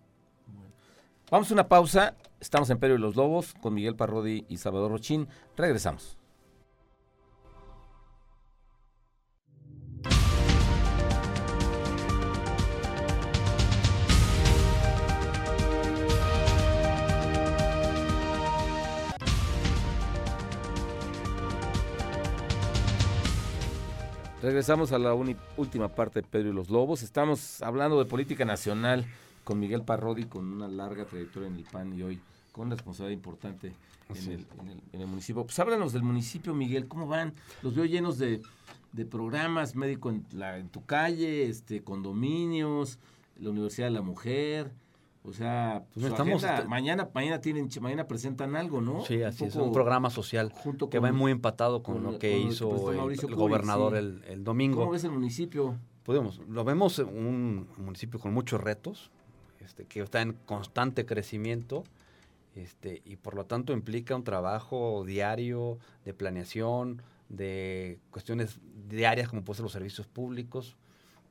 Vamos 1.30 1.50
a 1.50 1.54
una 1.54 1.68
pausa. 1.68 2.16
Estamos 2.40 2.70
en 2.70 2.78
Perio 2.78 2.96
y 2.96 3.00
los 3.00 3.16
Lobos 3.16 3.54
con 3.54 3.74
Miguel 3.74 3.96
Parrodi 3.96 4.44
y 4.48 4.59
Salvador 4.59 4.92
Rochín. 4.92 5.28
Regresamos. 5.56 6.15
Regresamos 24.46 24.92
a 24.92 24.98
la 25.00 25.12
última 25.12 25.88
parte 25.88 26.22
de 26.22 26.28
Pedro 26.28 26.50
y 26.50 26.52
los 26.52 26.70
Lobos. 26.70 27.02
Estamos 27.02 27.61
hablando 27.62 27.98
de 27.98 28.04
política 28.04 28.44
nacional 28.44 29.04
con 29.42 29.59
Miguel 29.59 29.82
Parrodi, 29.82 30.26
con 30.26 30.46
una 30.46 30.68
larga 30.68 31.04
trayectoria 31.04 31.48
en 31.48 31.56
el 31.56 31.64
PAN 31.64 31.92
y 31.98 32.02
hoy 32.04 32.20
con 32.52 32.68
una 32.68 32.76
responsabilidad 32.76 33.18
importante 33.18 33.72
en 34.14 34.46
el, 34.92 35.06
municipio. 35.09 35.42
Pues 35.42 35.59
háblanos 35.59 35.92
del 35.92 36.04
municipio, 36.04 36.54
Miguel, 36.54 36.87
¿cómo 36.87 37.09
van? 37.09 37.35
Los 37.61 37.74
veo 37.74 37.87
llenos 37.87 38.18
de, 38.18 38.40
programas, 39.11 39.74
médico 39.74 40.11
en, 40.11 40.24
la, 40.30 40.59
en 40.59 40.68
tu 40.68 40.87
calle, 40.87 41.48
este, 41.48 41.82
condominios, 41.82 43.00
la 43.40 43.50
Universidad 43.50 43.88
de 43.88 43.94
la 43.94 44.02
Mujer. 44.02 44.70
O 45.28 45.32
sea, 45.32 45.82
pues 45.92 46.06
estamos 46.06 46.44
mañana 46.68 47.10
mañana 47.12 47.40
tienen 47.40 47.68
mañana 47.80 48.06
presentan 48.06 48.54
algo, 48.54 48.80
¿no? 48.80 49.04
Sí, 49.04 49.22
así 49.22 49.44
es, 49.44 49.56
un 49.56 49.72
programa 49.72 50.08
social 50.08 50.52
que 50.88 51.00
va 51.00 51.10
muy 51.12 51.32
empatado 51.32 51.82
con, 51.82 52.04
lo 52.04 52.18
que 52.18 52.38
hizo 52.38 52.92
el, 52.92 53.34
gobernador 53.34 53.96
el, 53.96 54.44
domingo. 54.44 54.78
¿Cómo 54.78 54.92
ves 54.92 55.02
el 55.02 55.10
municipio? 55.10 55.76
Podemos, 56.04 56.40
lo 56.48 56.62
vemos 56.62 57.00
un 57.00 57.68
municipio 57.78 58.20
con 58.20 58.32
muchos 58.32 58.60
retos, 58.60 59.10
este, 59.58 59.84
que 59.86 60.00
está 60.00 60.22
en 60.22 60.34
constante 60.46 61.04
crecimiento, 61.04 61.82
este, 62.54 63.02
y 63.04 63.16
por 63.16 63.34
lo 63.34 63.46
tanto 63.46 63.72
implica 63.72 64.14
un 64.14 64.22
trabajo 64.22 65.02
diario 65.04 65.78
de 66.04 66.14
planeación, 66.14 67.02
de 67.28 67.98
cuestiones 68.12 68.60
diarias 68.88 69.28
como 69.28 69.42
pueden 69.42 69.56
ser 69.56 69.64
los 69.64 69.72
servicios 69.72 70.06
públicos, 70.06 70.76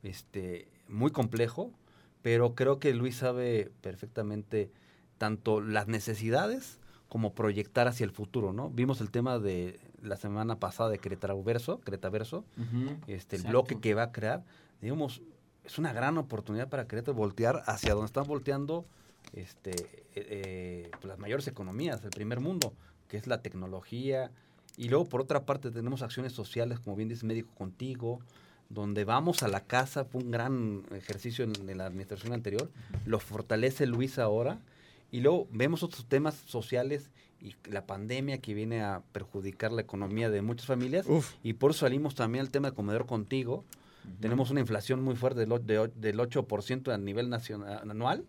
este, 0.02 0.68
muy 0.88 1.10
complejo, 1.10 1.70
pero 2.22 2.54
creo 2.54 2.78
que 2.78 2.92
Luis 2.94 3.16
sabe 3.16 3.70
perfectamente 3.80 4.70
tanto 5.18 5.60
las 5.60 5.88
necesidades 5.88 6.78
como 7.08 7.34
proyectar 7.34 7.86
hacia 7.86 8.04
el 8.04 8.10
futuro, 8.10 8.52
¿no? 8.52 8.70
Vimos 8.70 9.00
el 9.00 9.10
tema 9.10 9.38
de 9.38 9.78
la 10.02 10.16
semana 10.16 10.58
pasada 10.58 10.90
de 10.90 10.98
Querétaro 10.98 11.42
Verso, 11.42 11.80
Cretaverso, 11.80 12.44
este, 13.06 13.36
el 13.36 13.42
bloque 13.44 13.80
que 13.80 13.94
va 13.94 14.04
a 14.04 14.12
crear, 14.12 14.44
digamos, 14.80 15.22
es 15.64 15.78
una 15.78 15.92
gran 15.92 16.18
oportunidad 16.18 16.68
para 16.68 16.86
Querétaro 16.86 17.16
voltear 17.16 17.62
hacia 17.66 17.92
donde 17.92 18.06
están 18.06 18.26
volteando 18.26 18.86
este, 19.32 19.70
eh, 19.70 20.06
eh, 20.14 20.90
las 21.02 21.18
mayores 21.18 21.46
economías 21.48 22.02
del 22.02 22.10
primer 22.10 22.40
mundo, 22.40 22.72
que 23.08 23.16
es 23.16 23.26
la 23.26 23.42
tecnología. 23.42 24.30
Y 24.76 24.88
luego, 24.88 25.06
por 25.06 25.20
otra 25.20 25.44
parte, 25.44 25.70
tenemos 25.70 26.02
acciones 26.02 26.32
sociales, 26.32 26.78
como 26.80 26.96
bien 26.96 27.08
dice 27.08 27.26
Médico 27.26 27.50
Contigo, 27.54 28.20
donde 28.68 29.04
vamos 29.04 29.42
a 29.42 29.48
la 29.48 29.60
casa, 29.60 30.04
fue 30.04 30.22
un 30.22 30.30
gran 30.30 30.84
ejercicio 30.94 31.44
en, 31.44 31.76
la 31.76 31.86
administración 31.86 32.32
anterior, 32.32 32.70
lo 33.04 33.18
fortalece 33.18 33.86
Luis 33.86 34.18
ahora, 34.18 34.60
y 35.10 35.20
luego 35.20 35.46
vemos 35.52 35.82
otros 35.82 36.06
temas 36.06 36.34
sociales 36.46 37.10
y 37.40 37.54
la 37.70 37.86
pandemia 37.86 38.38
que 38.38 38.54
viene 38.54 38.82
a 38.82 39.02
perjudicar 39.12 39.70
la 39.70 39.82
economía 39.82 40.30
de 40.30 40.42
muchas 40.42 40.66
familias, 40.66 41.06
y 41.42 41.54
por 41.54 41.70
eso 41.70 41.80
salimos 41.80 42.14
también 42.14 42.44
al 42.44 42.50
tema 42.50 42.70
de 42.70 42.74
comedor 42.74 43.06
contigo, 43.06 43.64
tenemos 44.20 44.50
una 44.50 44.60
inflación 44.60 45.02
muy 45.02 45.16
fuerte 45.16 45.40
del, 45.40 45.48
del 45.96 46.18
8% 46.18 46.92
a 46.92 46.98
nivel 46.98 47.28
nacional 47.28 47.90
anual, 47.90 48.24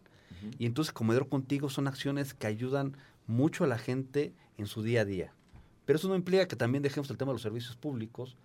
y 0.59 0.65
entonces 0.65 0.93
comedor 0.93 1.29
contigo 1.29 1.69
son 1.69 1.87
acciones 1.87 2.33
que 2.33 2.47
ayudan 2.47 2.95
mucho 3.25 3.63
a 3.63 3.67
la 3.67 3.77
gente 3.77 4.33
en 4.57 4.67
su 4.67 4.83
día 4.83 5.01
a 5.01 5.05
día. 5.05 5.33
Pero 5.85 5.97
eso 5.97 6.09
no 6.09 6.15
implica 6.15 6.47
que 6.47 6.55
también 6.55 6.83
dejemos 6.83 7.09
el 7.09 7.17
tema 7.17 7.31
de 7.31 7.35
los 7.35 7.41
servicios 7.41 7.75
públicos, 7.75 8.37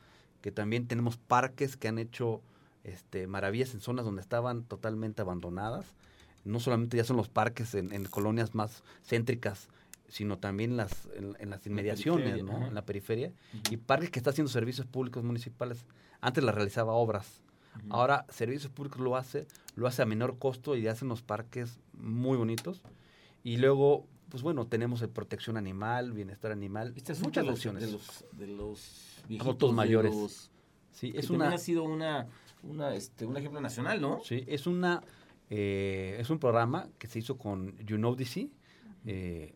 que 0.43 0.53
también 0.53 0.87
tenemos 0.87 1.17
parques 1.17 1.77
que 1.77 1.89
han 1.89 1.99
hecho 1.99 2.43
este, 2.85 3.27
maravillas 3.27 3.73
en 3.75 3.81
zonas 3.81 4.05
donde 4.05 4.21
estaban 4.21 4.65
totalmente 4.65 5.23
abandonadas. 5.23 5.87
No 6.45 6.59
solamente 6.61 6.97
ya 6.97 7.05
son 7.05 7.17
los 7.17 7.29
parques 7.29 7.75
en, 7.75 8.05
colonias 8.07 8.55
más 8.55 8.83
céntricas, 9.05 9.69
sino 10.09 10.39
también 10.39 10.77
las, 10.77 11.09
en, 11.15 11.49
las 11.49 11.65
inmediaciones, 11.67 12.41
en 12.41 12.75
la 12.75 12.85
periferia. 12.85 13.33
Y 13.71 13.77
parques 13.77 14.11
que 14.11 14.19
está 14.19 14.31
haciendo 14.31 14.51
servicios 14.51 14.87
públicos 14.87 15.23
municipales. 15.23 15.87
Antes 16.21 16.43
la 16.43 16.53
realizaba 16.53 16.93
obras. 16.93 17.43
Ahora 17.89 18.27
servicios 18.29 18.71
públicos 18.71 19.01
lo 19.01 19.17
hace, 19.17 19.47
lo 19.77 19.87
hace 19.87 20.03
a 20.03 20.07
menor 20.07 20.39
costo 20.39 20.77
y 20.77 20.87
hacen 20.89 21.09
los 21.09 21.23
parques 21.23 21.79
muy 21.95 22.37
bonitos. 22.37 22.83
Y 23.45 23.57
luego, 23.57 24.07
pues 24.29 24.43
bueno, 24.43 24.67
tenemos 24.67 25.01
el 25.03 25.09
protección 25.09 25.57
animal, 25.57 26.13
bienestar 26.13 26.53
animal, 26.53 26.95
muchas 27.23 27.49
opciones. 27.49 27.85
De 28.33 28.47
los 28.49 29.12
adultos 29.41 29.73
mayores. 29.73 30.51
sí, 30.93 31.13
es 31.15 31.31
una, 31.31 31.53
ha 31.53 31.59
sido 31.59 31.85
una, 31.85 32.29
una, 32.63 32.95
este, 32.95 33.27
un 33.27 33.37
ejemplo 33.37 33.61
nacional, 33.61 34.01
¿no? 34.01 34.21
Sí, 34.25 34.45
es 34.47 34.67
una 34.67 35.03
eh, 35.55 36.17
es 36.19 36.31
un 36.31 36.39
programa 36.39 36.89
que 36.99 37.07
se 37.07 37.19
hizo 37.19 37.37
con 37.37 37.77
You 37.85 37.97
Know 37.97 38.17
DC, 38.17 38.49
eh, 39.05 39.53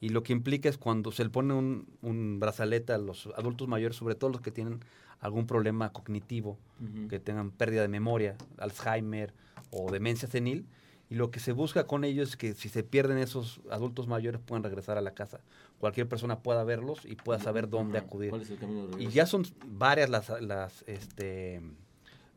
y 0.00 0.08
lo 0.08 0.22
que 0.22 0.32
implica 0.32 0.70
es 0.70 0.78
cuando 0.78 1.12
se 1.12 1.22
le 1.22 1.28
pone 1.28 1.52
un, 1.52 1.86
un, 2.00 2.40
brazalete 2.40 2.94
a 2.94 2.98
los 2.98 3.28
adultos 3.36 3.68
mayores, 3.68 3.94
sobre 3.94 4.14
todo 4.14 4.30
los 4.30 4.40
que 4.40 4.50
tienen 4.50 4.80
algún 5.20 5.46
problema 5.46 5.92
cognitivo, 5.92 6.58
que 7.10 7.20
tengan 7.20 7.50
pérdida 7.50 7.82
de 7.82 7.88
memoria, 7.88 8.36
Alzheimer 8.56 9.34
o 9.70 9.92
demencia 9.92 10.28
senil, 10.28 10.64
y 11.10 11.14
lo 11.14 11.30
que 11.30 11.40
se 11.40 11.52
busca 11.52 11.86
con 11.86 12.04
ellos 12.04 12.30
es 12.30 12.36
que 12.36 12.54
si 12.54 12.68
se 12.68 12.82
pierden 12.82 13.18
esos 13.18 13.60
adultos 13.70 14.08
mayores 14.08 14.40
puedan 14.44 14.62
regresar 14.62 14.98
a 14.98 15.00
la 15.00 15.14
casa. 15.14 15.40
Cualquier 15.78 16.08
persona 16.08 16.40
pueda 16.40 16.64
verlos 16.64 17.04
y 17.04 17.16
pueda 17.16 17.38
saber 17.38 17.68
dónde 17.68 17.98
acudir. 17.98 18.32
y 18.98 19.08
ya 19.08 19.26
son 19.26 19.46
varias 19.66 20.10
las, 20.10 20.28
las, 20.42 20.84
este, 20.86 21.62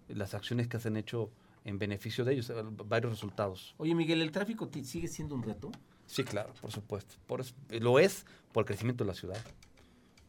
las 0.07 0.33
acciones 0.33 0.67
que 0.67 0.79
se 0.79 0.87
han 0.87 0.97
hecho 0.97 1.29
en 1.65 1.77
beneficio 1.79 2.25
de 2.25 2.33
ellos, 2.33 2.49
eh, 2.49 2.53
varios 2.85 3.11
resultados. 3.11 3.75
Oye, 3.77 3.93
Miguel, 3.93 4.21
¿el 4.21 4.31
tráfico 4.31 4.69
sigue 4.83 5.07
siendo 5.07 5.35
un 5.35 5.43
reto? 5.43 5.71
Sí, 6.05 6.23
claro, 6.23 6.53
por 6.61 6.71
supuesto. 6.71 7.15
Por 7.27 7.43
lo 7.69 7.99
es 7.99 8.25
por 8.51 8.63
el 8.63 8.67
crecimiento 8.67 9.03
de 9.03 9.09
la 9.09 9.15
ciudad. 9.15 9.37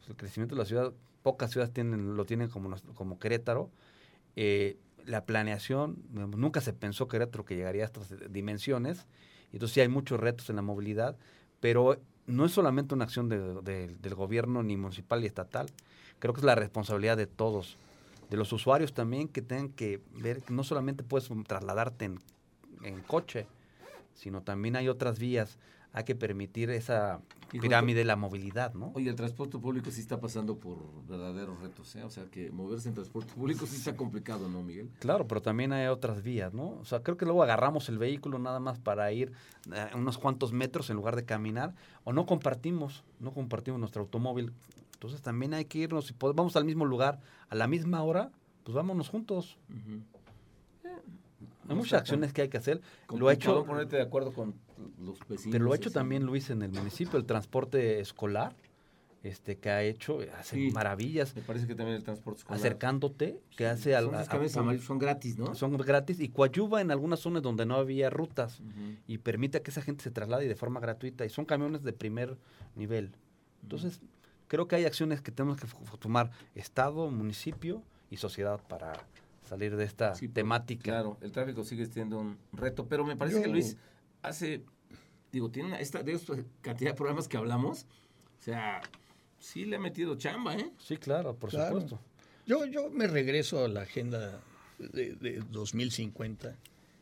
El 0.07 0.15
crecimiento 0.15 0.55
de 0.55 0.59
la 0.59 0.65
ciudad, 0.65 0.93
pocas 1.23 1.51
ciudades 1.51 1.73
tienen, 1.73 2.15
lo 2.15 2.25
tienen 2.25 2.49
como, 2.49 2.75
como 2.93 3.19
Querétaro. 3.19 3.69
Eh, 4.35 4.77
la 5.05 5.25
planeación, 5.25 6.03
nunca 6.11 6.61
se 6.61 6.73
pensó 6.73 7.07
Querétaro 7.07 7.45
que 7.45 7.55
llegaría 7.55 7.83
a 7.83 7.85
estas 7.85 8.13
dimensiones, 8.31 9.05
entonces 9.51 9.73
sí 9.73 9.81
hay 9.81 9.87
muchos 9.87 10.19
retos 10.19 10.49
en 10.49 10.55
la 10.55 10.61
movilidad, 10.61 11.17
pero 11.59 12.01
no 12.25 12.45
es 12.45 12.51
solamente 12.51 12.93
una 12.93 13.05
acción 13.05 13.29
del 13.29 14.15
gobierno 14.15 14.63
ni 14.63 14.77
municipal 14.77 15.21
ni 15.21 15.27
estatal, 15.27 15.67
creo 16.19 16.33
que 16.33 16.41
es 16.41 16.45
la 16.45 16.55
responsabilidad 16.55 17.17
de 17.17 17.27
todos, 17.27 17.77
de 18.29 18.37
los 18.37 18.51
usuarios 18.53 18.93
también 18.93 19.27
que 19.27 19.41
tengan 19.41 19.69
que 19.69 20.01
ver 20.13 20.41
que 20.41 20.53
no 20.53 20.63
solamente 20.63 21.03
puedes 21.03 21.29
trasladarte 21.47 22.05
en 22.05 23.01
coche, 23.07 23.47
sino 24.15 24.41
también 24.41 24.75
hay 24.75 24.89
otras 24.89 25.19
vías 25.19 25.57
hay 25.93 26.03
que 26.03 26.15
permitir 26.15 26.69
esa 26.71 27.21
pirámide 27.51 27.99
de 27.99 28.05
la 28.05 28.15
movilidad, 28.15 28.73
¿no? 28.73 28.91
Oye, 28.95 29.09
el 29.09 29.15
transporte 29.15 29.59
público 29.59 29.91
sí 29.91 30.01
está 30.01 30.19
pasando 30.19 30.57
por 30.57 30.77
verdaderos 31.07 31.59
retos, 31.61 31.95
¿eh? 31.95 32.03
O 32.03 32.09
sea, 32.09 32.25
que 32.25 32.51
moverse 32.51 32.89
en 32.89 32.95
transporte 32.95 33.31
público 33.33 33.67
sí 33.67 33.75
está 33.75 33.95
complicado, 33.95 34.49
¿no, 34.49 34.63
Miguel? 34.63 34.89
Claro, 34.99 35.27
pero 35.27 35.41
también 35.41 35.71
hay 35.71 35.87
otras 35.87 36.23
vías, 36.23 36.51
¿no? 36.53 36.79
O 36.79 36.85
sea, 36.85 37.03
creo 37.03 37.15
que 37.15 37.25
luego 37.25 37.43
agarramos 37.43 37.89
el 37.89 37.99
vehículo 37.99 38.39
nada 38.39 38.59
más 38.59 38.79
para 38.79 39.11
ir 39.11 39.31
eh, 39.71 39.91
unos 39.93 40.17
cuantos 40.17 40.51
metros 40.51 40.89
en 40.89 40.95
lugar 40.95 41.15
de 41.15 41.25
caminar, 41.25 41.75
o 42.03 42.11
no 42.11 42.25
compartimos, 42.25 43.03
no 43.19 43.31
compartimos 43.31 43.79
nuestro 43.79 44.01
automóvil. 44.01 44.51
Entonces 44.93 45.21
también 45.21 45.53
hay 45.53 45.65
que 45.65 45.77
irnos, 45.77 46.07
si 46.07 46.15
vamos 46.17 46.55
al 46.55 46.65
mismo 46.65 46.85
lugar 46.85 47.19
a 47.49 47.55
la 47.55 47.67
misma 47.67 48.01
hora, 48.01 48.31
pues 48.63 48.73
vámonos 48.73 49.09
juntos. 49.09 49.59
Hay 51.69 51.75
muchas 51.75 52.01
acciones 52.01 52.33
que 52.33 52.41
hay 52.41 52.49
que 52.49 52.57
hacer. 52.57 52.81
Lo 53.09 53.27
ha 53.27 53.33
hecho. 53.33 53.63
ponerte 53.63 53.97
de 53.97 54.01
acuerdo 54.01 54.33
con 54.33 54.53
los 54.99 55.19
vecinos. 55.27 55.51
Pero 55.51 55.65
lo 55.65 55.73
ha 55.73 55.75
hecho 55.75 55.91
también 55.91 56.25
Luis 56.25 56.49
en 56.49 56.61
el 56.61 56.71
municipio, 56.71 57.17
el 57.17 57.25
transporte 57.25 57.99
escolar, 57.99 58.55
este 59.23 59.57
que 59.57 59.69
ha 59.69 59.81
hecho, 59.83 60.19
hace 60.37 60.69
maravillas. 60.71 61.35
Me 61.35 61.41
parece 61.41 61.65
que 61.65 61.75
también 61.75 61.97
el 61.97 62.03
transporte 62.03 62.39
escolar. 62.39 62.59
Acercándote, 62.59 63.39
que 63.55 63.67
hace 63.67 63.93
son, 63.93 64.69
al, 64.69 64.79
son 64.81 64.99
gratis, 64.99 65.37
¿no? 65.37 65.55
Son 65.55 65.77
gratis 65.77 66.19
y 66.19 66.29
coadyuva 66.29 66.81
en 66.81 66.91
algunas 66.91 67.21
zonas 67.21 67.41
donde 67.41 67.65
no 67.65 67.75
había 67.75 68.09
rutas 68.09 68.61
y 69.07 69.19
permite 69.19 69.61
que 69.61 69.71
esa 69.71 69.81
gente 69.81 70.03
se 70.03 70.11
traslade 70.11 70.47
de 70.47 70.55
forma 70.55 70.79
gratuita 70.79 71.25
y 71.25 71.29
son 71.29 71.45
camiones 71.45 71.83
de 71.83 71.93
primer 71.93 72.37
nivel. 72.75 73.11
Entonces, 73.61 74.01
creo 74.47 74.67
que 74.67 74.75
hay 74.75 74.85
acciones 74.85 75.21
que 75.21 75.31
tenemos 75.31 75.57
que 75.57 75.67
tomar 75.99 76.31
Estado, 76.53 77.09
municipio 77.09 77.81
y 78.11 78.17
sociedad 78.17 78.61
para 78.67 78.93
salir 79.43 79.75
de 79.75 79.85
esta 79.85 80.13
temática. 80.33 80.83
Claro, 80.83 81.17
el 81.21 81.31
tráfico 81.31 81.63
sigue 81.63 81.85
siendo 81.85 82.19
un 82.19 82.37
reto, 82.51 82.87
pero 82.87 83.05
me 83.05 83.15
parece 83.15 83.41
que 83.41 83.47
Luis 83.47 83.77
hace, 84.21 84.63
digo, 85.33 85.49
tiene 85.49 85.81
esta, 85.81 86.03
de 86.03 86.13
esta 86.13 86.35
cantidad 86.61 86.91
de 86.91 86.95
programas 86.95 87.27
que 87.27 87.37
hablamos, 87.37 87.87
o 88.39 88.43
sea, 88.43 88.81
sí 89.39 89.65
le 89.65 89.77
ha 89.77 89.79
metido 89.79 90.15
chamba, 90.15 90.55
¿eh? 90.55 90.71
Sí, 90.77 90.95
claro, 90.97 91.35
por 91.35 91.51
supuesto. 91.51 91.99
Yo, 92.45 92.65
yo 92.65 92.89
me 92.91 93.07
regreso 93.07 93.65
a 93.65 93.67
la 93.67 93.81
agenda 93.81 94.41
de, 94.77 95.41
2050 95.49 96.55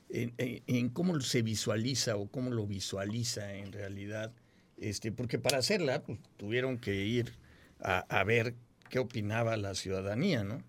en, 0.09 0.33
en, 0.37 0.89
cómo 0.89 1.19
se 1.19 1.41
visualiza 1.41 2.15
o 2.15 2.27
cómo 2.27 2.51
lo 2.51 2.65
visualiza 2.65 3.53
en 3.53 3.73
realidad, 3.73 4.31
este, 4.77 5.11
porque 5.11 5.37
para 5.37 5.57
hacerla 5.57 6.01
pues, 6.01 6.17
tuvieron 6.37 6.77
que 6.77 6.95
ir 7.05 7.33
a, 7.81 7.99
a 7.99 8.23
ver 8.23 8.55
qué 8.89 8.99
opinaba 8.99 9.57
la 9.57 9.75
ciudadanía, 9.75 10.43
¿no? 10.43 10.63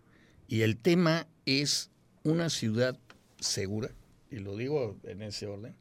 Y 0.48 0.62
el 0.62 0.76
tema 0.76 1.28
es 1.46 1.90
una 2.24 2.50
ciudad 2.50 2.98
segura, 3.38 3.90
y 4.30 4.38
lo 4.38 4.56
digo 4.56 4.96
en 5.04 5.22
ese 5.22 5.46
orden, 5.46 5.76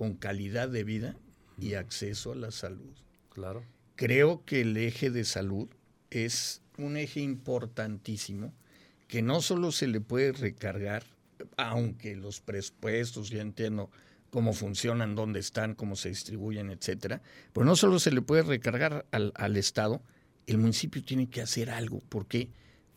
con 0.00 0.14
calidad 0.14 0.70
de 0.70 0.82
vida 0.82 1.14
y 1.58 1.74
acceso 1.74 2.32
a 2.32 2.34
la 2.34 2.50
salud. 2.50 2.96
Claro. 3.28 3.66
Creo 3.96 4.46
que 4.46 4.62
el 4.62 4.74
eje 4.78 5.10
de 5.10 5.24
salud 5.24 5.68
es 6.08 6.62
un 6.78 6.96
eje 6.96 7.20
importantísimo 7.20 8.54
que 9.08 9.20
no 9.20 9.42
solo 9.42 9.72
se 9.72 9.88
le 9.88 10.00
puede 10.00 10.32
recargar, 10.32 11.04
aunque 11.58 12.16
los 12.16 12.40
presupuestos, 12.40 13.28
ya 13.28 13.42
entiendo 13.42 13.90
cómo 14.30 14.54
funcionan, 14.54 15.14
dónde 15.14 15.38
están, 15.38 15.74
cómo 15.74 15.96
se 15.96 16.08
distribuyen, 16.08 16.70
etcétera, 16.70 17.20
pero 17.52 17.66
no 17.66 17.76
solo 17.76 17.98
se 17.98 18.10
le 18.10 18.22
puede 18.22 18.42
recargar 18.42 19.04
al, 19.10 19.34
al 19.34 19.58
Estado, 19.58 20.00
el 20.46 20.56
municipio 20.56 21.04
tiene 21.04 21.28
que 21.28 21.42
hacer 21.42 21.68
algo. 21.68 22.00
¿Por 22.08 22.26
qué? 22.26 22.48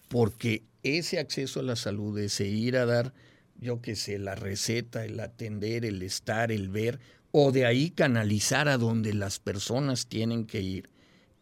Porque 0.08 0.64
ese 0.84 1.20
acceso 1.20 1.60
a 1.60 1.64
la 1.64 1.76
salud, 1.76 2.18
ese 2.18 2.48
ir 2.48 2.78
a 2.78 2.86
dar 2.86 3.14
yo 3.60 3.82
qué 3.82 3.96
sé, 3.96 4.20
la 4.20 4.36
receta, 4.36 5.06
el 5.06 5.20
atender, 5.20 5.86
el 5.86 6.02
estar, 6.02 6.52
el 6.52 6.70
ver, 6.70 7.00
o 7.32 7.52
de 7.52 7.66
ahí 7.66 7.90
canalizar 7.90 8.68
a 8.68 8.78
donde 8.78 9.14
las 9.14 9.40
personas 9.40 10.08
tienen 10.08 10.46
que 10.46 10.62
ir, 10.62 10.90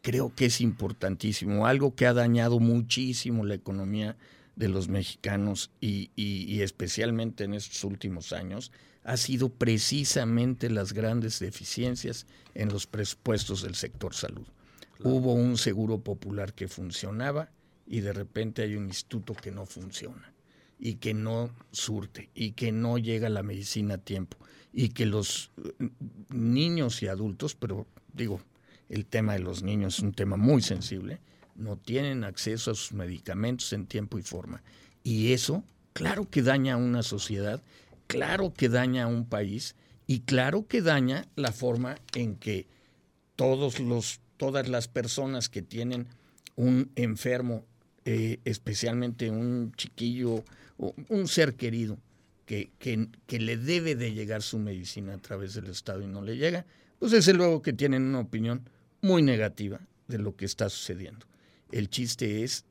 creo 0.02 0.34
que 0.34 0.46
es 0.46 0.62
importantísimo, 0.62 1.68
algo 1.68 1.96
que 1.96 2.06
ha 2.06 2.14
dañado 2.14 2.60
muchísimo 2.60 3.46
la 3.46 3.56
economía 3.56 4.18
de 4.56 4.70
los 4.70 4.88
mexicanos 4.88 5.72
y, 5.80 6.12
y, 6.16 6.62
especialmente 6.62 7.44
en 7.44 7.54
estos 7.54 7.84
últimos 7.84 8.32
años, 8.34 8.72
ha 9.04 9.18
sido 9.18 9.50
precisamente 9.50 10.70
las 10.70 10.94
grandes 10.94 11.40
deficiencias 11.40 12.28
en 12.54 12.70
los 12.70 12.86
presupuestos 12.86 13.64
del 13.64 13.76
sector 13.76 14.14
salud. 14.14 14.46
Hubo 15.04 15.34
un 15.34 15.58
seguro 15.58 16.00
popular 16.00 16.54
que 16.54 16.68
funcionaba 16.68 17.50
y 17.88 18.02
de 18.02 18.14
repente 18.14 18.62
hay 18.62 18.76
un 18.76 18.86
instituto 18.86 19.34
que 19.34 19.52
no 19.52 19.66
funciona 19.66 20.31
y 20.84 20.96
que 20.96 21.14
no 21.14 21.52
surte 21.72 22.32
y 22.34 22.54
que 22.54 22.72
no 22.72 22.98
llega 22.98 23.30
la 23.30 23.44
medicina 23.44 23.94
a 23.94 23.98
tiempo 24.00 24.36
y 24.74 24.90
que 24.90 25.06
los 25.06 25.52
eh, 25.64 25.90
niños 26.30 27.04
y 27.04 27.08
adultos, 27.08 27.56
pero 27.56 27.86
digo, 28.12 28.42
el 28.90 29.06
tema 29.06 29.34
de 29.34 29.40
los 29.40 29.62
niños 29.62 29.98
es 29.98 30.04
un 30.04 30.14
tema 30.14 30.38
muy 30.38 30.64
sensible, 30.64 31.22
no 31.56 31.78
tienen 31.78 32.24
acceso 32.24 32.72
a 32.72 32.76
sus 32.76 32.94
medicamentos 32.94 33.72
en 33.74 33.86
tiempo 33.86 34.18
y 34.18 34.24
forma. 34.24 34.64
Y 35.04 35.34
eso, 35.34 35.64
claro 35.94 36.28
que 36.30 36.42
daña 36.42 36.74
a 36.74 36.78
una 36.78 37.04
sociedad, 37.04 37.62
claro 38.08 38.52
que 38.52 38.68
daña 38.68 39.04
a 39.04 39.08
un 39.08 39.26
país 39.26 39.76
y 40.08 40.22
claro 40.22 40.68
que 40.68 40.82
daña 40.82 41.28
la 41.36 41.52
forma 41.52 41.96
en 42.16 42.36
que 42.36 42.66
todos 43.36 43.80
los, 43.80 44.20
todas 44.38 44.68
las 44.68 44.88
personas 44.88 45.48
que 45.48 45.62
tienen 45.62 46.08
un 46.56 46.92
enfermo, 46.96 47.66
eh, 48.04 48.40
especialmente 48.46 49.30
un 49.30 49.74
chiquillo 49.78 50.44
un 51.10 51.28
ser 51.28 51.56
querido, 51.56 51.98
que, 52.46 52.72
que, 52.80 53.08
que, 53.28 53.40
le 53.40 53.56
debe 53.56 53.96
de 53.96 54.14
llegar 54.14 54.42
su 54.42 54.60
medicina 54.60 55.14
a 55.14 55.18
través 55.20 55.54
del 55.54 55.68
Estado 55.68 56.02
y 56.02 56.08
no 56.08 56.22
le 56.22 56.38
llega, 56.38 56.66
pues 57.00 57.12
desde 57.12 57.34
luego 57.34 57.62
que 57.62 57.74
tienen 57.74 58.04
una 58.04 58.20
opinión 58.20 58.68
muy 59.02 59.22
negativa 59.22 59.80
de 60.08 60.18
lo 60.18 60.36
que 60.36 60.46
está 60.46 60.70
sucediendo. 60.70 61.26
El 61.72 61.90
chiste 61.90 62.44
es 62.44 62.66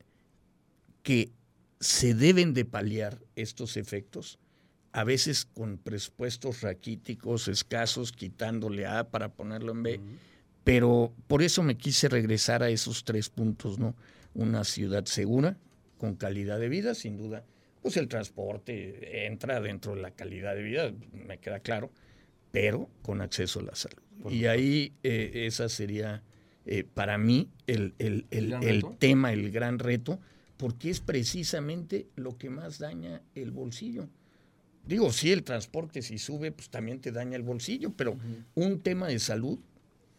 que 1.03 1.33
se 1.81 2.15
deben 2.15 2.53
de 2.53 2.65
paliar 2.65 3.19
estos 3.37 3.77
efectos, 3.77 4.39
a 4.93 5.05
veces 5.05 5.47
con 5.47 5.79
presupuestos 5.79 6.61
raquíticos, 6.61 7.49
escasos, 7.49 8.13
quitándole 8.13 8.87
A 8.87 9.09
para 9.09 9.33
ponerlo 9.33 9.73
en 9.73 9.83
B, 9.83 10.01
pero 10.65 11.13
por 11.27 11.43
eso 11.43 11.63
me 11.63 11.77
quise 11.77 12.09
regresar 12.09 12.63
a 12.63 12.69
esos 12.69 13.05
tres 13.05 13.31
puntos, 13.31 13.79
¿no? 13.79 13.95
Una 14.35 14.65
ciudad 14.65 15.07
segura, 15.07 15.57
con 15.99 16.17
calidad 16.17 16.59
de 16.59 16.69
vida, 16.69 16.95
sin 16.95 17.17
duda. 17.17 17.45
Pues 17.83 17.97
el 17.97 18.09
transporte 18.09 19.27
entra 19.27 19.61
dentro 19.61 19.95
de 19.95 20.03
la 20.03 20.11
calidad 20.11 20.55
de 20.55 20.63
vida, 20.63 20.93
me 21.13 21.39
queda 21.39 21.61
claro, 21.61 21.91
pero 22.51 22.89
con 23.03 23.21
acceso 23.21 23.61
a 23.61 23.63
la 23.63 23.75
salud. 23.75 24.03
y 24.31 24.47
ahí 24.47 24.93
eh, 25.03 25.47
esa 25.47 25.69
sería 25.69 26.23
eh, 26.67 26.85
para 26.85 27.17
mí 27.17 27.49
el, 27.67 27.95
el, 27.99 28.27
el, 28.31 28.85
tema, 28.99 29.33
el 29.33 29.51
gran 29.51 29.79
reto, 29.79 30.21
porque 30.57 30.91
es 30.91 31.01
precisamente 31.01 32.07
lo 32.17 32.37
que 32.37 32.51
más 32.51 32.79
daña 32.79 33.23
el 33.35 33.51
bolsillo. 33.51 34.09
Digo, 34.87 35.11
sí, 35.13 35.33
el 35.33 35.43
transporte 35.43 36.03
si 36.03 36.19
sube, 36.19 36.53
pues 36.53 36.69
también 36.69 37.01
te 37.01 37.13
daña 37.13 37.37
el 37.37 37.43
bolsillo, 37.43 37.93
pero 37.97 38.19
un 38.55 38.81
tema 38.81 39.09
de 39.09 39.19
salud 39.19 39.59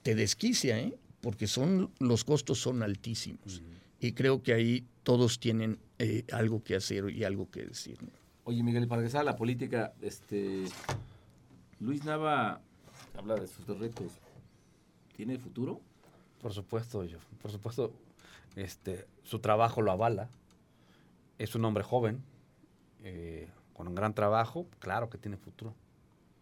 te 0.01 0.16
desquicia, 0.16 0.80
¿eh? 0.80 0.95
porque 1.22 1.47
son, 1.47 1.91
los 1.99 2.24
costos 2.24 2.59
son 2.59 2.82
altísimos. 2.82 3.62
Y 3.99 4.14
creo 4.14 4.41
que 4.41 4.53
ahí 4.53 4.84
todos 5.03 5.39
tienen 5.39 5.78
eh, 6.03 6.25
algo 6.31 6.63
que 6.63 6.75
hacer 6.75 7.11
y 7.11 7.23
algo 7.23 7.51
que 7.51 7.63
decir. 7.63 7.99
Oye, 8.43 8.63
Miguel, 8.63 8.87
para 8.87 9.01
regresar 9.01 9.21
a 9.21 9.23
la 9.23 9.35
política, 9.35 9.93
este, 10.01 10.65
Luis 11.79 12.03
Nava 12.05 12.59
habla 13.15 13.35
de 13.35 13.45
sus 13.45 13.67
retos. 13.77 14.13
¿Tiene 15.15 15.37
futuro? 15.37 15.79
Por 16.41 16.53
supuesto, 16.53 17.03
yo, 17.03 17.19
por 17.39 17.51
supuesto, 17.51 17.93
este, 18.55 19.05
su 19.21 19.37
trabajo 19.37 19.83
lo 19.83 19.91
avala. 19.91 20.29
Es 21.37 21.53
un 21.53 21.65
hombre 21.65 21.83
joven, 21.83 22.23
eh, 23.03 23.47
con 23.73 23.87
un 23.87 23.93
gran 23.93 24.15
trabajo, 24.15 24.65
claro 24.79 25.07
que 25.07 25.19
tiene 25.19 25.37
futuro. 25.37 25.75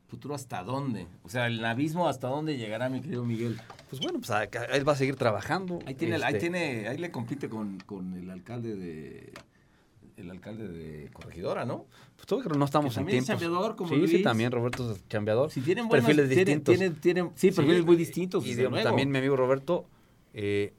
¿Futuro 0.10 0.34
hasta 0.34 0.64
dónde? 0.64 1.05
O 1.24 1.30
sea, 1.30 1.45
el 1.45 1.64
abismo 1.64 2.07
hasta 2.07 2.28
dónde 2.28 2.57
llegará, 2.57 2.89
mi 2.89 2.99
querido 2.99 3.24
Miguel. 3.24 3.62
Pues 3.89 4.01
bueno, 4.01 4.20
pues 4.20 4.32
él 4.72 4.88
va 4.88 4.93
a 4.93 4.95
seguir 4.95 5.16
trabajando. 5.16 5.80
Ahí 5.86 5.93
tiene, 5.93 6.16
ahí 6.16 6.34
este 6.34 6.39
tiene, 6.39 6.88
ahí 6.88 6.97
le 6.97 7.12
compite 7.12 7.47
con, 7.47 7.80
con 7.82 8.16
el 8.16 8.30
alcalde 8.32 8.76
de 8.76 9.32
el 10.18 10.30
alcalde 10.32 10.68
de 10.68 11.10
Corregidora, 11.12 11.64
¿no? 11.66 11.86
Pues 12.16 12.28
todo 12.28 12.41
que 12.41 12.49
no 12.49 12.66
estamos 12.66 12.97
en 12.97 13.05
tiempos. 13.05 13.28
chambeador 13.28 13.76
como 13.76 13.89
Sí, 13.89 14.07
sí, 14.07 14.22
también 14.24 14.51
Roberto 14.51 14.91
es 14.91 15.07
chambeador. 15.07 15.51
Si 15.51 15.62
tienen 15.62 15.88
perfiles 15.88 16.28
distintos. 16.28 16.78
sí, 17.36 17.51
perfiles 17.51 17.86
muy 17.86 17.95
distintos. 17.95 18.45
Y 18.45 18.55
también 18.55 19.12
mi 19.12 19.20
amigo 19.20 19.36
Roberto, 19.36 19.86
eh, 20.34 20.74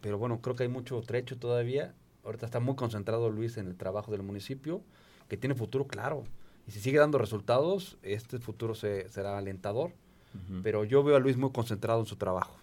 pero 0.00 0.18
bueno, 0.18 0.40
creo 0.40 0.56
que 0.56 0.64
hay 0.64 0.68
mucho 0.68 1.00
trecho 1.02 1.38
todavía. 1.38 1.94
Ahorita 2.24 2.46
está 2.46 2.60
muy 2.60 2.76
concentrado 2.76 3.30
Luis 3.30 3.56
en 3.56 3.66
el 3.66 3.76
trabajo 3.76 4.12
del 4.12 4.22
municipio, 4.22 4.82
que 5.28 5.36
tiene 5.36 5.54
futuro 5.54 5.86
claro. 5.86 6.24
Y 6.66 6.70
si 6.70 6.80
sigue 6.80 6.98
dando 6.98 7.18
resultados, 7.18 7.98
este 8.02 8.38
futuro 8.38 8.74
se, 8.74 9.08
será 9.08 9.38
alentador. 9.38 9.92
Pero 10.62 10.84
yo 10.84 11.02
veo 11.02 11.16
a 11.16 11.18
Luis 11.18 11.36
muy 11.36 11.50
concentrado 11.50 12.00
en 12.00 12.06
su 12.06 12.16
trabajo. 12.16 12.56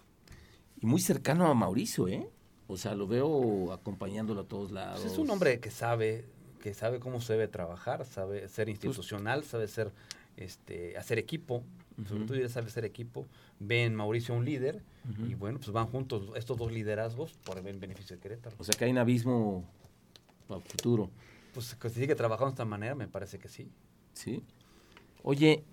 Y 0.80 0.86
muy 0.86 1.00
cercano 1.00 1.46
a 1.46 1.54
Mauricio, 1.54 2.08
¿eh? 2.08 2.28
O 2.66 2.76
sea, 2.76 2.94
lo 2.94 3.06
veo 3.06 3.72
acompañándolo 3.72 4.40
a 4.40 4.44
todos 4.44 4.72
lados. 4.72 5.00
Pues 5.00 5.12
es 5.12 5.18
un 5.18 5.30
hombre 5.30 5.60
que 5.60 5.70
sabe, 5.70 6.24
que 6.62 6.74
sabe 6.74 7.00
cómo 7.00 7.20
se 7.20 7.34
debe 7.34 7.48
trabajar, 7.48 8.04
sabe 8.06 8.48
ser 8.48 8.68
institucional, 8.68 9.44
sabe 9.44 9.68
ser, 9.68 9.92
este, 10.36 10.96
hacer 10.96 11.18
equipo, 11.18 11.62
sobre 12.08 12.26
todo 12.26 12.48
sabe 12.48 12.70
ser 12.70 12.84
equipo. 12.84 13.26
Ven 13.58 13.94
Mauricio 13.94 14.34
un 14.34 14.44
líder 14.44 14.82
y 15.28 15.34
bueno, 15.34 15.58
pues 15.58 15.70
van 15.70 15.86
juntos 15.86 16.30
estos 16.36 16.56
dos 16.56 16.72
liderazgos 16.72 17.32
por 17.44 17.58
el 17.58 17.78
beneficio 17.78 18.16
de 18.16 18.22
Querétaro. 18.22 18.56
O 18.58 18.64
sea 18.64 18.74
que 18.76 18.84
hay 18.84 18.90
un 18.90 18.98
abismo 18.98 19.64
para 20.48 20.60
el 20.60 20.66
futuro. 20.66 21.10
Pues 21.54 21.74
que 21.74 21.88
si 21.88 22.00
sigue 22.00 22.14
trabajando 22.14 22.50
de 22.50 22.54
esta 22.54 22.64
manera, 22.64 22.94
me 22.94 23.08
parece 23.08 23.38
que 23.38 23.48
sí. 23.48 23.70
Sí. 24.12 24.42
Oye, 25.22 25.64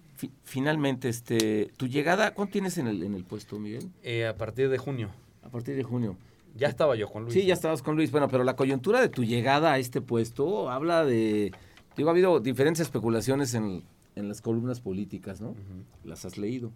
finalmente, 0.43 1.09
este, 1.09 1.71
tu 1.77 1.87
llegada, 1.87 2.33
¿cuánto 2.33 2.53
tienes 2.53 2.77
en 2.77 2.87
el, 2.87 3.03
en 3.03 3.13
el 3.13 3.23
puesto, 3.23 3.59
Miguel? 3.59 3.89
Eh, 4.03 4.25
a 4.25 4.35
partir 4.35 4.69
de 4.69 4.77
junio. 4.77 5.09
A 5.43 5.49
partir 5.49 5.75
de 5.75 5.83
junio. 5.83 6.17
Ya 6.55 6.67
estaba 6.67 6.95
yo 6.95 7.09
con 7.09 7.23
Luis. 7.23 7.33
Sí, 7.33 7.45
ya 7.45 7.53
estabas 7.53 7.81
con 7.81 7.95
Luis. 7.95 8.11
Bueno, 8.11 8.27
pero 8.27 8.43
la 8.43 8.55
coyuntura 8.55 8.99
de 8.99 9.09
tu 9.09 9.23
llegada 9.23 9.73
a 9.73 9.77
este 9.77 10.01
puesto 10.01 10.69
habla 10.69 11.05
de... 11.05 11.51
Digo, 11.95 12.09
ha 12.09 12.11
habido 12.11 12.39
diferentes 12.39 12.81
especulaciones 12.81 13.53
en, 13.53 13.83
las 14.15 14.41
columnas 14.41 14.79
políticas, 14.79 15.41
¿no? 15.41 15.55
Las 16.03 16.25
has 16.25 16.37
leído. 16.37 16.71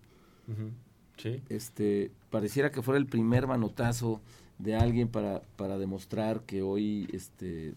Sí. 1.17 1.41
Este, 1.49 2.11
pareciera 2.29 2.71
que 2.71 2.81
fuera 2.81 2.99
el 2.99 3.07
primer 3.07 3.47
manotazo 3.47 4.21
de 4.59 4.75
alguien 4.75 5.07
para, 5.07 5.41
para 5.55 5.77
demostrar 5.77 6.41
que 6.41 6.61
hoy 6.61 7.07
este, 7.11 7.73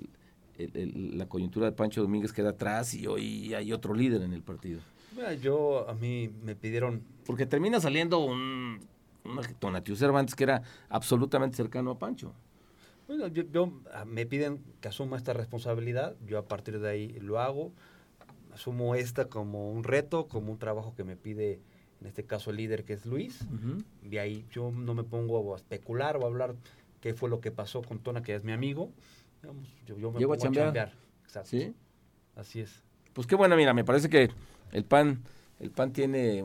la 0.59 1.27
coyuntura 1.27 1.67
de 1.67 1.73
Pancho 1.73 2.03
Domínguez 2.03 2.33
queda 2.33 2.51
atrás 2.51 2.95
y 2.95 3.07
hoy 3.07 3.55
hay 3.55 3.73
otro 3.73 3.95
líder 3.95 4.23
en 4.23 4.33
el 4.33 4.43
partido. 4.43 4.81
yo, 5.41 5.89
a 5.89 5.95
mí 5.95 6.31
me 6.43 6.55
pidieron... 6.55 7.03
Porque 7.27 7.47
termina 7.47 7.81
saliendo 7.81 8.21
un 8.21 8.81
Tonatiuh 9.59 9.97
Cervantes 9.97 10.35
que 10.35 10.45
era 10.45 10.63
absolutamente 10.89 11.57
cercano 11.57 11.93
a 11.93 11.99
Pancho. 11.99 12.33
Bueno, 13.07 13.27
yo, 13.27 13.71
me 14.07 14.25
piden 14.25 14.63
que 14.81 14.89
asuma 14.89 15.17
esta 15.17 15.35
responsabilidad, 15.35 16.17
yo 16.27 16.39
a 16.39 16.47
partir 16.47 16.81
de 16.81 16.89
ahí 16.89 17.09
lo 17.21 17.39
hago, 17.39 17.71
asumo 18.55 18.95
esta 18.95 19.27
como 19.27 19.71
un 19.71 19.85
reto, 19.85 20.27
como 20.27 20.53
un 20.53 20.59
trabajo 20.59 20.95
que 20.97 21.05
me 21.05 21.15
pide, 21.15 21.61
en 22.01 22.07
este 22.07 22.25
caso 22.25 22.51
el 22.51 22.57
líder 22.57 22.85
que 22.85 22.95
es 22.95 23.05
Luis, 23.05 23.47
de 24.03 24.21
ahí 24.21 24.47
yo 24.51 24.71
no 24.71 24.95
me 24.95 25.05
pongo 25.05 25.53
a 25.53 25.57
especular 25.57 26.17
o 26.17 26.23
a 26.23 26.27
hablar 26.27 26.55
qué 27.03 27.13
fue 27.13 27.29
lo 27.29 27.41
que 27.41 27.51
pasó 27.51 27.83
con 27.83 27.99
Tona, 27.99 28.23
que 28.23 28.35
es 28.35 28.43
mi 28.43 28.53
amigo, 28.53 28.91
yo, 29.87 30.13
me 30.13 30.21
pongo 30.21 30.33
a 30.35 30.37
chambear. 30.37 30.93
Exacto. 31.25 31.51
¿Sí? 31.51 31.75
Así 32.37 32.61
es. 32.61 32.83
Pues 33.13 33.27
qué 33.27 33.37
bueno, 33.37 33.57
mira, 33.57 33.73
me 33.75 33.85
parece 33.85 34.09
que 34.09 34.31
el 34.73 34.85
PAN, 34.85 35.23
el 35.61 35.71
PAN 35.71 35.93
tiene 35.93 36.45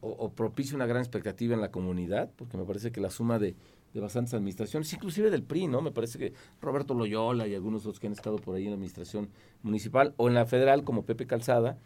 o, 0.00 0.30
propicia 0.30 0.76
una 0.76 0.86
gran 0.86 1.02
expectativa 1.02 1.54
en 1.54 1.60
la 1.60 1.70
comunidad, 1.70 2.30
porque 2.36 2.56
me 2.56 2.64
parece 2.64 2.92
que 2.92 3.00
la 3.00 3.10
suma 3.10 3.38
de, 3.38 3.54
bastantes 3.94 4.34
administraciones, 4.34 4.92
inclusive 4.92 5.30
del 5.30 5.42
PRI, 5.42 5.68
¿no? 5.68 5.80
Me 5.80 5.90
parece 5.90 6.18
que 6.18 6.34
Roberto 6.60 6.92
Loyola 6.92 7.46
y 7.46 7.54
algunos 7.54 7.80
otros 7.86 7.98
que 7.98 8.06
han 8.06 8.12
estado 8.12 8.36
por 8.36 8.54
ahí 8.54 8.64
en 8.64 8.70
la 8.70 8.74
administración 8.74 9.30
municipal 9.62 10.12
o 10.18 10.28
en 10.28 10.34
la 10.34 10.44
federal, 10.44 10.84
como 10.84 11.06
Pepe 11.06 11.26
Calzada, 11.26 11.78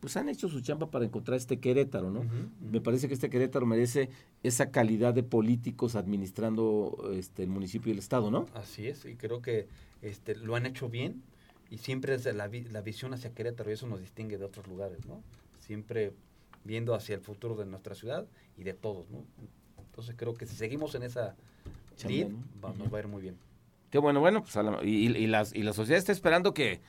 pues 0.00 0.16
han 0.16 0.28
hecho 0.28 0.48
su 0.48 0.60
chamba 0.62 0.90
para 0.90 1.04
encontrar 1.04 1.36
este 1.36 1.60
Querétaro, 1.60 2.10
¿no? 2.10 2.24
Me 2.60 2.80
parece 2.80 3.06
que 3.06 3.14
este 3.14 3.28
Querétaro 3.28 3.66
merece 3.66 4.08
esa 4.42 4.70
calidad 4.70 5.12
de 5.12 5.22
políticos 5.22 5.94
administrando 5.94 7.10
este, 7.12 7.42
el 7.42 7.50
municipio 7.50 7.90
y 7.90 7.92
el 7.92 7.98
Estado, 7.98 8.30
¿no? 8.30 8.46
Así 8.54 8.88
es, 8.88 9.04
y 9.04 9.14
creo 9.14 9.42
que 9.42 9.68
este, 10.00 10.34
lo 10.34 10.56
han 10.56 10.64
hecho 10.64 10.88
bien 10.88 11.22
y 11.70 11.78
siempre 11.78 12.14
es 12.14 12.24
la, 12.24 12.48
la 12.48 12.80
visión 12.80 13.12
hacia 13.12 13.34
Querétaro 13.34 13.70
y 13.70 13.74
eso 13.74 13.86
nos 13.86 14.00
distingue 14.00 14.38
de 14.38 14.44
otros 14.44 14.66
lugares, 14.66 15.04
¿no? 15.06 15.22
Siempre 15.58 16.12
viendo 16.64 16.94
hacia 16.94 17.14
el 17.14 17.20
futuro 17.20 17.54
de 17.54 17.66
nuestra 17.66 17.94
ciudad 17.94 18.26
y 18.56 18.64
de 18.64 18.72
todos, 18.72 19.10
¿no? 19.10 19.22
Entonces 19.78 20.14
creo 20.16 20.34
que 20.34 20.46
si 20.46 20.56
seguimos 20.56 20.94
en 20.94 21.02
esa 21.02 21.36
lead, 22.06 22.28
nos 22.78 22.92
va 22.92 22.98
a 22.98 23.00
ir 23.00 23.08
muy 23.08 23.20
bien. 23.20 23.36
Qué 23.90 23.98
bueno, 23.98 24.20
bueno, 24.20 24.42
pues 24.42 24.56
y, 24.84 25.08
y, 25.08 25.16
y 25.16 25.26
la 25.26 25.44
sociedad 25.44 25.98
está 25.98 26.12
esperando 26.12 26.54
que 26.54 26.80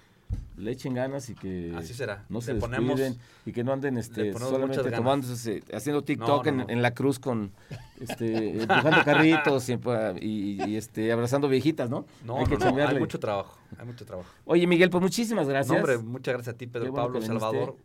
le 0.62 0.72
echen 0.72 0.94
ganas 0.94 1.30
y 1.30 1.36
que 1.36 1.74
Así 1.76 1.94
será. 1.94 2.26
no 2.30 2.42
se 2.42 2.54
descuiden 2.54 3.18
y 3.46 3.52
que 3.52 3.64
no 3.64 3.74
anden 3.74 3.98
este, 3.98 4.34
solamente 4.34 4.92
tomándose, 4.92 5.64
haciendo 5.74 6.04
TikTok 6.04 6.48
En, 6.48 6.82
la 6.82 6.94
cruz 6.94 7.20
con 7.20 7.52
este, 8.00 8.62
empujando 8.62 9.04
carritos 9.04 9.70
y, 9.70 10.76
este, 10.76 11.12
abrazando 11.12 11.50
viejitas, 11.50 11.90
¿no? 11.90 12.06
No, 12.24 12.40
hay, 12.40 12.46
que 12.46 12.64
hay 12.64 13.00
mucho 13.00 13.20
trabajo, 13.20 13.58
hay 13.78 13.86
mucho 13.86 14.06
trabajo. 14.06 14.30
Oye, 14.46 14.68
Miguel, 14.68 14.90
pues 14.90 15.02
muchísimas 15.02 15.48
gracias. 15.48 15.76
hombre, 15.76 15.98
muchas 15.98 16.34
gracias 16.36 16.56
a 16.56 16.58
ti, 16.58 16.68
Pedro 16.68 16.94
Pablo, 16.94 17.22
Salvador. 17.22 17.76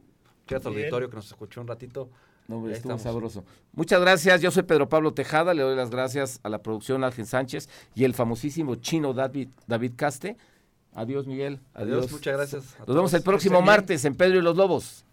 Gracias 0.49 0.67
al 0.67 0.75
auditorio 0.75 1.11
que 1.11 1.17
nos 1.17 1.27
escuchó 1.27 1.61
un 1.61 1.67
ratito. 1.67 2.09
No, 2.49 2.57
hombre, 2.57 2.75
estuvo 2.75 2.97
sabroso. 2.99 3.45
Muchas 3.73 4.01
gracias. 4.01 4.41
Yo 4.41 4.53
soy 4.53 4.63
Pedro 4.63 4.89
Pablo 4.89 5.13
Tejada. 5.13 5.53
Le 5.53 5.63
doy 5.63 5.75
las 5.75 5.91
gracias 5.91 6.39
a 6.45 6.49
la 6.49 6.63
producción 6.63 7.03
Ángel 7.03 7.27
Sánchez 7.27 7.69
y 7.95 8.05
el 8.05 8.15
famosísimo 8.15 8.77
chino 8.77 9.13
David, 9.13 9.49
David 9.67 9.93
Caste. 9.97 10.37
Adiós, 10.97 11.27
Miguel. 11.27 11.61
Adiós, 11.75 12.11
muchas 12.11 12.35
gracias. 12.35 12.77
Nos 12.87 12.97
vemos 12.97 13.13
el 13.13 13.23
próximo 13.23 13.61
martes 13.61 14.07
en 14.07 14.15
Pedro 14.15 14.39
y 14.39 14.43
los 14.43 14.57
Lobos. 14.57 15.06